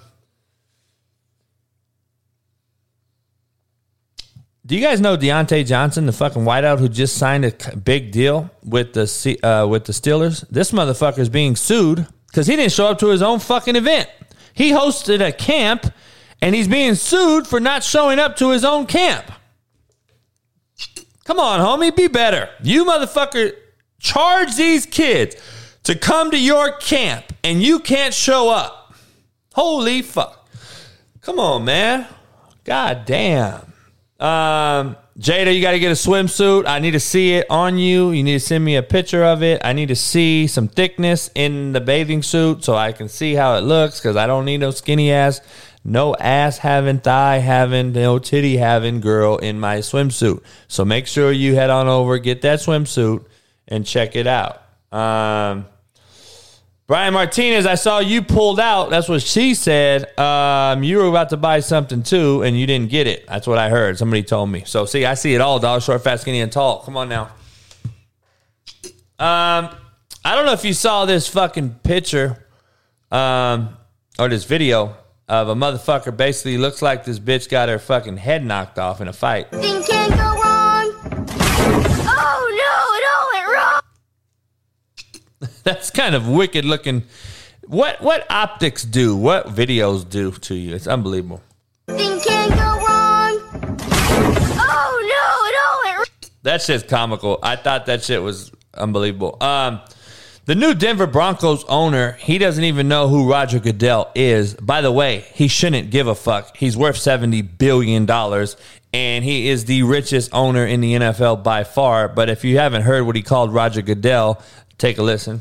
[4.66, 8.50] do you guys know Diontae Johnson, the fucking wideout who just signed a big deal
[8.64, 10.44] with the uh, with the Steelers?
[10.48, 14.10] This motherfucker is being sued because he didn't show up to his own fucking event.
[14.54, 15.86] He hosted a camp
[16.42, 19.30] and he's being sued for not showing up to his own camp.
[21.24, 22.48] Come on, homie, be better.
[22.62, 23.52] You motherfucker
[24.00, 25.36] charge these kids
[25.84, 28.94] to come to your camp and you can't show up.
[29.54, 30.48] Holy fuck.
[31.20, 32.06] Come on, man.
[32.64, 33.74] God damn.
[34.18, 36.66] Um, Jada, you got to get a swimsuit.
[36.66, 38.10] I need to see it on you.
[38.10, 39.60] You need to send me a picture of it.
[39.64, 43.56] I need to see some thickness in the bathing suit so I can see how
[43.56, 45.40] it looks because I don't need no skinny ass,
[45.84, 50.42] no ass having, thigh having, no titty having girl in my swimsuit.
[50.68, 53.24] So make sure you head on over, get that swimsuit,
[53.68, 54.62] and check it out.
[54.92, 55.66] Um,
[56.86, 58.90] Brian Martinez, I saw you pulled out.
[58.90, 60.16] That's what she said.
[60.16, 63.26] Um, you were about to buy something too, and you didn't get it.
[63.26, 63.98] That's what I heard.
[63.98, 64.62] Somebody told me.
[64.66, 65.82] So, see, I see it all, dog.
[65.82, 66.82] Short, fat, skinny, and tall.
[66.82, 67.30] Come on now.
[69.18, 69.70] Um,
[70.24, 72.46] I don't know if you saw this fucking picture,
[73.10, 73.76] um,
[74.16, 74.96] or this video
[75.28, 76.16] of a motherfucker.
[76.16, 79.48] Basically, looks like this bitch got her fucking head knocked off in a fight.
[85.66, 87.02] That's kind of wicked looking.
[87.66, 89.16] What what optics do?
[89.16, 90.76] What videos do to you?
[90.76, 91.42] It's unbelievable.
[91.88, 93.76] Thing can go wrong.
[94.60, 96.30] Oh no, it all went wrong.
[96.44, 97.40] That shit's comical.
[97.42, 99.38] I thought that shit was unbelievable.
[99.40, 99.80] Um,
[100.44, 104.54] the new Denver Broncos owner, he doesn't even know who Roger Goodell is.
[104.54, 106.56] By the way, he shouldn't give a fuck.
[106.56, 108.56] He's worth seventy billion dollars,
[108.94, 112.06] and he is the richest owner in the NFL by far.
[112.06, 114.40] But if you haven't heard what he called Roger Goodell,
[114.78, 115.40] take a listen.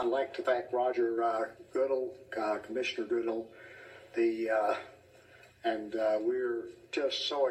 [0.00, 1.44] I'd like to thank Roger uh,
[1.74, 3.46] Goodell, uh, Commissioner Goodell,
[4.16, 4.74] the uh,
[5.62, 7.50] and uh, we're just so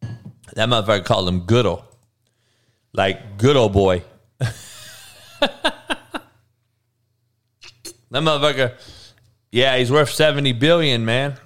[0.00, 1.84] That motherfucker called him Goodell,
[2.92, 4.02] like good old boy.
[4.38, 4.50] that
[8.10, 8.72] motherfucker,
[9.52, 11.36] yeah, he's worth seventy billion, man.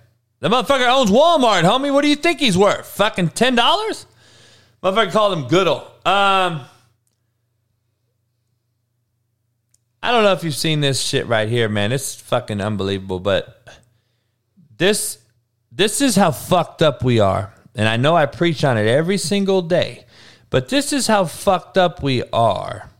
[0.41, 1.93] That motherfucker owns Walmart, homie.
[1.93, 2.87] What do you think he's worth?
[2.87, 4.07] Fucking ten dollars?
[4.83, 5.87] Motherfucker called him Goodell.
[6.07, 6.63] Um,
[10.03, 11.93] I don't know if you've seen this shit right here, man.
[11.93, 13.66] It's fucking unbelievable, but
[14.77, 15.19] this
[15.73, 17.53] this is how fucked up we are.
[17.75, 20.05] And I know I preach on it every single day,
[20.51, 22.91] but this is how fucked up we are.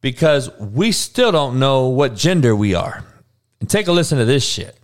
[0.00, 3.04] because we still don't know what gender we are.
[3.60, 4.76] And take a listen to this shit.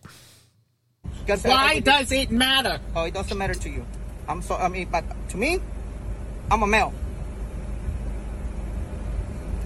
[1.42, 2.78] Why does it matter?
[2.94, 3.86] Oh, it doesn't matter to you.
[4.28, 4.56] I'm so.
[4.56, 5.60] I mean, but to me,
[6.50, 6.92] I'm a male.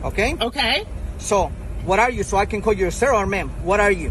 [0.05, 0.37] Okay.
[0.41, 0.85] Okay.
[1.19, 1.53] So,
[1.85, 2.23] what are you?
[2.23, 3.49] So I can call you a sir or ma'am.
[3.65, 4.11] What are you?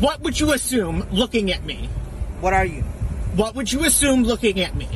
[0.00, 1.88] What would you assume looking at me?
[2.40, 2.82] What are you?
[3.36, 4.88] What would you assume looking at me?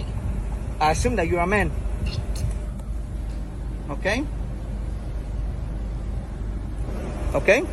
[0.80, 1.70] I assume that you're a man.
[3.90, 4.24] Okay.
[7.34, 7.62] Okay.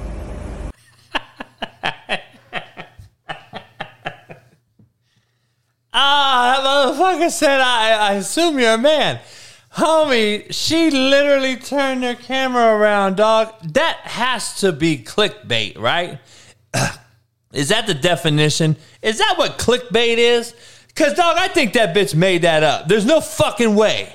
[5.98, 9.18] Ah, that motherfucker said, I, I assume you're a man.
[9.76, 13.54] Homie, she literally turned her camera around, dog.
[13.74, 16.20] That has to be clickbait, right?
[17.54, 18.78] Is that the definition?
[19.02, 20.54] Is that what clickbait is?
[20.94, 22.88] Cause dog, I think that bitch made that up.
[22.88, 24.14] There's no fucking way.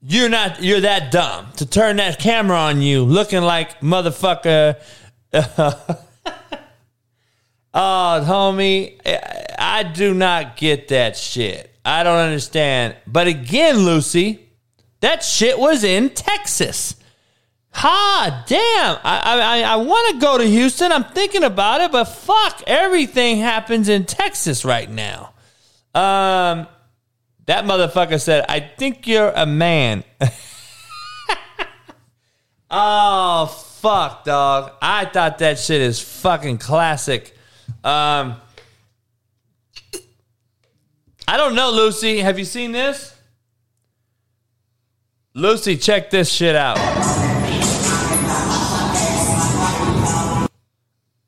[0.00, 4.76] You're not you're that dumb to turn that camera on you looking like motherfucker.
[5.32, 6.04] oh,
[7.74, 11.74] homie, I- I do not get that shit.
[11.84, 12.96] I don't understand.
[13.06, 14.47] But again, Lucy,
[15.00, 16.96] that shit was in Texas.
[17.70, 18.98] Ha, damn.
[19.04, 20.90] I I, I want to go to Houston.
[20.90, 25.32] I'm thinking about it, but fuck, everything happens in Texas right now.
[25.94, 26.66] Um,
[27.46, 30.04] that motherfucker said, "I think you're a man."
[32.70, 34.72] oh fuck, dog.
[34.82, 37.36] I thought that shit is fucking classic.
[37.84, 38.36] Um,
[41.28, 42.18] I don't know, Lucy.
[42.18, 43.14] Have you seen this?
[45.38, 46.76] Lucy, check this shit out.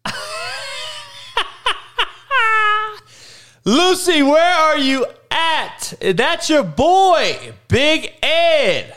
[3.65, 5.95] Lucy, where are you at?
[6.01, 8.97] That's your boy, Big Ed.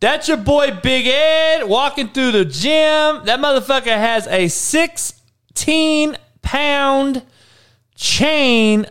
[0.00, 3.24] That's your boy, Big Ed, walking through the gym.
[3.26, 7.22] That motherfucker has a 16 pound
[7.94, 8.86] chain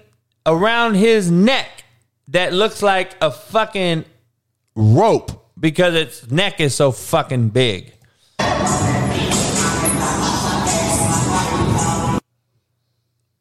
[0.45, 1.83] around his neck
[2.29, 4.05] that looks like a fucking
[4.75, 7.93] rope because its neck is so fucking big.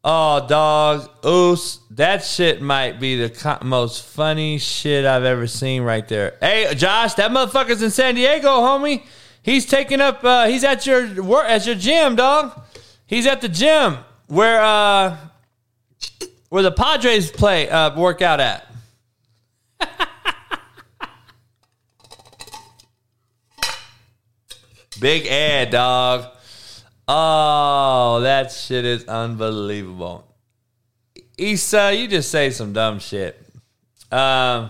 [0.03, 6.07] Oh, dog, oos, that shit might be the most funny shit I've ever seen right
[6.07, 6.37] there.
[6.41, 9.03] Hey, Josh, that motherfucker's in San Diego, homie.
[9.43, 10.23] He's taking up.
[10.23, 12.59] Uh, he's at your work at your gym, dog.
[13.05, 15.17] He's at the gym where uh,
[16.49, 18.70] where the Padres play uh, work out at.
[25.01, 26.27] Big Ed, dog.
[27.07, 30.27] Oh, that shit is unbelievable.
[31.39, 33.43] Issa, you just say some dumb shit.
[34.11, 34.69] Um.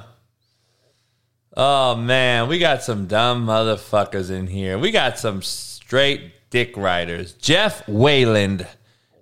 [1.58, 4.80] Oh man, we got some dumb motherfuckers in here.
[4.80, 7.34] We got some straight dick riders.
[7.34, 8.66] Jeff Wayland,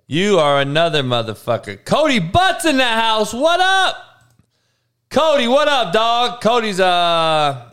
[0.06, 1.84] you are another motherfucker.
[1.84, 3.34] Cody Butts in the house.
[3.34, 3.96] What up?
[5.10, 6.40] Cody, what up, dog?
[6.40, 7.69] Cody's uh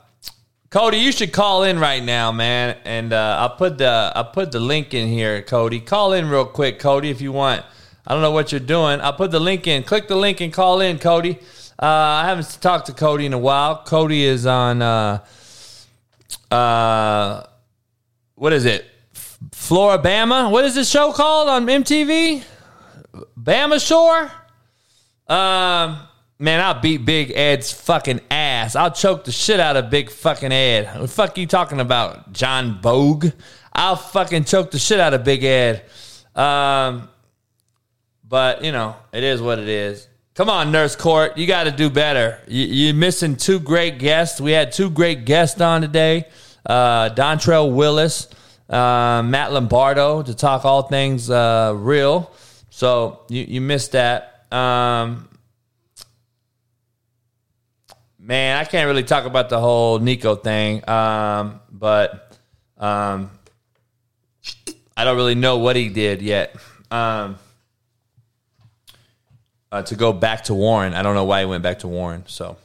[0.70, 2.76] Cody, you should call in right now, man.
[2.84, 5.80] And uh, I'll put the I'll put the link in here, Cody.
[5.80, 7.64] Call in real quick, Cody, if you want.
[8.06, 9.00] I don't know what you're doing.
[9.00, 9.84] I'll put the link in.
[9.84, 11.40] Click the link and call in, Cody.
[11.82, 13.84] Uh, I haven't talked to Cody in a while.
[13.84, 15.26] Cody is on uh,
[16.52, 17.44] uh,
[18.36, 18.86] what is it?
[19.52, 20.52] Florabama.
[20.52, 22.44] What is this show called on MTV?
[23.40, 24.32] Bama Shore.
[25.34, 26.07] Um,
[26.40, 28.76] man, I'll beat Big Ed's fucking ass.
[28.76, 30.94] I'll choke the shit out of Big fucking Ed.
[30.94, 33.28] What the fuck you talking about, John Bogue?
[33.74, 35.84] I'll fucking choke the shit out of Big Ed.
[36.36, 37.10] Um,
[38.28, 40.08] but you know, it is what it is.
[40.36, 42.40] Come on, Nurse Court, you got to do better.
[42.48, 44.40] You, you're missing two great guests.
[44.40, 46.28] We had two great guests on today.
[46.64, 48.28] Uh, Dontrelle Willis,
[48.70, 52.32] uh, Matt Lombardo to talk all things uh, real.
[52.70, 54.46] So you, you missed that.
[54.54, 55.28] Um,
[58.28, 62.38] man, I can't really talk about the whole Nico thing, um, but
[62.78, 63.32] um,
[64.96, 66.56] I don't really know what he did yet.
[66.92, 67.38] Um,
[69.72, 72.24] uh, to go back to Warren, I don't know why he went back to Warren.
[72.28, 72.58] So,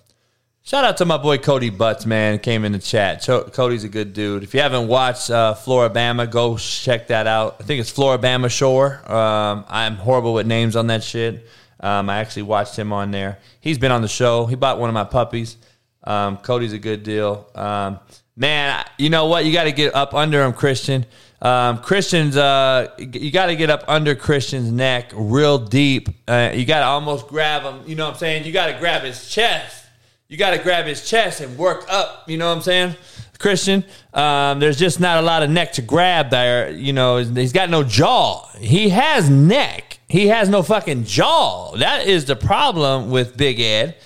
[0.64, 3.22] shout out to my boy Cody Butts, man, came in the chat.
[3.22, 4.42] Cho- Cody's a good dude.
[4.42, 7.56] If you haven't watched uh, Floribama, go check that out.
[7.60, 9.00] I think it's Floribama Shore.
[9.10, 11.46] Um, I'm horrible with names on that shit.
[11.82, 13.38] Um, I actually watched him on there.
[13.60, 14.46] He's been on the show.
[14.46, 15.56] He bought one of my puppies.
[16.04, 17.48] Um, Cody's a good deal.
[17.54, 17.98] Um,
[18.36, 19.44] man, you know what?
[19.44, 21.06] You got to get up under him, Christian.
[21.40, 26.08] Um, Christian's, uh, you got to get up under Christian's neck real deep.
[26.28, 27.82] Uh, you got to almost grab him.
[27.86, 28.44] You know what I'm saying?
[28.44, 29.86] You got to grab his chest.
[30.28, 32.28] You got to grab his chest and work up.
[32.28, 32.94] You know what I'm saying?
[33.42, 33.84] Christian.
[34.14, 36.70] Um, there's just not a lot of neck to grab there.
[36.70, 38.46] You know, he's got no jaw.
[38.58, 39.98] He has neck.
[40.08, 41.76] He has no fucking jaw.
[41.76, 43.96] That is the problem with Big Ed.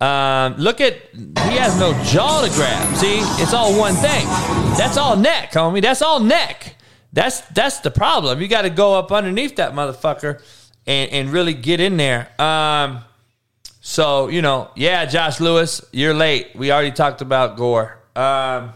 [0.00, 2.96] Um, look at he has no jaw to grab.
[2.96, 4.26] See, it's all one thing.
[4.76, 5.80] That's all neck, homie.
[5.80, 6.74] That's all neck.
[7.12, 8.40] That's that's the problem.
[8.40, 10.42] You got to go up underneath that motherfucker
[10.86, 12.28] and and really get in there.
[12.40, 13.04] Um,
[13.80, 16.48] so you know, yeah, Josh Lewis, you're late.
[16.56, 17.98] We already talked about Gore.
[18.16, 18.72] Um,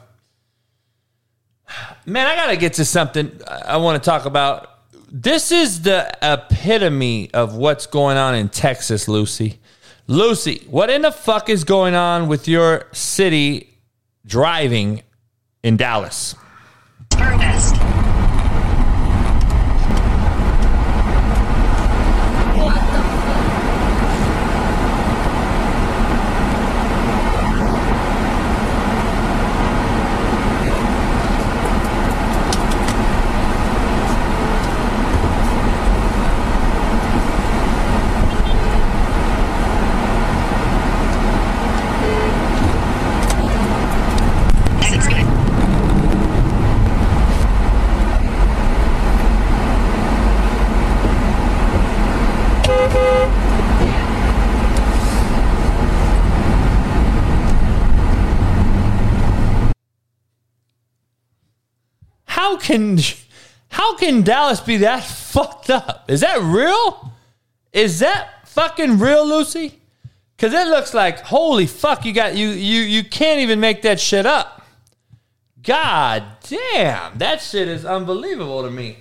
[2.05, 4.73] man, I gotta get to something I want to talk about.
[5.11, 9.61] This is the epitome of what's going on in Texas, Lucy.
[10.09, 13.79] Lucy, what in the fuck is going on with your city
[14.25, 15.03] driving
[15.63, 16.35] in Dallas?
[62.57, 62.99] How can
[63.69, 66.11] how can Dallas be that fucked up?
[66.11, 67.13] Is that real?
[67.73, 69.79] Is that fucking real, Lucy?
[70.39, 74.01] Cause it looks like holy fuck, you got you you you can't even make that
[74.01, 74.67] shit up.
[75.63, 78.99] God damn, that shit is unbelievable to me.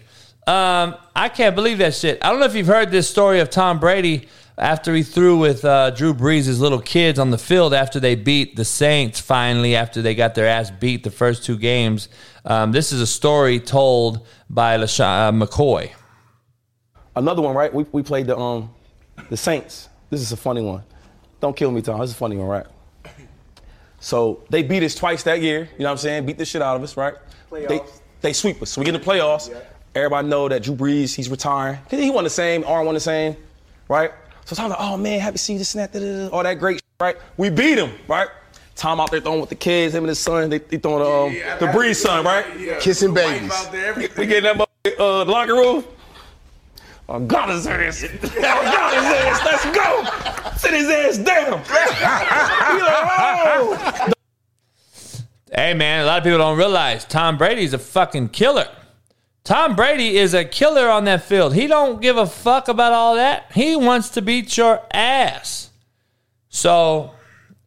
[0.47, 2.19] Um, I can't believe that shit.
[2.21, 4.27] I don't know if you've heard this story of Tom Brady
[4.57, 8.55] after he threw with uh, Drew Brees' little kids on the field after they beat
[8.55, 12.09] the Saints finally, after they got their ass beat the first two games.
[12.45, 15.91] Um, this is a story told by LeSean uh, McCoy.
[17.15, 17.73] Another one, right?
[17.73, 18.73] We, we played the um
[19.29, 19.89] the Saints.
[20.09, 20.83] This is a funny one.
[21.39, 21.99] Don't kill me, Tom.
[21.99, 22.65] This is a funny one, right?
[23.99, 25.61] So they beat us twice that year.
[25.61, 26.25] You know what I'm saying?
[26.25, 27.15] Beat the shit out of us, right?
[27.49, 27.67] Playoffs.
[27.67, 27.81] They
[28.21, 28.69] they sweep us.
[28.71, 29.55] So we get in the playoffs.
[29.95, 31.79] Everybody know that Drew Brees he's retiring.
[31.89, 32.63] He won the same.
[32.65, 33.35] Arm won the same,
[33.87, 34.11] right?
[34.45, 36.35] So Tom's like, oh man, happy to see you this and that, da, da, da,
[36.35, 37.17] all that great, shit, right?
[37.37, 38.27] We beat him, right?
[38.75, 40.49] Tom out there throwing with the kids, him and his son.
[40.49, 40.99] They, they throwing
[41.33, 42.79] the um, the Brees son, right?
[42.79, 43.51] Kissing babies.
[44.17, 45.83] We get in that mother- uh, locker room.
[47.07, 48.03] Oh, God his ass.
[48.13, 49.45] Oh, God his ass.
[49.45, 50.57] Let's go.
[50.57, 51.51] Sit his ass down.
[51.51, 51.67] Like,
[53.57, 54.11] oh.
[55.53, 58.67] Hey man, a lot of people don't realize Tom Brady's a fucking killer.
[59.45, 61.53] Tom Brady is a killer on that field.
[61.53, 63.51] He don't give a fuck about all that.
[63.53, 65.69] He wants to beat your ass.
[66.49, 67.11] So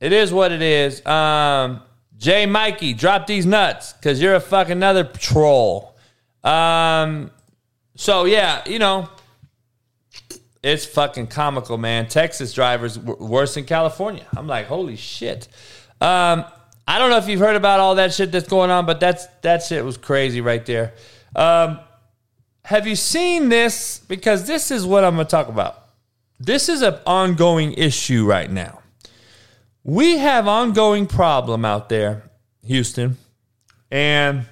[0.01, 1.07] it is what it is.
[1.07, 1.81] Um,
[2.17, 5.95] Jay Mikey, drop these nuts because you're a fucking another troll.
[6.43, 7.31] Um,
[7.95, 9.09] so yeah, you know,
[10.65, 12.09] it's fucking comical, man.
[12.09, 14.27] Texas drivers worse than California.
[14.37, 15.47] I'm like, holy shit.
[16.01, 16.45] Um,
[16.89, 19.27] I don't know if you've heard about all that shit that's going on, but that's
[19.43, 20.95] that shit was crazy right there.
[21.35, 21.81] Um,
[22.65, 23.99] have you seen this?
[23.99, 25.89] Because this is what I'm going to talk about.
[26.39, 28.81] This is an ongoing issue right now.
[29.83, 32.25] We have ongoing problem out there,
[32.63, 33.17] Houston,
[33.91, 34.45] and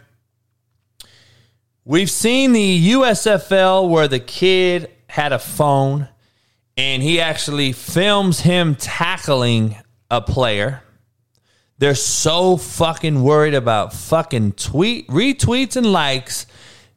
[1.84, 6.08] we've seen the USFL where the kid had a phone
[6.76, 9.76] and he actually films him tackling
[10.10, 10.82] a player.
[11.78, 16.46] They're so fucking worried about fucking tweet retweets and likes.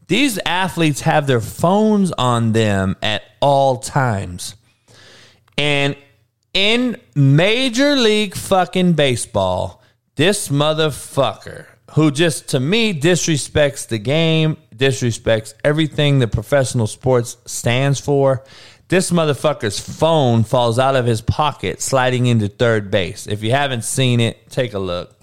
[0.09, 4.55] These athletes have their phones on them at all times.
[5.57, 5.95] And
[6.53, 9.81] in Major League fucking baseball,
[10.15, 17.99] this motherfucker who just to me disrespects the game, disrespects everything the professional sports stands
[17.99, 18.43] for.
[18.87, 23.27] This motherfucker's phone falls out of his pocket, sliding into third base.
[23.27, 25.18] If you haven't seen it, take a look.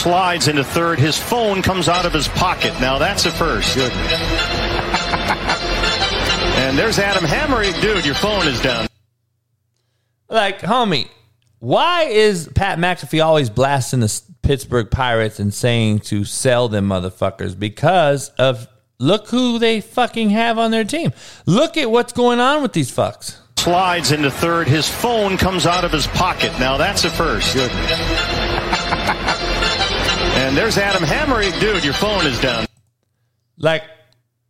[0.00, 0.98] Slides into third.
[0.98, 2.72] His phone comes out of his pocket.
[2.80, 3.74] Now that's a first.
[3.74, 3.92] Good.
[6.56, 7.72] and there's Adam Hammery.
[7.82, 8.86] Dude, your phone is down.
[10.30, 11.08] Like, homie,
[11.58, 17.58] why is Pat McAfee always blasting the Pittsburgh Pirates and saying to sell them motherfuckers?
[17.58, 18.68] Because of
[18.98, 21.12] look who they fucking have on their team.
[21.44, 23.36] Look at what's going on with these fucks.
[23.58, 24.66] Slides into third.
[24.66, 26.58] His phone comes out of his pocket.
[26.58, 27.54] Now that's a first.
[30.50, 31.52] And there's Adam Hammery.
[31.60, 32.66] Dude, your phone is down.
[33.56, 33.84] Like,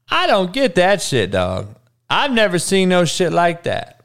[0.08, 1.76] I don't get that shit, dog.
[2.08, 4.00] I've never seen no shit like that.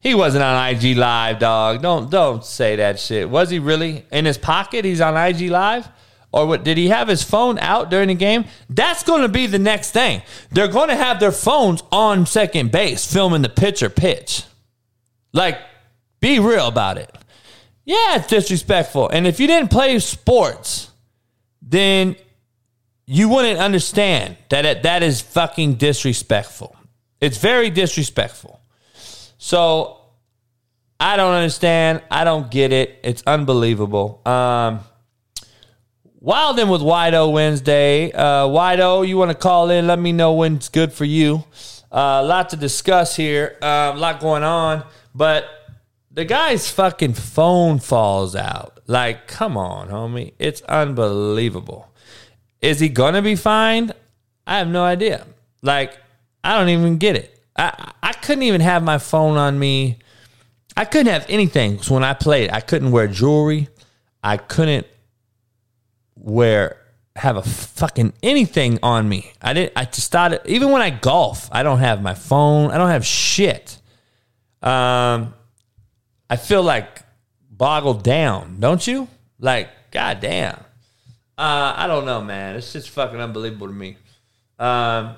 [0.00, 1.82] He wasn't on IG Live, dog.
[1.82, 3.30] Don't don't say that shit.
[3.30, 4.84] Was he really in his pocket?
[4.84, 5.88] He's on IG Live.
[6.32, 8.46] Or what did he have his phone out during the game?
[8.68, 10.22] That's going to be the next thing.
[10.50, 14.42] They're going to have their phones on second base filming the pitcher pitch.
[15.32, 15.60] Like,
[16.18, 17.16] be real about it.
[17.88, 19.08] Yeah, it's disrespectful.
[19.08, 20.90] And if you didn't play sports,
[21.62, 22.16] then
[23.06, 26.76] you wouldn't understand that it, that is fucking disrespectful.
[27.18, 28.60] It's very disrespectful.
[29.38, 30.02] So
[31.00, 32.02] I don't understand.
[32.10, 33.00] I don't get it.
[33.02, 34.20] It's unbelievable.
[34.26, 34.80] Um,
[36.22, 38.12] Wildin with Wido Wednesday.
[38.12, 39.86] Uh, Wido, you want to call in?
[39.86, 41.42] Let me know when it's good for you.
[41.90, 43.56] Uh, a lot to discuss here.
[43.62, 44.84] Uh, a lot going on,
[45.14, 45.57] but
[46.18, 48.80] the guy's fucking phone falls out.
[48.88, 50.32] Like, come on, homie.
[50.40, 51.92] It's unbelievable.
[52.60, 53.92] Is he gonna be fined?
[54.44, 55.24] I have no idea.
[55.62, 55.96] Like,
[56.42, 57.40] I don't even get it.
[57.56, 60.00] I I couldn't even have my phone on me.
[60.76, 61.78] I couldn't have anything.
[61.86, 63.68] When I played, I couldn't wear jewelry.
[64.20, 64.88] I couldn't
[66.16, 66.78] wear
[67.14, 69.30] have a fucking anything on me.
[69.40, 69.74] I didn't.
[69.76, 70.40] I just started.
[70.46, 72.72] Even when I golf, I don't have my phone.
[72.72, 73.80] I don't have shit.
[74.62, 75.34] Um,
[76.30, 77.02] I feel like
[77.50, 79.08] boggled down, don't you?
[79.38, 80.56] Like, goddamn.
[81.36, 82.56] Uh, I don't know, man.
[82.56, 83.96] It's just fucking unbelievable to me.
[84.58, 85.14] Um,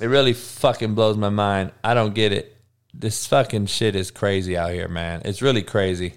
[0.00, 1.72] it really fucking blows my mind.
[1.84, 2.56] I don't get it.
[2.94, 5.22] This fucking shit is crazy out here, man.
[5.24, 6.14] It's really crazy.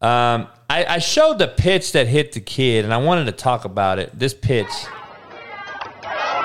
[0.00, 3.64] Um, I, I showed the pitch that hit the kid, and I wanted to talk
[3.64, 4.16] about it.
[4.16, 4.68] This pitch.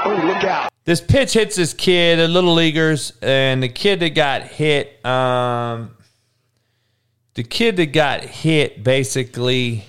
[0.06, 0.72] Oh, look out.
[0.86, 5.92] This pitch hits this kid, the little leaguers, and the kid that got hit, um,
[7.40, 9.86] the kid that got hit basically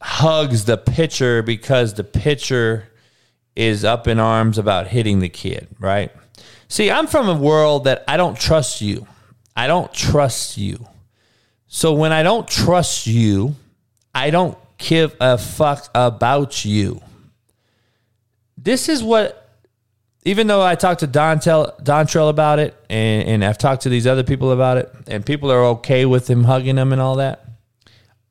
[0.00, 2.88] hugs the pitcher because the pitcher
[3.54, 6.10] is up in arms about hitting the kid, right?
[6.68, 9.06] See, I'm from a world that I don't trust you.
[9.54, 10.86] I don't trust you.
[11.66, 13.54] So when I don't trust you,
[14.14, 17.02] I don't give a fuck about you.
[18.56, 19.41] This is what
[20.24, 23.88] even though I talked to Don Tell, Dontrelle about it, and, and I've talked to
[23.88, 27.16] these other people about it, and people are okay with him hugging them and all
[27.16, 27.44] that,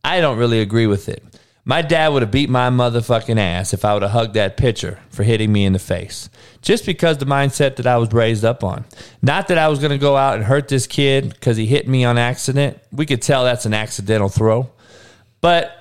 [0.03, 1.23] I don't really agree with it.
[1.63, 4.99] My dad would have beat my motherfucking ass if I would have hugged that pitcher
[5.09, 6.27] for hitting me in the face.
[6.61, 8.85] Just because the mindset that I was raised up on.
[9.21, 11.87] Not that I was going to go out and hurt this kid because he hit
[11.87, 12.79] me on accident.
[12.91, 14.71] We could tell that's an accidental throw.
[15.39, 15.71] But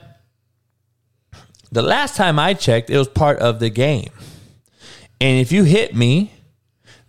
[1.73, 4.11] the last time I checked, it was part of the game.
[5.21, 6.33] And if you hit me,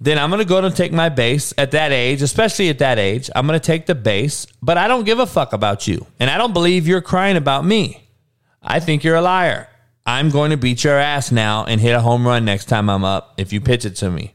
[0.02, 2.98] then I'm going to go and take my base at that age, especially at that
[2.98, 3.30] age.
[3.36, 6.08] I'm going to take the base, but I don't give a fuck about you.
[6.20, 8.08] And I don't believe you're crying about me.
[8.64, 9.70] I think you're a liar.
[10.06, 13.04] I'm going to beat your ass now and hit a home run next time I'm
[13.04, 14.34] up if you pitch it to me.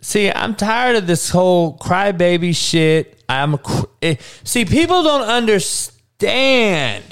[0.00, 3.20] See, I'm tired of this whole crybaby shit.
[3.28, 3.60] I'm a,
[4.00, 4.14] eh,
[4.44, 7.04] see, people don't understand.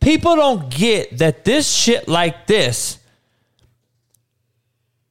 [0.00, 2.99] People don't get that this shit like this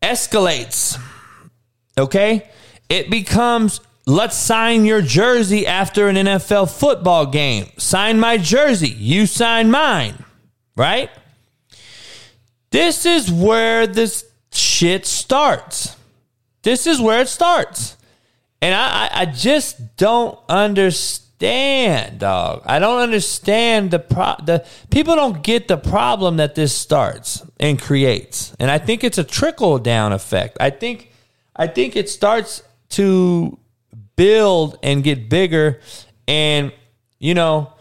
[0.02, 1.00] escalates.
[1.98, 2.50] Okay?
[2.90, 7.68] It becomes let's sign your jersey after an NFL football game.
[7.78, 8.90] Sign my jersey.
[8.90, 10.24] You sign mine.
[10.76, 11.10] Right?
[12.72, 15.96] This is where this shit starts.
[16.64, 17.98] This is where it starts.
[18.62, 22.64] And I, I just don't understand, dog.
[22.66, 27.82] I don't understand the pro the people don't get the problem that this starts and
[27.82, 28.56] creates.
[28.60, 30.58] And I think it's a trickle down effect.
[30.60, 31.12] I think
[31.56, 33.58] I think it starts to
[34.16, 35.80] build and get bigger.
[36.28, 36.72] And,
[37.20, 37.74] you know,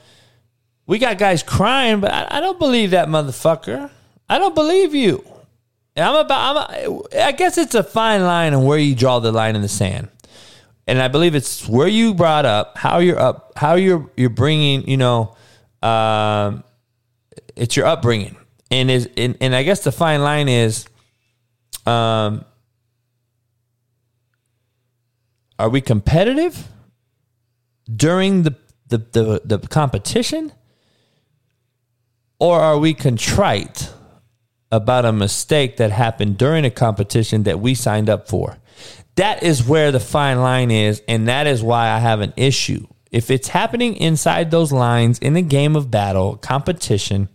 [0.86, 3.90] we got guys crying, but I, I don't believe that motherfucker.
[4.28, 5.24] I don't believe you.
[5.96, 6.70] I'm about.
[6.70, 6.90] I'm.
[6.90, 9.68] A, I guess it's a fine line on where you draw the line in the
[9.68, 10.08] sand,
[10.88, 14.88] and I believe it's where you brought up how you're up, how you're you're bringing.
[14.88, 15.36] You know,
[15.82, 16.64] um,
[17.54, 18.36] it's your upbringing,
[18.70, 20.88] and is and, and I guess the fine line is,
[21.86, 22.44] um,
[25.58, 26.66] are we competitive
[27.94, 28.56] during the
[28.88, 30.52] the the, the competition,
[32.40, 33.92] or are we contrite?
[34.70, 38.58] about a mistake that happened during a competition that we signed up for.
[39.16, 42.86] That is where the fine line is, and that is why I have an issue.
[43.10, 47.28] If it's happening inside those lines in a game of battle, competition,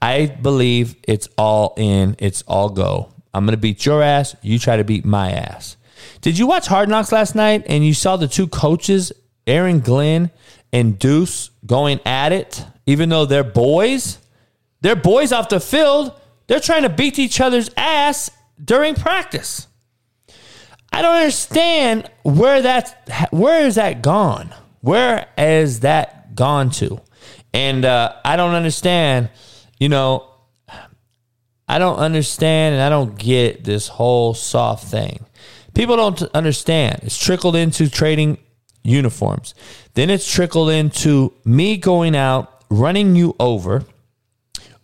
[0.00, 3.12] I believe it's all in, it's all go.
[3.32, 5.76] I'm going to beat your ass, you try to beat my ass.
[6.20, 9.12] Did you watch Hard Knocks last night and you saw the two coaches,
[9.46, 10.30] Aaron Glenn
[10.72, 14.18] and Deuce, going at it, even though they're boys?
[14.82, 16.12] They're boys off the field
[16.46, 18.30] they're trying to beat each other's ass
[18.62, 19.66] during practice.
[20.94, 22.92] I don't understand where that's
[23.32, 24.54] where is that gone?
[24.80, 27.00] Where is that gone to?
[27.52, 29.30] And uh, I don't understand.
[29.80, 30.30] You know,
[31.66, 35.26] I don't understand and I don't get this whole soft thing.
[35.74, 37.00] People don't understand.
[37.02, 38.38] It's trickled into trading
[38.84, 39.56] uniforms.
[39.94, 43.82] Then it's trickled into me going out, running you over,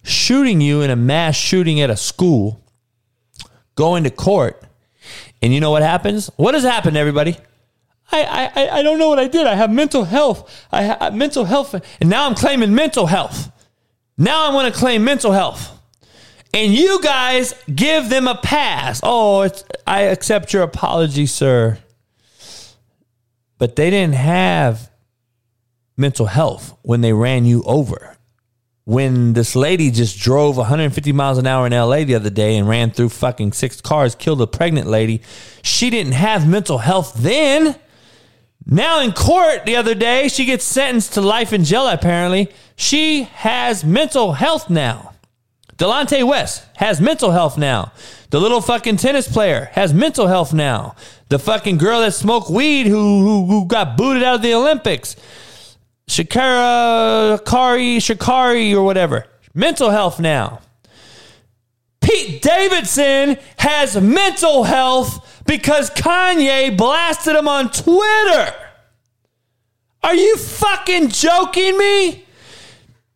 [0.03, 2.65] shooting you in a mass shooting at a school,
[3.77, 4.65] going to court.
[5.43, 6.31] And you know what happens?
[6.37, 7.37] What has happened, everybody?
[8.13, 9.47] I, I, I don't know what I did.
[9.47, 10.67] I have mental health.
[10.73, 11.75] I have mental health.
[12.01, 13.53] And now I'm claiming mental health.
[14.19, 15.79] Now I want to claim mental health.
[16.53, 19.01] And you guys give them a pass.
[19.03, 19.49] Oh,
[19.87, 21.79] I accept your apology, sir.
[23.59, 24.91] But they didn't have
[25.97, 28.17] mental health when they ran you over.
[28.91, 32.69] When this lady just drove 150 miles an hour in LA the other day and
[32.69, 35.23] ran through fucking six cars, killed a pregnant lady,
[35.63, 37.77] she didn't have mental health then.
[38.67, 42.51] Now in court the other day, she gets sentenced to life in jail, apparently.
[42.75, 45.13] She has mental health now.
[45.77, 47.93] Delonte West has mental health now.
[48.31, 50.97] The little fucking tennis player has mental health now.
[51.29, 55.15] The fucking girl that smoked weed who, who, who got booted out of the Olympics.
[56.11, 59.27] Shakira Kari Shakari or whatever.
[59.55, 60.61] Mental health now.
[62.01, 68.53] Pete Davidson has mental health because Kanye blasted him on Twitter.
[70.03, 72.25] Are you fucking joking me?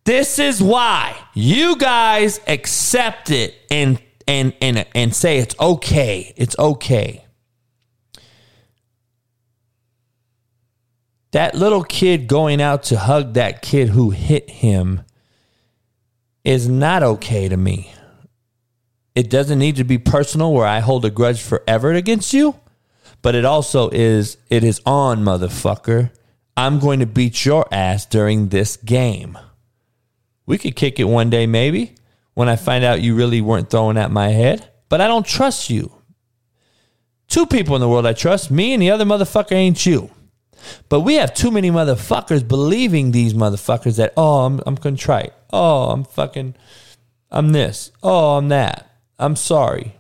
[0.05, 6.33] This is why you guys accept it and and and and say it's okay.
[6.37, 7.24] It's okay.
[11.35, 15.03] That little kid going out to hug that kid who hit him
[16.45, 17.93] is not okay to me.
[19.17, 22.55] It doesn't need to be personal where I hold a grudge forever against you,
[23.21, 26.13] but it also is it is on motherfucker.
[26.57, 29.37] I'm going to beat your ass during this game.
[30.47, 31.97] We could kick it one day, maybe,
[32.35, 34.71] when I find out you really weren't throwing at my head.
[34.89, 36.01] But I don't trust you.
[37.27, 40.14] Two people in the world I trust me and the other motherfucker ain't you.
[40.89, 45.33] But we have too many motherfuckers believing these motherfuckers that, oh, I'm, I'm contrite.
[45.53, 46.55] Oh, I'm fucking,
[47.31, 47.91] I'm this.
[48.03, 48.91] Oh, I'm that.
[49.19, 49.97] I'm sorry.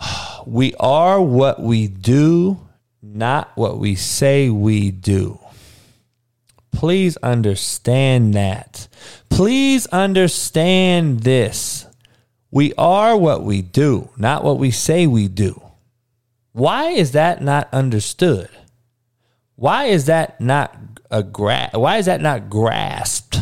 [0.46, 2.66] We are what we do,
[3.02, 5.38] not what we say we do.
[6.72, 8.88] Please understand that.
[9.28, 11.86] Please understand this.
[12.50, 15.60] We are what we do, not what we say we do.
[16.52, 18.50] Why is that not understood?
[19.56, 20.74] Why is that not
[21.10, 23.40] a gra- why is that not grasped?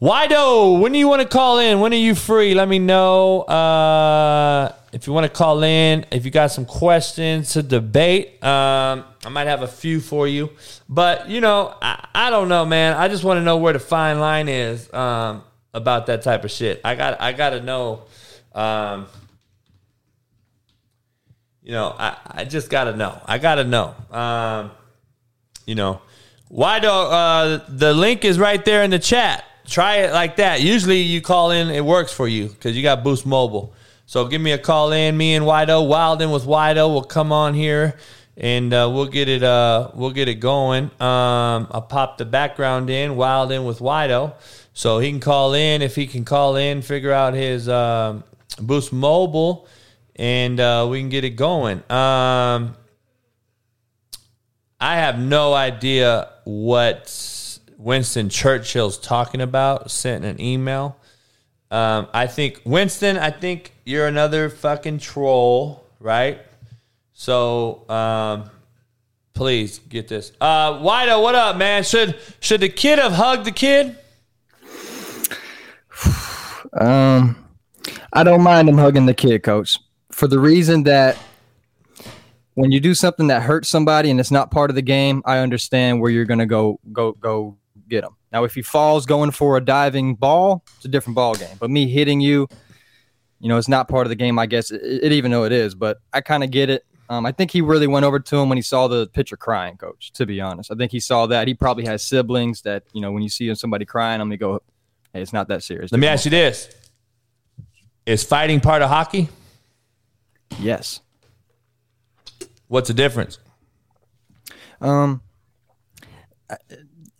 [0.00, 1.80] Wido, when do you want to call in?
[1.80, 2.54] When are you free?
[2.54, 3.42] Let me know.
[3.42, 9.04] Uh, if you want to call in, if you got some questions to debate, um,
[9.24, 10.50] I might have a few for you.
[10.88, 12.96] But, you know, I, I don't know, man.
[12.96, 16.50] I just want to know where the fine line is um, about that type of
[16.50, 16.80] shit.
[16.82, 18.04] I got I got to know.
[18.54, 19.06] Um,
[21.70, 23.22] you know, I, I just got to know.
[23.26, 23.94] I got to know.
[24.10, 24.72] Um,
[25.66, 26.02] you know,
[26.48, 29.44] why do uh, the link is right there in the chat.
[29.68, 30.62] Try it like that.
[30.62, 33.72] Usually you call in, it works for you because you got Boost Mobile.
[34.06, 35.16] So give me a call in.
[35.16, 37.96] Me and Wido, Wilden with Wido will come on here
[38.36, 39.44] and uh, we'll get it.
[39.44, 40.86] Uh, we'll get it going.
[40.98, 44.34] Um, I'll pop the background in, Wilden with Wido,
[44.74, 45.82] so he can call in.
[45.82, 48.24] If he can call in, figure out his um,
[48.60, 49.68] Boost Mobile,
[50.16, 51.78] and uh, we can get it going.
[51.90, 52.76] Um,
[54.80, 59.90] I have no idea what Winston Churchill's talking about.
[59.90, 60.96] Sent an email.
[61.70, 63.16] Um, I think Winston.
[63.16, 66.40] I think you're another fucking troll, right?
[67.12, 68.50] So, um,
[69.34, 70.32] please get this.
[70.40, 71.84] Uh, Wido, what up, man?
[71.84, 73.96] Should should the kid have hugged the kid?
[76.72, 77.48] Um,
[78.12, 79.76] I don't mind him hugging the kid, coach,
[80.20, 81.16] for the reason that
[82.52, 85.38] when you do something that hurts somebody and it's not part of the game, I
[85.38, 87.56] understand where you're gonna go go go
[87.88, 88.10] get him.
[88.30, 91.56] Now, if he falls going for a diving ball, it's a different ball game.
[91.58, 92.48] But me hitting you,
[93.40, 94.38] you know, it's not part of the game.
[94.38, 96.84] I guess it, it even though it is, but I kind of get it.
[97.08, 99.78] Um, I think he really went over to him when he saw the pitcher crying,
[99.78, 100.70] coach, to be honest.
[100.70, 101.48] I think he saw that.
[101.48, 104.44] He probably has siblings that, you know, when you see somebody crying, I'm going to
[104.44, 104.62] go,
[105.14, 105.90] hey, it's not that serious.
[105.90, 106.68] Let me ask you this
[108.04, 109.30] Is fighting part of hockey?
[110.58, 111.00] Yes.
[112.68, 113.38] What's the difference?
[114.80, 115.22] Um,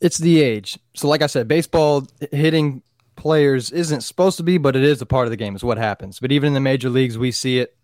[0.00, 0.78] it's the age.
[0.94, 2.82] So, like I said, baseball hitting
[3.16, 5.54] players isn't supposed to be, but it is a part of the game.
[5.54, 6.20] Is what happens.
[6.20, 7.76] But even in the major leagues, we see it.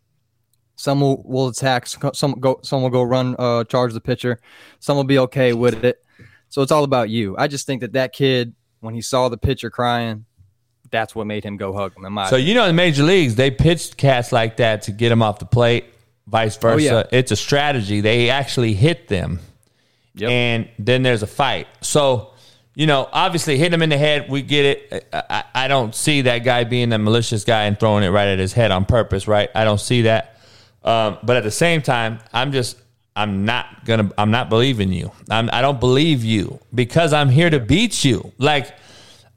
[0.77, 1.87] Some will, will attack.
[1.87, 2.61] Some go.
[2.63, 4.39] Some will go run, uh, charge the pitcher.
[4.81, 6.03] Some will be okay with it.
[6.49, 7.37] So it's all about you.
[7.37, 10.25] I just think that that kid, when he saw the pitcher crying,
[10.91, 12.05] that's what made him go hug him.
[12.05, 14.93] In my So you know, in the major leagues, they pitched cats like that to
[14.93, 15.87] get them off the plate,
[16.27, 16.95] vice versa.
[16.95, 17.03] Oh, yeah.
[17.11, 18.01] It's a strategy.
[18.01, 19.41] They actually hit them,
[20.21, 21.67] and then there's a fight.
[21.81, 22.33] So,
[22.75, 25.09] you know, obviously, hitting him in the head, we get it.
[25.13, 28.29] I, I, I don't see that guy being a malicious guy and throwing it right
[28.29, 29.51] at his head on purpose, right?
[29.55, 30.41] I don't see that.
[30.85, 32.79] Um, but at the same time, I'm just.
[33.19, 34.11] I'm not gonna.
[34.19, 35.11] I'm not believing you.
[35.31, 38.31] I'm, I don't believe you because I'm here to beat you.
[38.37, 38.77] Like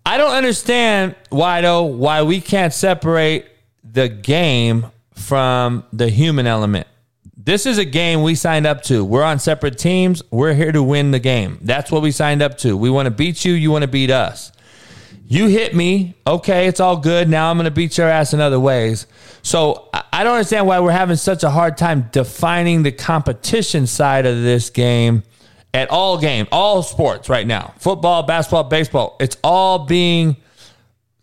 [0.06, 3.46] I don't understand why though why we can't separate
[3.84, 6.88] the game from the human element.
[7.36, 9.04] This is a game we signed up to.
[9.04, 10.22] We're on separate teams.
[10.30, 11.58] We're here to win the game.
[11.62, 12.78] That's what we signed up to.
[12.78, 14.52] We want to beat you, you want to beat us.
[15.26, 17.30] You hit me, okay, it's all good.
[17.30, 19.06] Now I'm going to beat your ass in other ways.
[19.42, 24.26] So I don't understand why we're having such a hard time defining the competition side
[24.26, 25.24] of this game
[25.74, 27.74] at all game, all sports right now.
[27.78, 29.16] Football, basketball, baseball.
[29.20, 30.36] It's all being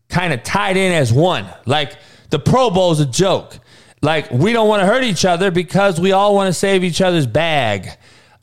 [0.09, 1.47] kind of tied in as one.
[1.65, 1.97] Like
[2.31, 3.59] the Pro Bowl is a joke.
[4.03, 7.01] Like we don't want to hurt each other because we all want to save each
[7.01, 7.91] other's bag.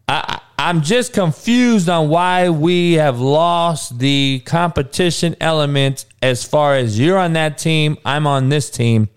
[0.07, 6.99] I, I'm just confused on why we have lost the competition element as far as
[6.99, 9.09] you're on that team, I'm on this team.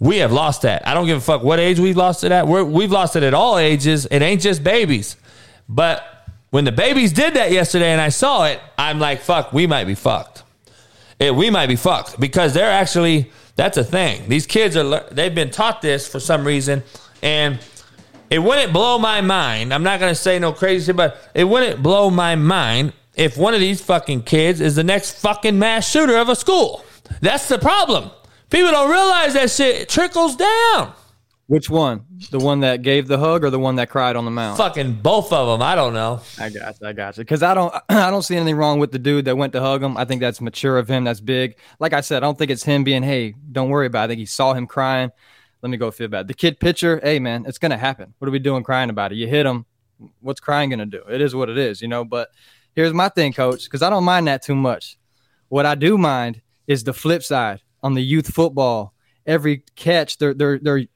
[0.00, 0.86] We have lost that.
[0.88, 2.48] I don't give a fuck what age we've lost it at.
[2.48, 4.06] We're, we've lost it at all ages.
[4.10, 5.16] It ain't just babies.
[5.68, 6.19] But
[6.50, 9.84] when the babies did that yesterday and I saw it, I'm like, fuck, we might
[9.84, 10.42] be fucked.
[11.18, 14.28] It, we might be fucked because they're actually, that's a thing.
[14.28, 16.82] These kids are, they've been taught this for some reason.
[17.22, 17.60] And
[18.30, 19.72] it wouldn't blow my mind.
[19.72, 23.36] I'm not going to say no crazy shit, but it wouldn't blow my mind if
[23.36, 26.84] one of these fucking kids is the next fucking mass shooter of a school.
[27.20, 28.10] That's the problem.
[28.48, 30.94] People don't realize that shit trickles down.
[31.50, 32.04] Which one?
[32.30, 34.56] The one that gave the hug or the one that cried on the mound?
[34.56, 35.66] Fucking both of them.
[35.66, 36.20] I don't know.
[36.38, 36.86] I got you.
[36.86, 37.24] I got you.
[37.24, 39.82] Because I don't, I don't see anything wrong with the dude that went to hug
[39.82, 39.96] him.
[39.96, 41.02] I think that's mature of him.
[41.02, 41.56] That's big.
[41.80, 44.04] Like I said, I don't think it's him being, hey, don't worry about it.
[44.04, 45.10] I think he saw him crying.
[45.60, 46.28] Let me go feel bad.
[46.28, 48.14] The kid pitcher, hey man, it's gonna happen.
[48.18, 49.16] What are we doing crying about it?
[49.16, 49.66] You hit him.
[50.20, 51.02] What's crying gonna do?
[51.10, 52.04] It is what it is, you know.
[52.04, 52.28] But
[52.76, 54.98] here's my thing, coach, because I don't mind that too much.
[55.48, 58.94] What I do mind is the flip side on the youth football.
[59.26, 60.86] Every catch, they're they're they're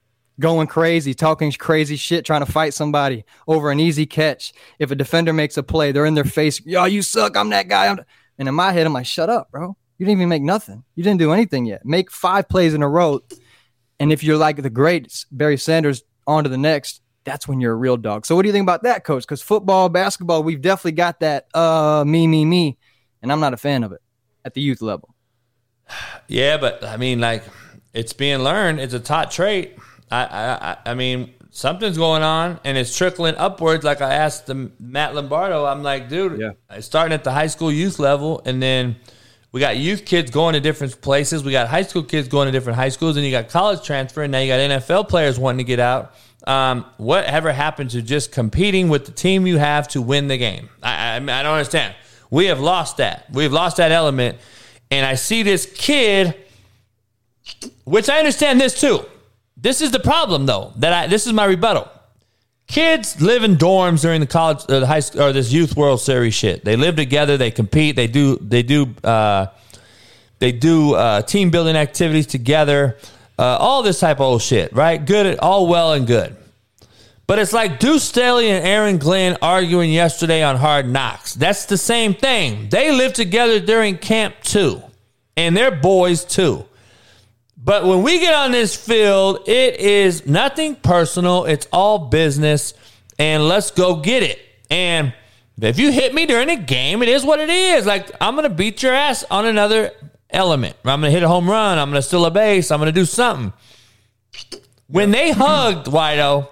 [0.40, 4.52] going crazy, talking crazy shit, trying to fight somebody over an easy catch.
[4.78, 6.64] If a defender makes a play, they're in their face.
[6.64, 7.36] Yo, you suck.
[7.36, 7.86] I'm that guy.
[7.86, 8.00] I'm
[8.38, 9.76] and in my head, I'm like, shut up, bro.
[9.98, 10.82] You didn't even make nothing.
[10.96, 11.84] You didn't do anything yet.
[11.84, 13.20] Make five plays in a row.
[14.00, 17.72] And if you're like the great Barry Sanders, on to the next, that's when you're
[17.72, 18.26] a real dog.
[18.26, 19.22] So what do you think about that, coach?
[19.22, 22.78] Because football, basketball, we've definitely got that uh me, me, me.
[23.22, 24.00] And I'm not a fan of it
[24.44, 25.14] at the youth level.
[26.26, 27.44] Yeah, but I mean, like,
[27.92, 28.80] it's being learned.
[28.80, 29.76] It's a taught trait.
[30.22, 33.84] I, I, I- mean, something's going on, and it's trickling upwards.
[33.84, 36.38] Like I asked the Matt Lombardo, I'm like, dude,
[36.70, 38.96] it's starting at the high school youth level, and then
[39.52, 41.44] we got youth kids going to different places.
[41.44, 44.22] We got high school kids going to different high schools, and you got college transfer,
[44.22, 46.14] and now you got NFL players wanting to get out.
[46.46, 50.68] Um, whatever happened to just competing with the team you have to win the game?
[50.82, 51.94] I, I I don't understand.
[52.30, 53.26] We have lost that.
[53.32, 54.38] We've lost that element.
[54.90, 56.34] And I see this kid,
[57.84, 59.04] which I understand this too.
[59.64, 60.74] This is the problem, though.
[60.76, 61.88] That I this is my rebuttal.
[62.66, 66.02] Kids live in dorms during the college, uh, the high school, or this youth World
[66.02, 66.66] Series shit.
[66.66, 67.38] They live together.
[67.38, 67.96] They compete.
[67.96, 68.36] They do.
[68.36, 68.94] They do.
[69.02, 69.46] Uh,
[70.38, 72.98] they do uh, team building activities together.
[73.38, 75.02] Uh, all this type of old shit, right?
[75.02, 76.36] Good, all well and good.
[77.26, 81.32] But it's like Deuce Staley and Aaron Glenn arguing yesterday on Hard Knocks.
[81.32, 82.68] That's the same thing.
[82.68, 84.82] They live together during camp too,
[85.38, 86.66] and they're boys too.
[87.64, 91.46] But when we get on this field, it is nothing personal.
[91.46, 92.74] It's all business,
[93.18, 94.38] and let's go get it.
[94.70, 95.14] And
[95.60, 97.86] if you hit me during a game, it is what it is.
[97.86, 99.92] Like I'm gonna beat your ass on another
[100.28, 100.76] element.
[100.84, 101.78] I'm gonna hit a home run.
[101.78, 102.70] I'm gonna steal a base.
[102.70, 103.52] I'm gonna do something.
[104.86, 106.48] When they hugged Wido,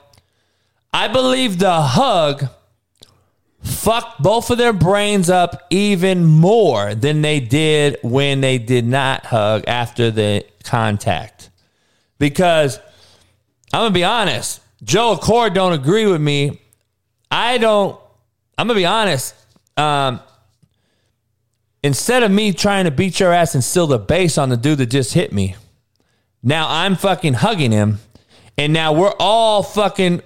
[0.94, 2.48] I believe the hug
[3.62, 9.26] fucked both of their brains up even more than they did when they did not
[9.26, 11.50] hug after the contact.
[12.18, 12.78] Because
[13.72, 16.60] I'm gonna be honest, Joe Accord don't agree with me.
[17.30, 17.98] I don't.
[18.58, 19.34] I'm gonna be honest.
[19.76, 20.20] Um,
[21.82, 24.78] instead of me trying to beat your ass and steal the base on the dude
[24.78, 25.56] that just hit me,
[26.42, 28.00] now I'm fucking hugging him,
[28.58, 30.22] and now we're all fucking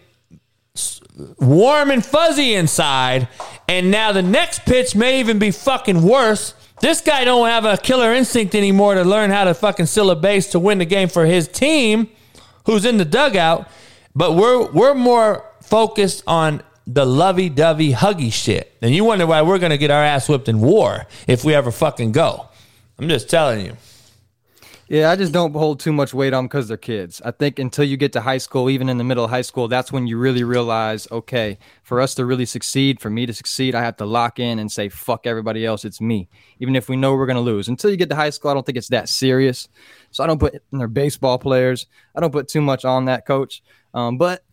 [1.38, 3.28] warm and fuzzy inside.
[3.68, 6.54] And now the next pitch may even be fucking worse.
[6.80, 10.16] This guy don't have a killer instinct anymore to learn how to fucking steal a
[10.16, 12.08] base to win the game for his team,
[12.66, 13.68] who's in the dugout.
[14.14, 18.76] But we're we're more focused on the lovey-dovey huggy shit.
[18.80, 21.72] And you wonder why we're gonna get our ass whipped in war if we ever
[21.72, 22.46] fucking go.
[22.98, 23.76] I'm just telling you.
[24.88, 27.20] Yeah, I just don't hold too much weight on because they're kids.
[27.24, 29.66] I think until you get to high school, even in the middle of high school,
[29.66, 33.74] that's when you really realize, okay, for us to really succeed, for me to succeed,
[33.74, 36.28] I have to lock in and say, fuck everybody else, it's me.
[36.60, 37.66] Even if we know we're going to lose.
[37.66, 39.66] Until you get to high school, I don't think it's that serious.
[40.12, 41.86] So I don't put in their baseball players.
[42.14, 43.64] I don't put too much on that coach.
[43.92, 44.44] Um, but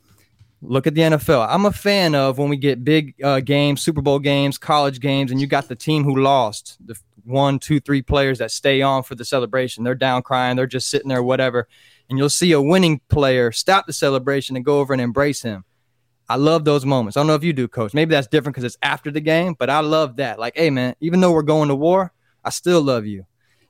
[0.64, 1.48] look at the NFL.
[1.49, 5.31] I'm a fan of when we get big uh, games, Super Bowl games, college games,
[5.31, 6.95] and you got the team who lost, the
[7.26, 9.84] one, two, three players that stay on for the celebration.
[9.84, 11.68] They're down crying, they're just sitting there, whatever.
[12.10, 15.64] And you'll see a winning player stop the celebration and go over and embrace him.
[16.30, 17.18] I love those moments.
[17.18, 17.94] I don't know if you do, coach.
[17.94, 20.40] Maybe that's different because it's after the game, but I love that.
[20.40, 22.14] Like, hey, man, even though we're going to war,
[22.44, 23.26] I still love you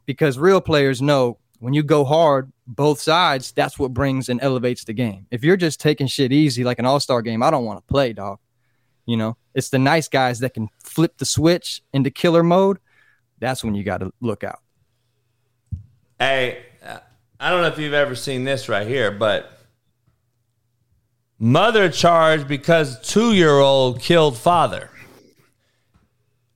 [0.06, 4.84] because real players know when you go hard, both sides, that's what brings and elevates
[4.84, 5.27] the game.
[5.31, 7.90] If you're just taking shit easy like an all star game, I don't want to
[7.90, 8.40] play, dog.
[9.06, 12.80] You know, it's the nice guys that can flip the switch into killer mode.
[13.40, 14.60] That's when you got to look out.
[16.19, 16.65] Hey,
[17.40, 19.57] I don't know if you've ever seen this right here, but
[21.40, 24.90] mother charged because two year old killed father.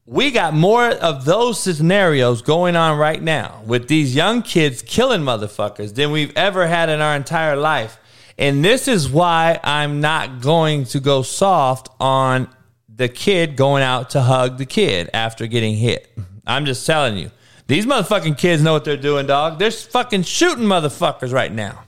[0.10, 5.20] We got more of those scenarios going on right now with these young kids killing
[5.20, 8.00] motherfuckers than we've ever had in our entire life.
[8.38, 12.48] And this is why I'm not going to go soft on
[12.88, 16.10] the kid going out to hug the kid after getting hit.
[16.46, 17.30] I'm just telling you.
[17.68, 19.60] These motherfucking kids know what they're doing, dog.
[19.60, 21.84] They're fucking shooting motherfuckers right now.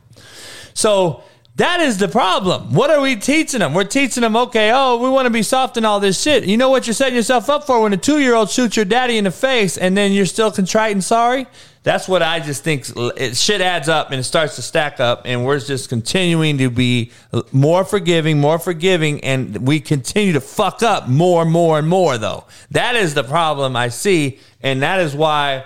[0.74, 1.24] So
[1.60, 2.74] that is the problem.
[2.74, 3.74] What are we teaching them?
[3.74, 6.46] We're teaching them, okay, oh, we want to be soft and all this shit.
[6.46, 8.86] You know what you're setting yourself up for when a two year old shoots your
[8.86, 11.48] daddy in the face and then you're still contrite and sorry?
[11.84, 12.86] That's what I just think.
[12.96, 16.70] It, shit adds up and it starts to stack up, and we're just continuing to
[16.70, 17.12] be
[17.52, 22.18] more forgiving, more forgiving, and we continue to fuck up more, and more, and more,
[22.18, 22.46] though.
[22.72, 25.66] That is the problem I see, and that is why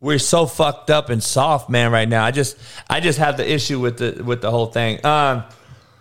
[0.00, 2.24] we're so fucked up and soft, man, right now.
[2.24, 2.56] I just
[2.88, 5.04] I just have the issue with the with the whole thing.
[5.04, 5.44] Um,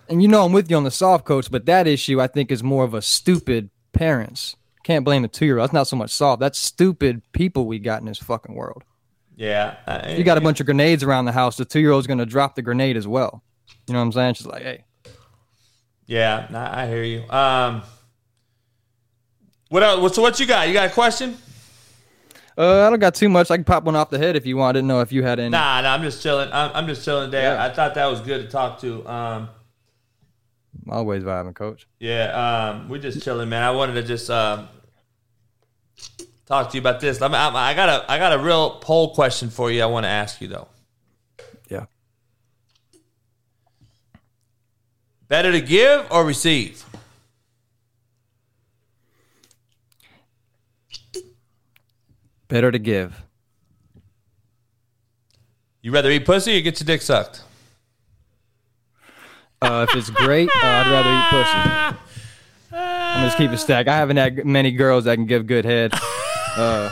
[0.07, 2.51] and you know I'm with you on the soft coach, but that issue I think
[2.51, 4.55] is more of a stupid parents.
[4.83, 5.65] Can't blame the two year old.
[5.65, 6.39] That's not so much soft.
[6.39, 8.83] That's stupid people we got in this fucking world.
[9.35, 11.57] Yeah, I, you got a bunch of grenades around the house.
[11.57, 13.43] The two year old's going to drop the grenade as well.
[13.87, 14.33] You know what I'm saying?
[14.35, 14.83] She's like, hey.
[16.05, 17.29] Yeah, I hear you.
[17.29, 17.83] Um,
[19.69, 20.15] what else?
[20.15, 20.67] So what you got?
[20.67, 21.37] You got a question?
[22.59, 23.49] Uh, I don't got too much.
[23.49, 24.75] I can pop one off the head if you want.
[24.75, 25.49] I didn't know if you had any.
[25.49, 26.49] Nah, nah I'm just chilling.
[26.51, 27.43] I'm, I'm just chilling today.
[27.43, 27.63] Yeah.
[27.63, 29.07] I thought that was good to talk to.
[29.09, 29.49] Um,
[30.89, 31.87] Always vibing, coach.
[31.99, 33.63] Yeah, um, we're just chilling, man.
[33.63, 34.67] I wanted to just um,
[36.45, 37.21] talk to you about this.
[37.21, 39.81] I'm, I'm, I got a I got a real poll question for you.
[39.81, 40.67] I want to ask you though.
[41.69, 41.85] Yeah.
[45.29, 46.83] Better to give or receive?
[52.49, 53.23] Better to give.
[55.81, 57.43] You rather eat pussy or get your dick sucked?
[59.61, 61.99] Uh, if it's great, uh, I'd rather eat pussy.
[62.71, 63.87] I'm just keep it stack.
[63.87, 65.93] I haven't had many girls that can give good head.
[66.57, 66.91] Uh,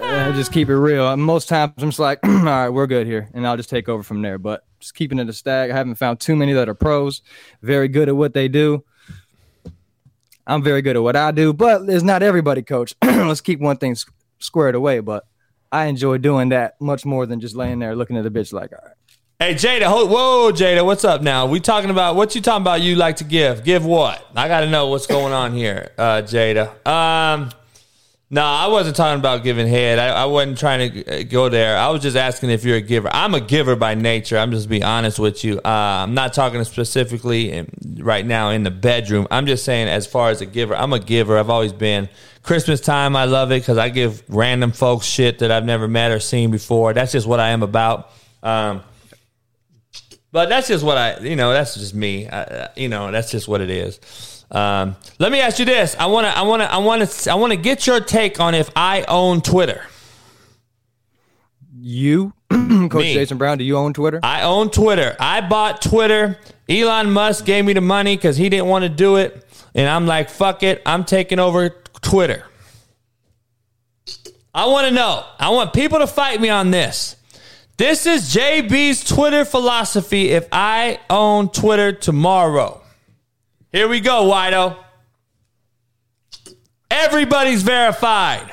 [0.00, 1.16] I just keep it real.
[1.16, 4.02] Most times I'm just like, all right, we're good here, and I'll just take over
[4.02, 4.38] from there.
[4.38, 5.70] But just keeping it a stack.
[5.70, 7.22] I haven't found too many that are pros,
[7.60, 8.84] very good at what they do.
[10.46, 12.94] I'm very good at what I do, but it's not everybody, coach.
[13.04, 13.96] Let's keep one thing
[14.38, 15.26] squared away, but
[15.72, 18.72] I enjoy doing that much more than just laying there looking at a bitch like,
[18.72, 18.96] all right.
[19.38, 21.44] Hey Jada, whoa Jada, what's up now?
[21.44, 22.80] We talking about what you talking about?
[22.80, 23.64] You like to give?
[23.64, 24.26] Give what?
[24.34, 26.86] I got to know what's going on here, uh, Jada.
[26.86, 27.50] Um,
[28.36, 29.98] no, I wasn't talking about giving head.
[29.98, 31.78] I, I, wasn't trying to uh, go there.
[31.78, 33.08] I was just asking if you're a giver.
[33.10, 34.36] I'm a giver by nature.
[34.36, 35.56] I'm just being honest with you.
[35.64, 39.26] Uh, I'm not talking specifically in, right now in the bedroom.
[39.30, 41.38] I'm just saying as far as a giver, I'm a giver.
[41.38, 42.10] I've always been.
[42.42, 46.10] Christmas time, I love it because I give random folks shit that I've never met
[46.10, 46.92] or seen before.
[46.92, 48.12] That's just what I am about.
[48.42, 48.82] Um,
[50.30, 52.28] but that's just what I, you know, that's just me.
[52.28, 54.35] I, you know, that's just what it is.
[54.50, 55.96] Um, let me ask you this.
[55.98, 58.40] I want to, I want to, I want to, I want to get your take
[58.40, 59.84] on if I own Twitter.
[61.78, 63.14] You, Coach me.
[63.14, 64.20] Jason Brown, do you own Twitter?
[64.22, 65.16] I own Twitter.
[65.18, 66.38] I bought Twitter.
[66.68, 69.44] Elon Musk gave me the money because he didn't want to do it.
[69.74, 70.80] And I'm like, fuck it.
[70.86, 71.70] I'm taking over
[72.00, 72.44] Twitter.
[74.54, 75.24] I want to know.
[75.38, 77.16] I want people to fight me on this.
[77.76, 82.80] This is JB's Twitter philosophy if I own Twitter tomorrow.
[83.72, 84.76] Here we go, Wido.
[86.90, 88.52] Everybody's verified.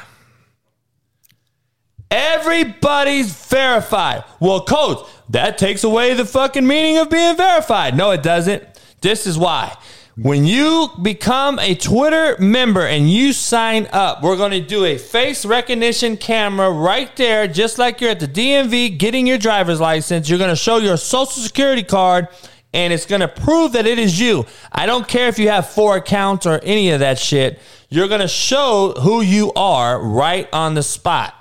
[2.09, 4.23] Everybody's verified.
[4.39, 7.95] Well, coach, that takes away the fucking meaning of being verified.
[7.95, 8.63] No, it doesn't.
[9.01, 9.75] This is why.
[10.15, 14.99] When you become a Twitter member and you sign up, we're going to do a
[14.99, 20.29] face recognition camera right there, just like you're at the DMV getting your driver's license.
[20.29, 22.27] You're going to show your social security card
[22.73, 24.45] and it's going to prove that it is you.
[24.71, 27.59] I don't care if you have four accounts or any of that shit.
[27.89, 31.39] You're going to show who you are right on the spot.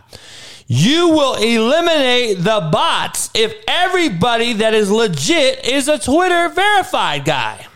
[0.66, 7.66] You will eliminate the bots if everybody that is legit is a Twitter verified guy.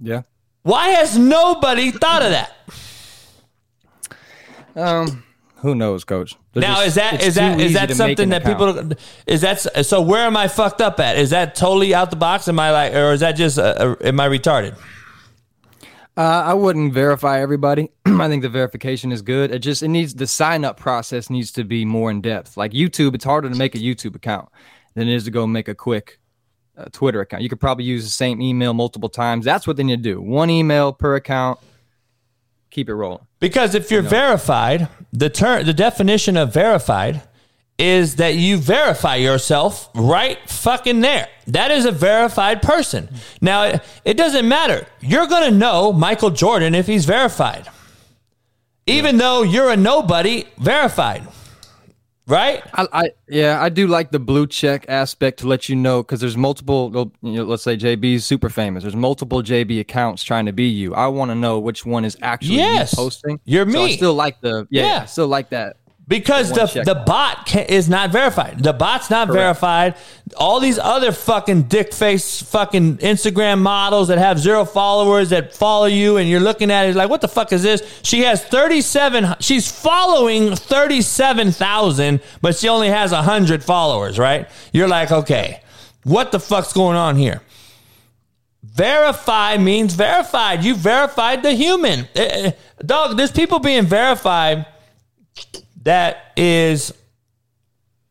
[0.00, 0.22] Yeah.
[0.62, 2.52] Why has nobody thought of that?
[4.74, 5.24] Um,
[5.56, 6.36] who knows, Coach?
[6.52, 8.42] They're now just- is that is that too is easy that to make something that
[8.42, 8.88] account.
[8.90, 8.96] people
[9.26, 11.16] is that so where am I fucked up at?
[11.16, 12.46] Is that totally out the box?
[12.48, 14.76] Am I like or is that just uh, uh, am I retarded?
[16.14, 17.90] Uh, I wouldn't verify everybody.
[18.04, 19.50] I think the verification is good.
[19.50, 22.56] It just it needs the sign up process needs to be more in depth.
[22.56, 24.50] Like YouTube, it's harder to make a YouTube account
[24.94, 26.18] than it is to go make a quick
[26.76, 27.42] uh, Twitter account.
[27.42, 29.46] You could probably use the same email multiple times.
[29.46, 30.20] That's what they need to do.
[30.20, 31.58] One email per account.
[32.72, 33.26] Keep it rolling.
[33.38, 37.20] Because if you're verified, the term the definition of verified
[37.78, 41.28] is that you verify yourself right fucking there.
[41.48, 43.10] That is a verified person.
[43.42, 44.86] Now it, it doesn't matter.
[45.00, 47.68] You're going to know Michael Jordan if he's verified.
[48.86, 51.28] Even though you're a nobody verified.
[52.32, 52.62] Right?
[52.72, 56.20] I, I yeah, I do like the blue check aspect to let you know because
[56.20, 57.12] there's multiple.
[57.20, 58.84] You know, let's say JB's super famous.
[58.84, 60.94] There's multiple JB accounts trying to be you.
[60.94, 62.92] I want to know which one is actually Yes.
[62.92, 63.40] you posting.
[63.44, 65.02] You're So I still like the yeah, Yeah.
[65.02, 65.76] I still like that
[66.08, 68.62] Because the the bot ca is not verified.
[68.62, 69.94] The bot's not verified.
[70.36, 75.86] All these other fucking dick face fucking Instagram models that have zero followers that follow
[75.86, 78.00] you and you're looking at it like what the fuck is this?
[78.02, 84.48] She has 37 she's following 37,000 but she only has 100 followers, right?
[84.72, 85.60] You're like, "Okay,
[86.02, 87.42] what the fuck's going on here?"
[88.64, 90.64] Verify means verified.
[90.64, 92.08] You verified the human.
[92.14, 92.52] Eh, eh,
[92.84, 94.66] Dog, there's people being verified
[95.82, 96.92] that is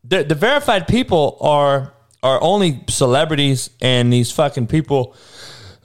[0.03, 1.93] the, the verified people are
[2.23, 5.15] are only celebrities and these fucking people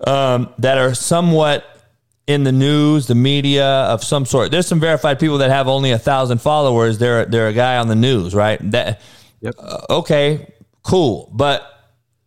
[0.06, 1.64] um, that are somewhat
[2.26, 4.50] in the news, the media of some sort.
[4.50, 6.98] There's some verified people that have only a thousand followers.
[6.98, 8.58] They're they're a guy on the news, right?
[8.70, 9.00] That
[9.44, 10.52] uh, okay,
[10.82, 11.72] cool, but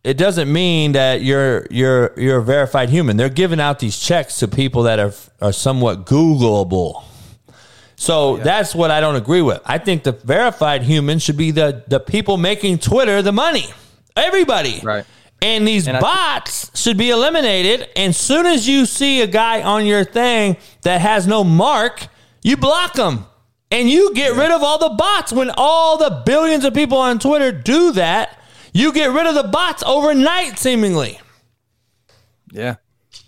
[0.02, 3.16] it doesn't mean that you're you're you're a verified human.
[3.16, 7.04] They're giving out these checks to people that are are somewhat Googleable.
[8.00, 9.60] So that's what I don't agree with.
[9.66, 13.66] I think the verified human should be the the people making Twitter the money.
[14.16, 14.80] Everybody.
[14.82, 15.04] Right.
[15.42, 17.90] And these bots should be eliminated.
[17.96, 22.06] And as soon as you see a guy on your thing that has no mark,
[22.42, 23.26] you block them.
[23.70, 25.30] And you get rid of all the bots.
[25.30, 28.38] When all the billions of people on Twitter do that,
[28.72, 31.20] you get rid of the bots overnight, seemingly.
[32.50, 32.76] Yeah,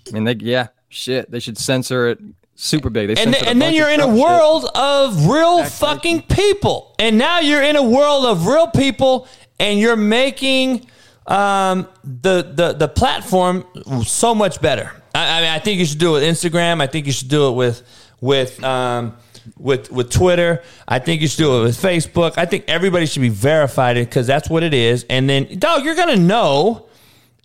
[0.09, 1.31] I mean, they yeah, shit.
[1.31, 2.19] They should censor it
[2.63, 3.09] super big.
[3.09, 4.23] They and, censored then, and then you're in a tough shit.
[4.23, 6.95] world of real fucking people.
[6.99, 9.27] And now you're in a world of real people
[9.59, 10.87] and you're making
[11.27, 13.65] um, the, the the platform
[14.05, 14.91] so much better.
[15.15, 16.81] I, I mean i think you should do it with instagram.
[16.81, 17.83] I think you should do it with
[18.21, 19.17] with um,
[19.57, 20.63] with with twitter.
[20.87, 22.35] I think you should do it with facebook.
[22.39, 25.05] I think everybody should be verified because that's what it is.
[25.09, 26.89] And then dog you're gonna know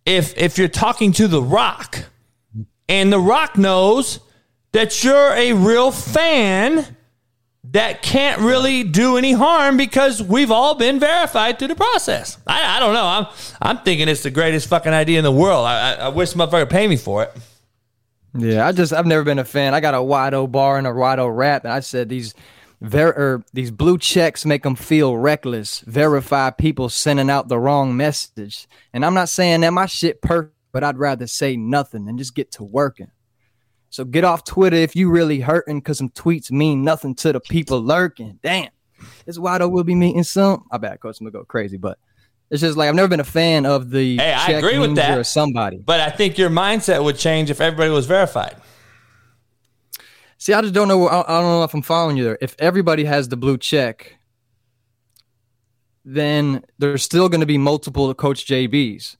[0.05, 2.05] if if you're talking to the rock.
[2.89, 4.21] And the rock knows
[4.77, 6.95] that you're a real fan
[7.63, 12.37] that can't really do any harm because we've all been verified through the process.
[12.45, 13.03] I, I don't know.
[13.03, 13.25] I'm
[13.59, 15.65] I'm thinking it's the greatest fucking idea in the world.
[15.65, 17.35] I, I, I wish motherfucker pay me for it.
[18.37, 19.73] Yeah, I just I've never been a fan.
[19.73, 22.35] I got a Wido bar and a Wido rap, and I said these
[22.79, 25.79] ver er, these blue checks make them feel reckless.
[25.87, 30.53] Verify people sending out the wrong message, and I'm not saying that my shit perfect,
[30.71, 33.09] but I'd rather say nothing and just get to working.
[33.89, 37.39] So get off Twitter if you really hurting, cause some tweets mean nothing to the
[37.39, 38.39] people lurking.
[38.43, 38.69] Damn,
[39.25, 40.65] this Wido will be meeting some.
[40.71, 41.97] I bet coach I'm gonna go crazy, but
[42.49, 44.17] it's just like I've never been a fan of the.
[44.17, 45.17] Hey, I agree with that.
[45.17, 45.77] Or somebody.
[45.77, 48.55] But I think your mindset would change if everybody was verified.
[50.37, 51.07] See, I just don't know.
[51.07, 52.37] I I don't know if I'm following you there.
[52.41, 54.17] If everybody has the blue check,
[56.05, 59.17] then there's still going to be multiple Coach JBs.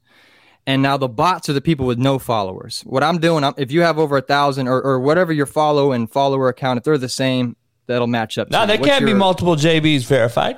[0.68, 2.82] And now the bots are the people with no followers.
[2.86, 5.94] What I'm doing, I'm, if you have over a thousand or, or whatever your follow
[5.94, 8.52] and follower account, if they're the same, that'll match up.
[8.52, 10.58] No, there can't be multiple JBs verified.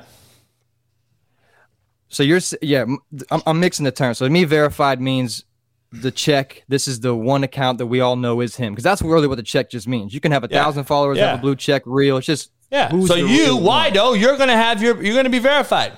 [2.07, 2.85] So you're yeah,
[3.29, 4.17] I'm, I'm mixing the terms.
[4.17, 5.45] So to me, verified means
[5.91, 6.63] the check.
[6.67, 9.35] This is the one account that we all know is him because that's really what
[9.35, 10.11] the check just means.
[10.13, 10.63] You can have a Yeah.
[10.63, 11.29] thousand followers, Yeah.
[11.31, 12.17] have a blue check, real.
[12.17, 12.89] It's just Yeah.
[13.05, 13.91] so you, one?
[13.91, 15.93] Wido, you're gonna have your you're gonna be verified.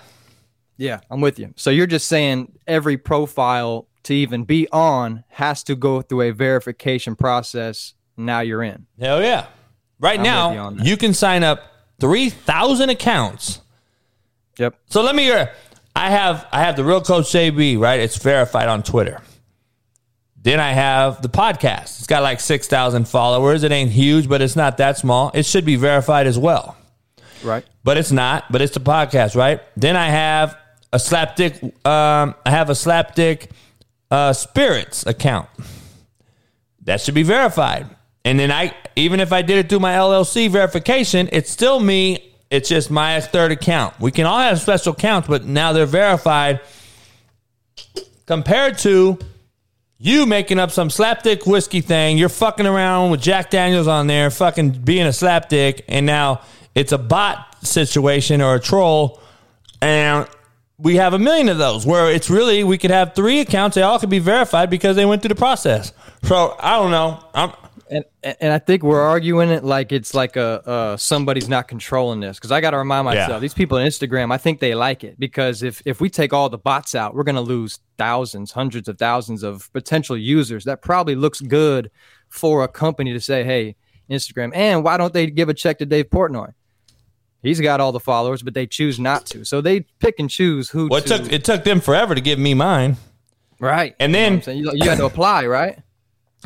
[0.76, 1.54] Yeah, I'm with you.
[1.56, 6.32] So you're just saying every profile to even be on has to go through a
[6.32, 7.94] verification process.
[8.18, 8.88] Now you're in.
[9.00, 9.48] Hell yeah.
[10.00, 11.62] Right I'm with you now, you, can sign up
[12.00, 13.62] 3,000 accounts.
[14.58, 14.76] Yep.
[14.90, 15.52] So let me hear.
[15.96, 18.00] I have I have the real coach JB, right?
[18.00, 19.22] It's verified on Twitter.
[20.42, 22.00] Then I have the podcast.
[22.00, 23.64] It's got like 6,000 followers.
[23.64, 25.30] It ain't huge, but it's not that small.
[25.36, 26.76] It should be verified as well.
[27.44, 27.64] Right.
[27.84, 29.62] But it's not, but it's the podcast, right?
[29.78, 30.58] Then I have
[30.94, 33.50] a slapdick um I have a slapdick
[34.12, 35.50] uh spirits account.
[36.84, 37.88] That should be verified.
[38.24, 42.34] And then I even if I did it through my LLC verification, it's still me.
[42.50, 44.00] It's just my third account.
[44.00, 46.60] We can all have special accounts, but now they're verified
[48.26, 49.18] compared to
[49.98, 52.18] you making up some slapdick whiskey thing.
[52.18, 56.42] You're fucking around with Jack Daniels on there, fucking being a slapdick, and now
[56.74, 59.22] it's a bot situation or a troll,
[59.82, 60.28] and
[60.82, 63.76] we have a million of those where it's really we could have three accounts.
[63.76, 65.94] They all could be verified because they went through the process.
[66.24, 67.24] So I don't know.
[67.34, 67.52] I'm
[67.90, 72.22] And and I think we're arguing it like it's like a uh, somebody's not controlling
[72.22, 73.40] this because I got to remind myself Yeah.
[73.40, 76.48] these people on Instagram I think they like it because if if we take all
[76.48, 81.16] the bots out we're gonna lose thousands hundreds of thousands of potential users that probably
[81.16, 81.92] looks good
[82.30, 83.76] for a company to say hey
[84.10, 86.54] Instagram and why don't they give a check to Dave Portnoy
[87.42, 90.70] he's got all the followers but they choose not to so they pick and choose
[90.70, 92.98] who Well, it to, took it took them forever to give me mine,
[93.60, 95.80] right and You know then you, you had to apply right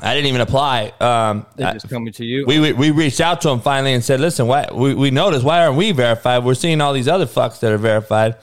[0.02, 0.92] I didn't even apply.
[1.00, 4.04] Um, they just coming to you we, we we reached out to them finally and
[4.04, 6.44] said, "Listen, why we, we noticed why aren't we verified?
[6.44, 8.36] We're seeing all these other fucks that are verified.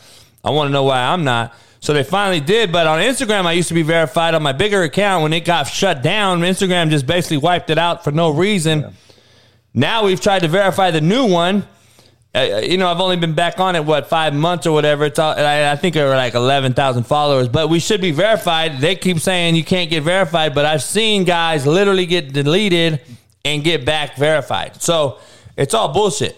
[0.42, 2.72] I want to know why I'm not." So they finally did.
[2.72, 5.24] But on Instagram, I used to be verified on my bigger account.
[5.24, 8.94] When it got shut down, Instagram just basically wiped it out for no reason.
[9.74, 11.66] Now we've tried to verify the new one.
[12.34, 15.04] Uh, you know, I've only been back on it what five months or whatever.
[15.04, 18.10] It's all, I, I think there were like eleven thousand followers, but we should be
[18.10, 18.80] verified.
[18.80, 23.02] They keep saying you can't get verified, but I've seen guys literally get deleted
[23.44, 24.80] and get back verified.
[24.80, 25.18] So
[25.58, 26.36] it's all bullshit.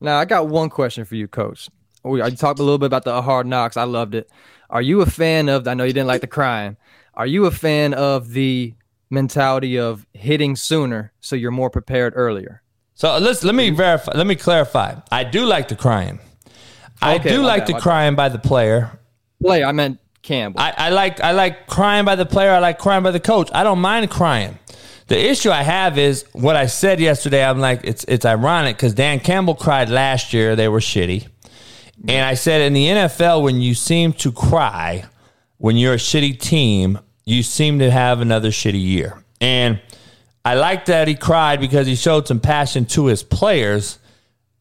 [0.00, 1.68] Now, I got one question for you, Coach.
[2.04, 3.76] We I talked a little bit about the hard knocks.
[3.76, 4.30] I loved it.
[4.70, 5.66] Are you a fan of?
[5.66, 6.76] I know you didn't like the crying.
[7.14, 8.74] Are you a fan of the
[9.10, 12.62] mentality of hitting sooner so you're more prepared earlier?
[12.98, 13.76] So let's let me mm-hmm.
[13.76, 14.12] verify.
[14.16, 14.96] Let me clarify.
[15.12, 16.18] I do like the crying.
[17.00, 17.82] I Okay, do like bad, the bad.
[17.82, 18.98] crying by the player.
[19.40, 19.62] Play.
[19.62, 20.58] I meant Campbell.
[20.60, 22.50] I, I like I like crying by the player.
[22.50, 23.50] I like crying by the coach.
[23.54, 24.58] I don't mind crying.
[25.06, 27.44] The issue I have is what I said yesterday.
[27.44, 30.56] I'm like, it's it's ironic because Dan Campbell cried last year.
[30.56, 31.28] They were shitty,
[32.08, 35.04] and I said in the NFL when you seem to cry
[35.58, 39.22] when you're a shitty team, you seem to have another shitty year.
[39.40, 39.80] And
[40.44, 43.98] I like that he cried because he showed some passion to his players.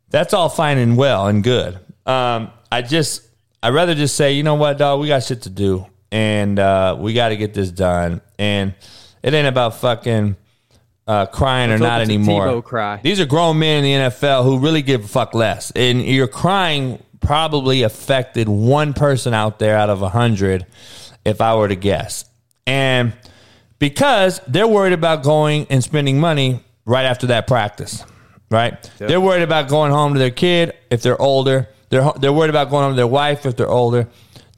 [0.09, 1.79] That's all fine and well and good.
[2.05, 3.27] Um, I just,
[3.61, 6.95] I'd rather just say, you know what, dog, we got shit to do and uh,
[6.99, 8.21] we got to get this done.
[8.37, 8.73] And
[9.23, 10.35] it ain't about fucking
[11.07, 12.61] uh, crying Let's or not anymore.
[12.61, 12.99] Cry.
[13.03, 15.71] These are grown men in the NFL who really give a fuck less.
[15.71, 20.65] And your crying probably affected one person out there out of a hundred,
[21.25, 22.25] if I were to guess.
[22.65, 23.13] And
[23.79, 28.03] because they're worried about going and spending money right after that practice,
[28.49, 28.89] right?
[29.07, 31.69] They're worried about going home to their kid if they're older.
[31.89, 34.07] They're they're worried about going home to their wife if they're older.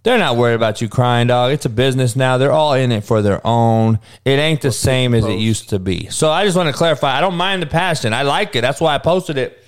[0.03, 1.51] They're not worried about you crying, dog.
[1.51, 2.37] It's a business now.
[2.37, 3.99] They're all in it for their own.
[4.23, 6.07] It ain't the same as it used to be.
[6.07, 7.17] So I just want to clarify.
[7.17, 8.13] I don't mind the passion.
[8.13, 8.61] I like it.
[8.61, 9.61] That's why I posted it.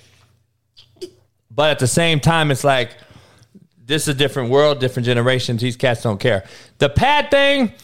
[1.50, 2.96] But at the same time, it's like
[3.84, 5.60] this is a different world, different generations.
[5.60, 6.44] These cats don't care.
[6.78, 7.74] The pad thing,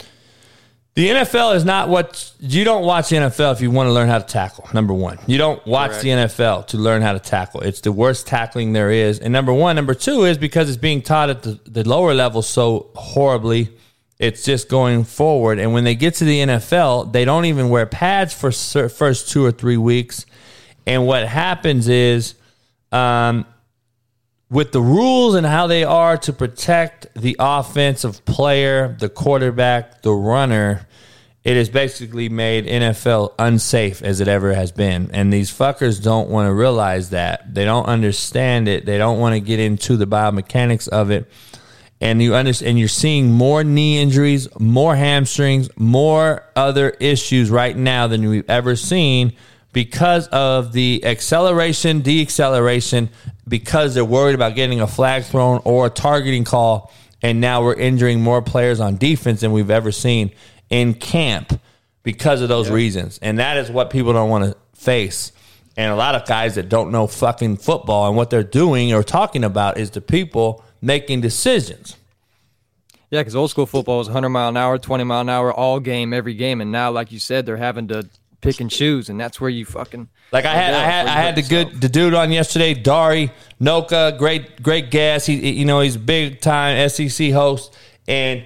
[0.99, 4.09] the NFL is not what you don't watch the NFL if you want to learn
[4.09, 4.67] how to tackle.
[4.73, 7.61] Number one, you don't watch the NFL to learn how to tackle.
[7.61, 9.17] It's the worst tackling there is.
[9.17, 12.41] And number one, number two is because it's being taught at the, the lower level
[12.41, 13.69] so horribly.
[14.17, 15.57] It's just going forward.
[15.57, 19.45] And when they get to the NFL, they don't even wear pads for first two
[19.45, 20.25] or three weeks.
[20.85, 22.35] And what happens is,
[22.91, 23.45] um,
[24.49, 30.11] with the rules and how they are to protect the offensive player, the quarterback, the
[30.11, 30.87] runner,
[31.43, 35.09] it has basically made NFL unsafe as it ever has been.
[35.13, 37.53] And these fuckers don't want to realize that.
[37.53, 38.85] They don't understand it.
[38.85, 41.31] They don't want to get into the biomechanics of it.
[42.01, 47.75] And you understand, and you're seeing more knee injuries, more hamstrings, more other issues right
[47.75, 49.33] now than we've ever seen
[49.71, 53.09] because of the acceleration, deacceleration,
[53.47, 56.91] because they're worried about getting a flag thrown or a targeting call.
[57.21, 60.31] And now we're injuring more players on defense than we've ever seen
[60.69, 61.59] in camp
[62.03, 63.19] because of those reasons.
[63.21, 65.31] And that is what people don't want to face.
[65.75, 69.03] And a lot of guys that don't know fucking football and what they're doing or
[69.03, 71.95] talking about is the people making decisions.
[73.11, 75.79] Yeah, because old school football was 100 mile an hour, 20 mile an hour, all
[75.79, 78.07] game, every game, and now, like you said, they're having to
[78.41, 81.35] pick and choose, and that's where you fucking Like I had, I had, I had
[81.35, 85.27] the good the dude on yesterday, Dari Nowkhah, great, great guest.
[85.27, 87.75] He, he- you know, he's big time SEC host,
[88.07, 88.43] and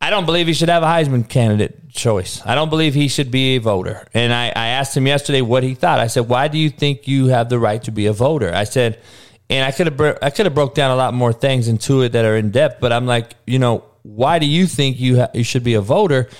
[0.00, 2.40] I don't believe he should have a Heisman candidate choice.
[2.46, 4.06] I don't believe he should be a voter.
[4.14, 5.98] And I, I asked him yesterday what he thought.
[5.98, 8.64] I said, "Why do you think you have the right to be a voter?" I
[8.64, 8.98] said,
[9.50, 12.10] and I could have I could have broke down a lot more things into it
[12.12, 15.30] that are in depth, but I'm like, you know, why do you think you ha-
[15.34, 16.30] you should be a voter,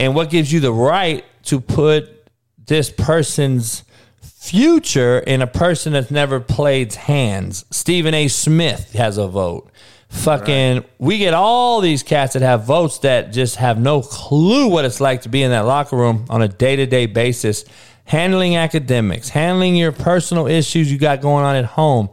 [0.00, 2.26] and what gives you the right to put
[2.66, 3.84] this person's
[4.22, 7.66] future in a person that's never played hands.
[7.70, 8.26] Stephen A.
[8.28, 9.70] Smith has a vote.
[10.08, 14.84] Fucking, we get all these cats that have votes that just have no clue what
[14.84, 17.64] it's like to be in that locker room on a day to day basis,
[18.06, 22.08] handling academics, handling your personal issues you got going on at home,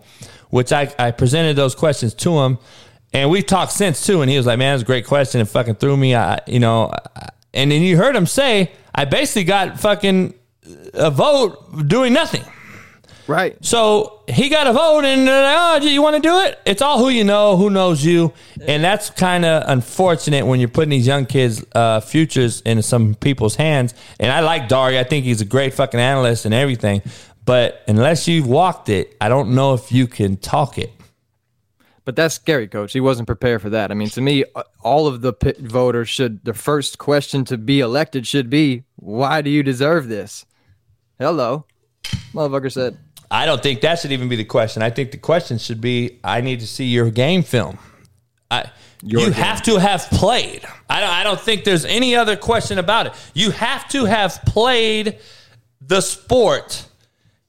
[0.50, 2.60] which I, I presented those questions to him.
[3.14, 5.50] And we talked since too, and he was like, "Man, that's a great question." And
[5.50, 6.92] fucking threw me, I, you know.
[7.16, 10.34] I- And then you heard him say, "I basically got fucking
[10.94, 12.44] a vote doing nothing."
[13.28, 13.58] Right.
[13.64, 16.60] So he got a vote, and they're like, oh, do you want to do it?
[16.66, 18.34] It's all who you know, who knows you,
[18.66, 23.16] and that's kind of unfortunate when you're putting these young kids' uh, futures in some
[23.16, 23.94] people's hands.
[24.20, 27.02] And I like Dari; I think he's a great fucking analyst and everything.
[27.44, 30.92] But unless you've walked it, I don't know if you can talk it.
[32.08, 32.94] But that's scary, coach.
[32.94, 33.92] He wasn't prepared for that.
[33.92, 37.58] I mean, to me, uh, all of the p- voters should, the first question to
[37.58, 40.46] be elected should be, why do you deserve this?
[41.20, 41.66] Hello.
[42.34, 42.98] Motherfucker said,
[43.30, 44.82] I don't think that should even be the question.
[44.84, 47.78] I think the question should be, I need to see your game film.
[48.50, 48.72] I,
[49.04, 49.34] you game.
[49.34, 50.66] have to have played.
[50.90, 53.14] I don't, I don't think there's any other question about it.
[53.34, 55.20] You have to have played
[55.82, 56.88] the sport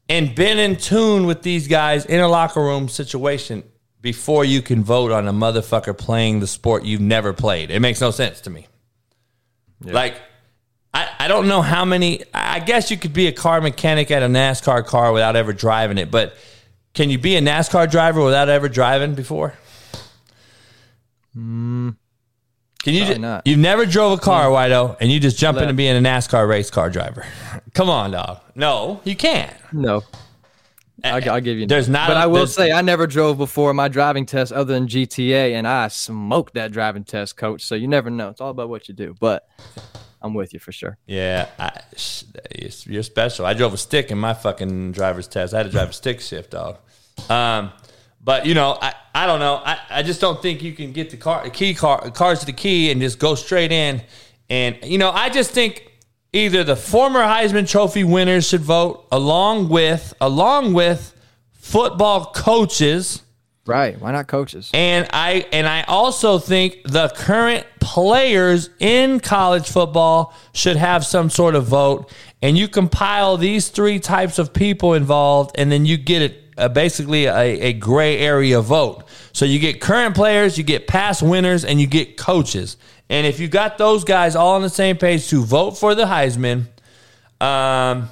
[0.09, 3.63] and been in tune with these guys in a locker room situation
[4.01, 7.71] before you can vote on a motherfucker playing the sport you've never played.
[7.71, 8.67] It makes no sense to me.
[9.83, 10.21] Like,
[10.95, 12.23] I, I don't know how many.
[12.33, 15.99] I guess you could be a car mechanic at a NASCAR car without ever driving
[15.99, 16.35] it, but
[16.95, 19.55] can you be a NASCAR driver without ever driving before?
[21.37, 21.95] mm,
[22.83, 23.05] Can you?
[23.05, 23.47] Just, not.
[23.47, 26.71] You've never drove a car, Wido, and you just jump into being a NASCAR race
[26.71, 27.25] car driver.
[27.75, 28.41] Come on, dog.
[28.55, 29.55] No, you can't.
[29.73, 30.03] no.
[31.05, 31.67] I'll, I'll give you.
[31.67, 34.73] There's not But a- I will say, I never drove before my driving test other
[34.75, 37.63] than GTA, and I smoked that driving test, coach.
[37.65, 38.29] So you never know.
[38.31, 39.15] It's all about what you do.
[39.19, 39.49] But
[40.21, 40.99] I'm with you for sure.
[41.07, 41.71] Yeah, I,
[42.55, 43.47] you're- you're special.
[43.47, 45.55] I drove a stick in my fucking driver's test.
[45.55, 46.79] I had to drive a stick shift, dog.
[47.29, 47.73] Um,
[48.23, 49.63] but you know, I, I don't know.
[49.65, 52.47] I, I just don't think you can get the car, the key car, cars to
[52.47, 54.03] the key, and just go straight in.
[54.51, 55.88] And you know, I just think
[56.33, 61.15] either the former Heisman Trophy winners should vote, along with along with
[61.53, 63.23] football coaches.
[63.67, 64.01] Right.
[64.01, 64.71] Why not coaches?
[64.73, 71.29] And I and I also think the current players in college football should have some
[71.29, 72.11] sort of vote.
[72.41, 76.69] And you compile these three types of people involved, and then you get it uh,
[76.69, 79.05] basically a, a gray area vote.
[79.33, 82.77] So you get current players, you get past winners, and you get coaches.
[83.11, 86.05] And if you got those guys all on the same page to vote for the
[86.05, 86.67] Heisman,
[87.41, 88.09] um,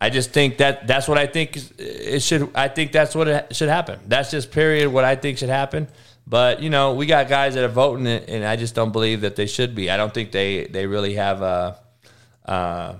[0.00, 2.50] I just think that that's what I think it should.
[2.54, 4.00] I think that's what it should happen.
[4.08, 5.88] That's just period what I think should happen.
[6.26, 9.36] But you know, we got guys that are voting and I just don't believe that
[9.36, 9.90] they should be.
[9.90, 11.78] I don't think they they really have a
[12.44, 12.94] uh,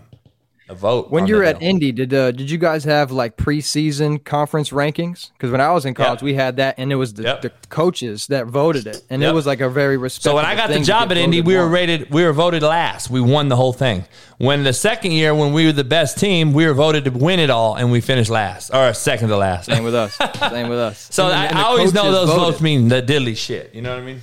[0.72, 1.10] a vote.
[1.10, 4.70] When you were the at Indy, did uh, did you guys have like preseason conference
[4.70, 5.30] rankings?
[5.32, 8.26] Because when I was in college, we had that, and it was the, the coaches
[8.28, 9.30] that voted it, and Yep.
[9.30, 10.32] it was like a very respectable.
[10.32, 11.70] So when I got the job at Indy, we were on.
[11.72, 13.10] rated, we were voted last.
[13.10, 14.04] We won the whole thing.
[14.38, 17.38] When the second year, when we were the best team, we were voted to win
[17.38, 19.66] it all, and we finished last or second to last.
[19.66, 20.16] Same with us.
[20.50, 21.06] Same with us.
[21.10, 22.42] So And- I, and I always know those voted.
[22.44, 23.74] votes mean the diddly shit.
[23.74, 24.20] You know what I mean?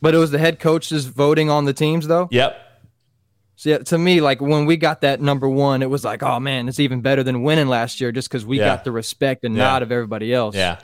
[0.00, 2.28] But it was the head coaches voting on the teams, though.
[2.30, 2.56] Yep.
[3.62, 6.40] So yeah, to me, like when we got that number one, it was like, oh
[6.40, 8.64] man, it's even better than winning last year, just because we Yeah.
[8.64, 9.62] got the respect and Yeah.
[9.62, 10.56] nod of everybody else.
[10.56, 10.78] Yeah.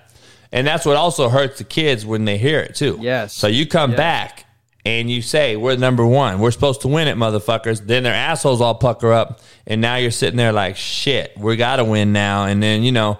[0.52, 2.96] And that's what also hurts the kids when they hear it too.
[3.02, 3.34] Yes.
[3.34, 3.96] So you come Yes.
[3.98, 4.44] back
[4.84, 6.38] and you say, We're number one.
[6.38, 7.84] We're supposed to win it, motherfuckers.
[7.84, 9.40] Then their assholes all pucker up.
[9.66, 12.44] And now you're sitting there like, shit, we gotta win now.
[12.44, 13.18] And then, you know,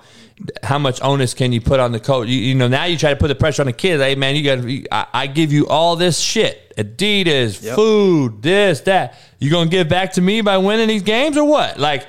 [0.63, 2.29] how much onus can you put on the coach?
[2.29, 4.03] You, you know, now you try to put the pressure on the kids.
[4.03, 6.75] Hey man, you got I, I give you all this shit.
[6.77, 7.75] Adidas, Yep.
[7.75, 9.19] food, this, that.
[9.39, 11.79] You gonna give back to me by winning these games or what?
[11.79, 12.07] Like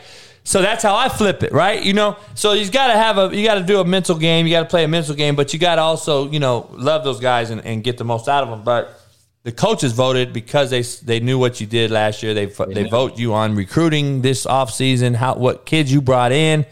[0.49, 1.84] so that's how I flip it, right?
[1.84, 4.47] You know, so you got to have a, you got to do a mental game.
[4.47, 7.03] You got to play a mental game, but you got to also, you know, love
[7.03, 8.64] those guys and, and get the most out of them.
[8.64, 8.99] But
[9.43, 12.34] the coaches voted because they they knew what you did last year.
[12.34, 16.65] They they vote you on recruiting this offseason, how what kids you brought in,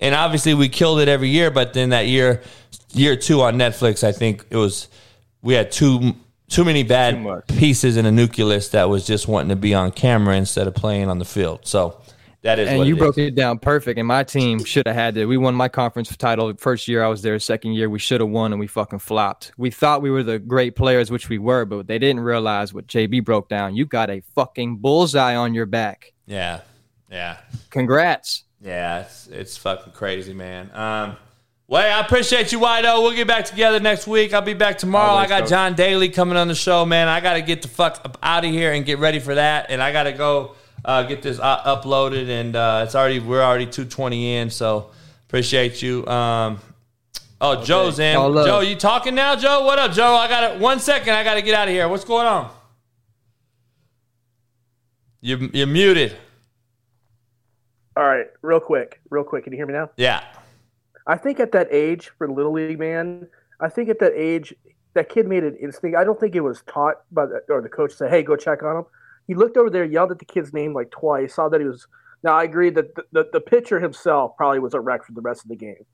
[0.00, 1.50] and obviously we killed it every year.
[1.50, 2.42] But then that year,
[2.92, 4.88] year two on Netflix, I think it was
[5.42, 6.14] we had too
[6.48, 10.36] too many bad pieces in a nucleus that was just wanting to be on camera
[10.36, 11.60] instead of playing on the field.
[11.64, 12.00] So
[12.42, 13.28] that is and you it broke is.
[13.28, 13.98] it down perfect.
[13.98, 15.26] And my team should have had it.
[15.26, 17.38] We won my conference title first year I was there.
[17.40, 19.50] Second year we should have won, and we fucking flopped.
[19.56, 22.86] We thought we were the great players, which we were, but they didn't realize what
[22.86, 23.74] JB broke down.
[23.74, 26.12] You got a fucking bullseye on your back.
[26.26, 26.60] Yeah,
[27.10, 27.38] yeah,
[27.70, 28.44] Congrats.
[28.60, 29.00] Yeah.
[29.00, 30.70] It's it's fucking crazy, man.
[30.74, 31.16] Um,
[31.68, 33.02] well, I appreciate you, Wido.
[33.02, 34.32] We'll get back together next week.
[34.32, 35.14] I'll be back tomorrow.
[35.14, 35.48] Always, I got.
[35.48, 37.08] John Daly coming on the show, man.
[37.08, 39.66] I got to get the fuck up out of here and get ready for that,
[39.68, 40.54] and I got to go
[40.84, 42.28] uh, get this uh, uploaded.
[42.28, 44.90] And uh, it's already we're already two twenty in, so
[45.26, 46.06] appreciate you.
[46.06, 46.60] Um,
[47.40, 48.14] oh, Joe's in.
[48.14, 49.64] Joe, you talking now, Joe?
[49.64, 50.14] What up, Joe?
[50.14, 50.60] I got it.
[50.60, 51.14] One second.
[51.14, 51.88] I got to get out of here.
[51.88, 52.48] What's going on?
[55.20, 56.16] You you're muted.
[57.96, 59.44] All right, real quick, real quick.
[59.44, 59.90] Can you hear me now?
[59.96, 60.22] Yeah.
[61.06, 63.28] I think at that age for Little League, man,
[63.60, 64.54] I think at that age,
[64.94, 65.96] that kid made an instinct.
[65.96, 68.62] I don't think it was taught by the, or the coach said, "Hey, go check
[68.62, 68.84] on him."
[69.26, 71.34] He looked over there, yelled at the kid's name like twice.
[71.34, 71.86] Saw that he was.
[72.22, 75.20] Now I agree that the, the, the pitcher himself probably was a wreck for the
[75.20, 75.84] rest of the game,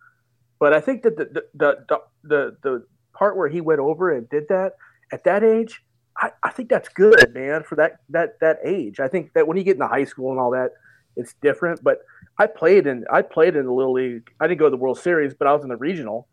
[0.58, 4.10] but I think that the the the the, the, the part where he went over
[4.10, 4.72] and did that
[5.12, 5.82] at that age,
[6.16, 8.98] I, I think that's good, man, for that that that age.
[8.98, 10.70] I think that when you get into high school and all that,
[11.16, 11.82] it's different.
[11.82, 11.98] But
[12.38, 14.30] I played in I played in the little league.
[14.40, 16.28] I didn't go to the World Series, but I was in the regional.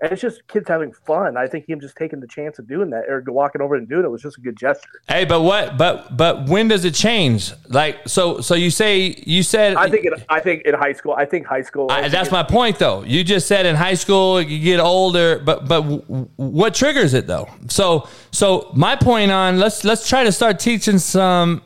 [0.00, 1.36] And it's just kids having fun.
[1.36, 4.04] I think him just taking the chance of doing that or walking over and doing
[4.04, 5.00] it was just a good gesture.
[5.08, 5.78] Hey, but what?
[5.78, 7.52] But but when does it change?
[7.68, 11.14] Like so so you say you said I think in, I think in high school.
[11.16, 11.90] I think high school.
[11.90, 13.04] I I, think that's my point though.
[13.04, 17.28] You just said in high school you get older, but but w- what triggers it
[17.28, 17.48] though?
[17.68, 21.62] So so my point on let's let's try to start teaching some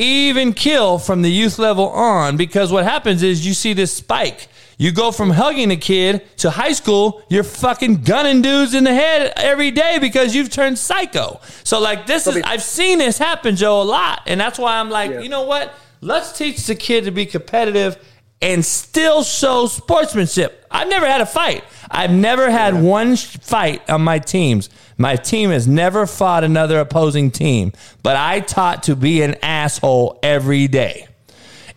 [0.00, 4.48] even kill from the youth level on because what happens is you see this spike.
[4.78, 8.94] You go from hugging a kid to high school, you're fucking gunning dudes in the
[8.94, 11.40] head every day because you've turned psycho.
[11.64, 14.22] So like this is I've seen this happen, Joe, a lot.
[14.26, 15.74] And that's why I'm like, you know what?
[16.00, 17.98] Let's teach the kid to be competitive
[18.40, 20.64] and still show sportsmanship.
[20.70, 21.62] I've never had a fight.
[21.90, 24.70] I've never had one fight on my teams.
[24.96, 27.72] My team has never fought another opposing team,
[28.02, 31.08] but I taught to be an asshole every day.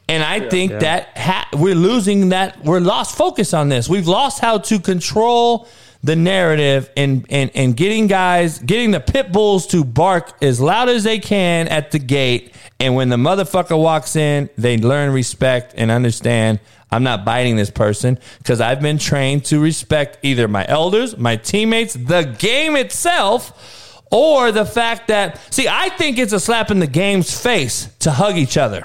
[0.07, 0.79] And I think Yeah.
[0.79, 2.63] that ha- we're losing that.
[2.63, 3.87] We're lost focus on this.
[3.89, 5.67] We've lost how to control
[6.03, 10.89] the narrative and, and, and getting guys, getting the pit bulls to bark as loud
[10.89, 12.53] as they can at the gate.
[12.79, 16.59] And when the motherfucker walks in, they learn respect and understand
[16.91, 21.37] I'm not biting this person because I've been trained to respect either my elders, my
[21.37, 26.77] teammates, the game itself, or the fact that, see, I think it's a slap in
[26.77, 28.83] the game's face to hug each other.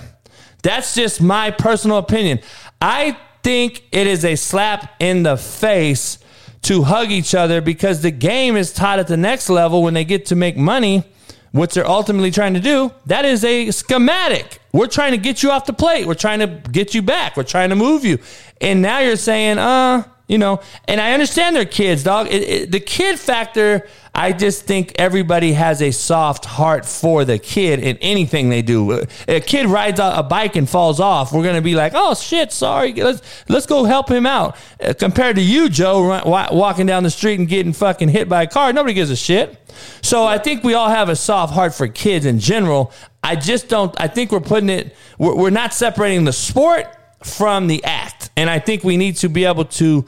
[0.63, 2.41] That's just my personal opinion.
[2.81, 6.19] I think it is a slap in the face
[6.63, 10.05] to hug each other because the game is taught at the next level when they
[10.05, 11.05] get to make money,
[11.53, 12.93] what they're ultimately trying to do.
[13.07, 14.61] That is a schematic.
[14.73, 16.07] We're trying to get you off the plate.
[16.07, 17.37] We're trying to get you back.
[17.37, 18.19] We're trying to move you.
[18.61, 22.29] And now you're saying, uh, you know, and I understand they're kids, dog.
[22.29, 27.39] It, it, the kid factor, I just think everybody has a soft heart for the
[27.39, 29.07] kid in anything they do.
[29.27, 32.93] A kid rides a bike and falls off, we're gonna be like, "Oh shit, sorry,
[32.93, 37.05] let's let's go help him out." Uh, compared to you, Joe, run, wa- walking down
[37.05, 39.57] the street and getting fucking hit by a car, nobody gives a shit.
[40.03, 42.93] So I think we all have a soft heart for kids in general.
[43.23, 43.99] I just don't.
[43.99, 44.95] I think we're putting it.
[45.19, 46.87] We're, we're not separating the sport
[47.25, 48.18] from the act.
[48.39, 50.05] And I think we need to be able to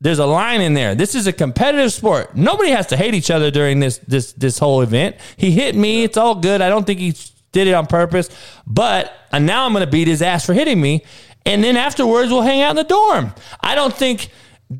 [0.00, 0.94] there's a line in there.
[0.94, 2.36] This is a competitive sport.
[2.36, 5.16] Nobody has to hate each other during this this this whole event.
[5.36, 6.04] He hit me.
[6.04, 6.60] It's all good.
[6.60, 7.14] I don't think he
[7.52, 8.28] did it on purpose.
[8.66, 11.04] But uh, now I'm going to beat his ass for hitting me.
[11.46, 13.32] And then afterwards we'll hang out in the dorm.
[13.60, 14.28] I don't think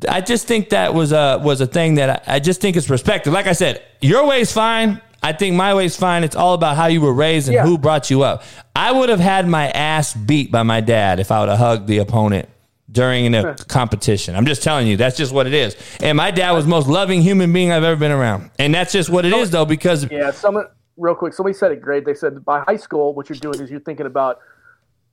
[0.07, 2.89] I just think that was a was a thing that I, I just think it's
[2.89, 3.31] respected.
[3.33, 5.01] Like I said, your way's fine.
[5.21, 6.23] I think my way's fine.
[6.23, 7.65] It's all about how you were raised and Yeah.
[7.65, 8.43] who brought you up.
[8.75, 11.87] I would have had my ass beat by my dad if I would have hugged
[11.87, 12.47] the opponent
[12.91, 14.35] during a competition.
[14.35, 15.75] I'm just telling you, that's just what it is.
[16.01, 18.49] And my dad was the most loving human being I've ever been around.
[18.57, 20.65] And that's just what it is, though, because Yeah, someone
[20.97, 21.33] real quick.
[21.33, 22.05] Somebody said it great.
[22.05, 24.39] They said by high school, what you're doing is you're thinking about,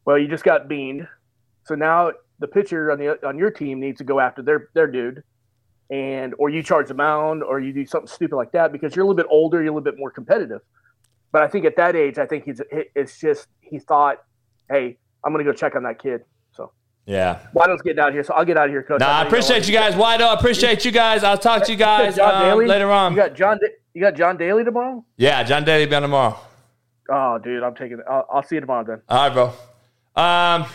[0.04, 1.06] well, you just got beaned,
[1.64, 4.86] so now the pitcher on the on your team needs to go after their their
[4.86, 5.22] dude,
[5.90, 9.04] and or you charge the mound or you do something stupid like that because you're
[9.04, 10.60] a little bit older, you're a little bit more competitive.
[11.32, 14.22] But I think at that age, I think he's it's just he thought,
[14.70, 16.22] hey, I'm gonna go check on that kid.
[17.06, 17.38] Yeah.
[17.52, 18.98] Waddle's getting out of here, so I'll get out of here, coach.
[19.00, 19.94] Nah, I know appreciate you guys.
[19.94, 21.22] Wido, I appreciate you guys.
[21.22, 23.12] I'll talk to you You guys John um, later on.
[23.12, 23.58] You got John.
[23.58, 25.04] Da- You got John Daly tomorrow.
[25.16, 26.36] Yeah, John Daly be on tomorrow.
[27.08, 28.00] Oh, dude, I'm taking.
[28.10, 29.02] I'll, I'll see you tomorrow then.
[29.08, 30.22] All right, bro.
[30.22, 30.66] Um,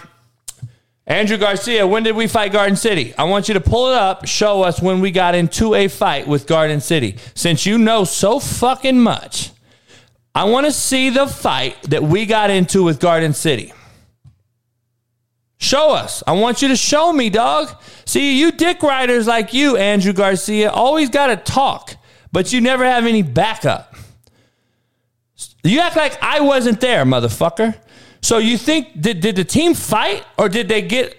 [1.05, 3.13] Andrew Garcia, when did we fight Garden City?
[3.17, 6.27] I want you to pull it up, show us when we got into a fight
[6.27, 7.17] with Garden City.
[7.35, 9.51] Since you know so fucking much,
[10.33, 13.73] I want to see the fight that we got into with Garden City.
[15.61, 16.23] Show us.
[16.25, 17.69] I want you to show me, dog.
[18.05, 21.95] See, you dick riders like you, Andrew Garcia, always got to talk,
[22.31, 23.95] but you never have any backup.
[25.63, 27.77] You act like I wasn't there, motherfucker.
[28.23, 31.15] So you think did did the team fight or did they get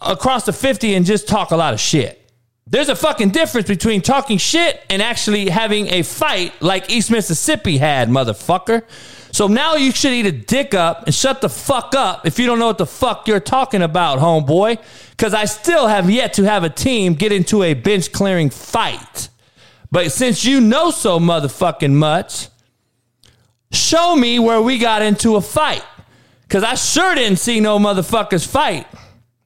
[0.00, 2.32] across the 50 and just talk a lot of shit?
[2.66, 7.76] There's a fucking difference between talking shit and actually having a fight like East Mississippi
[7.76, 8.82] had, motherfucker.
[9.34, 12.46] So now you should eat a dick up and shut the fuck up if you
[12.46, 14.78] don't know what the fuck you're talking about, homeboy.
[15.10, 19.28] Because I still have yet to have a team get into a bench clearing fight.
[19.90, 22.46] But since you know so motherfucking much,
[23.72, 25.82] show me where we got into a fight.
[26.42, 28.86] Because I sure didn't see no motherfuckers fight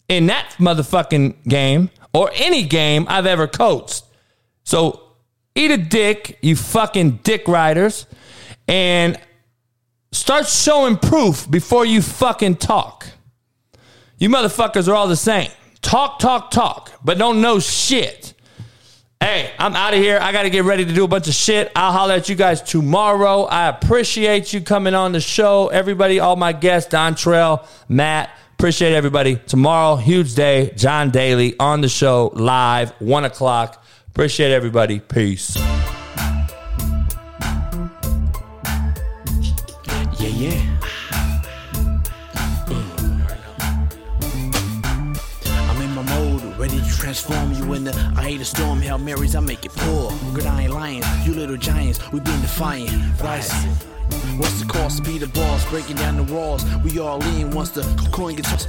[0.06, 4.04] in that motherfucking game or any game I've ever coached.
[4.64, 5.14] So
[5.54, 8.04] eat a dick, you fucking dick riders,
[8.66, 9.18] and
[10.12, 13.06] start showing proof before you fucking talk.
[14.18, 15.50] You motherfuckers are all the same.
[15.80, 18.34] Talk, talk, talk, but don't know shit.
[19.20, 20.18] Hey, I'm out of here.
[20.20, 21.72] I got to get ready to do a bunch of shit.
[21.74, 23.42] I'll holler at you guys tomorrow.
[23.42, 25.68] I appreciate you coming on the show.
[25.68, 29.36] Everybody, all my guests, Dontrelle, Matt, appreciate everybody.
[29.36, 30.72] Tomorrow, huge day.
[30.76, 33.84] John Daly on the show live, one o'clock.
[34.08, 35.00] Appreciate everybody.
[35.00, 35.56] Peace.
[47.18, 50.12] Transform you into I hate a storm, Hail Marys, I make it pour.
[50.34, 52.90] Good, I ain't lying, you little giants, we been defiant.
[53.20, 53.52] Rice.
[54.38, 55.68] What's the cost be the boss?
[55.68, 56.64] Breaking down the walls.
[56.84, 57.82] We all in once the
[58.12, 58.66] coin gets.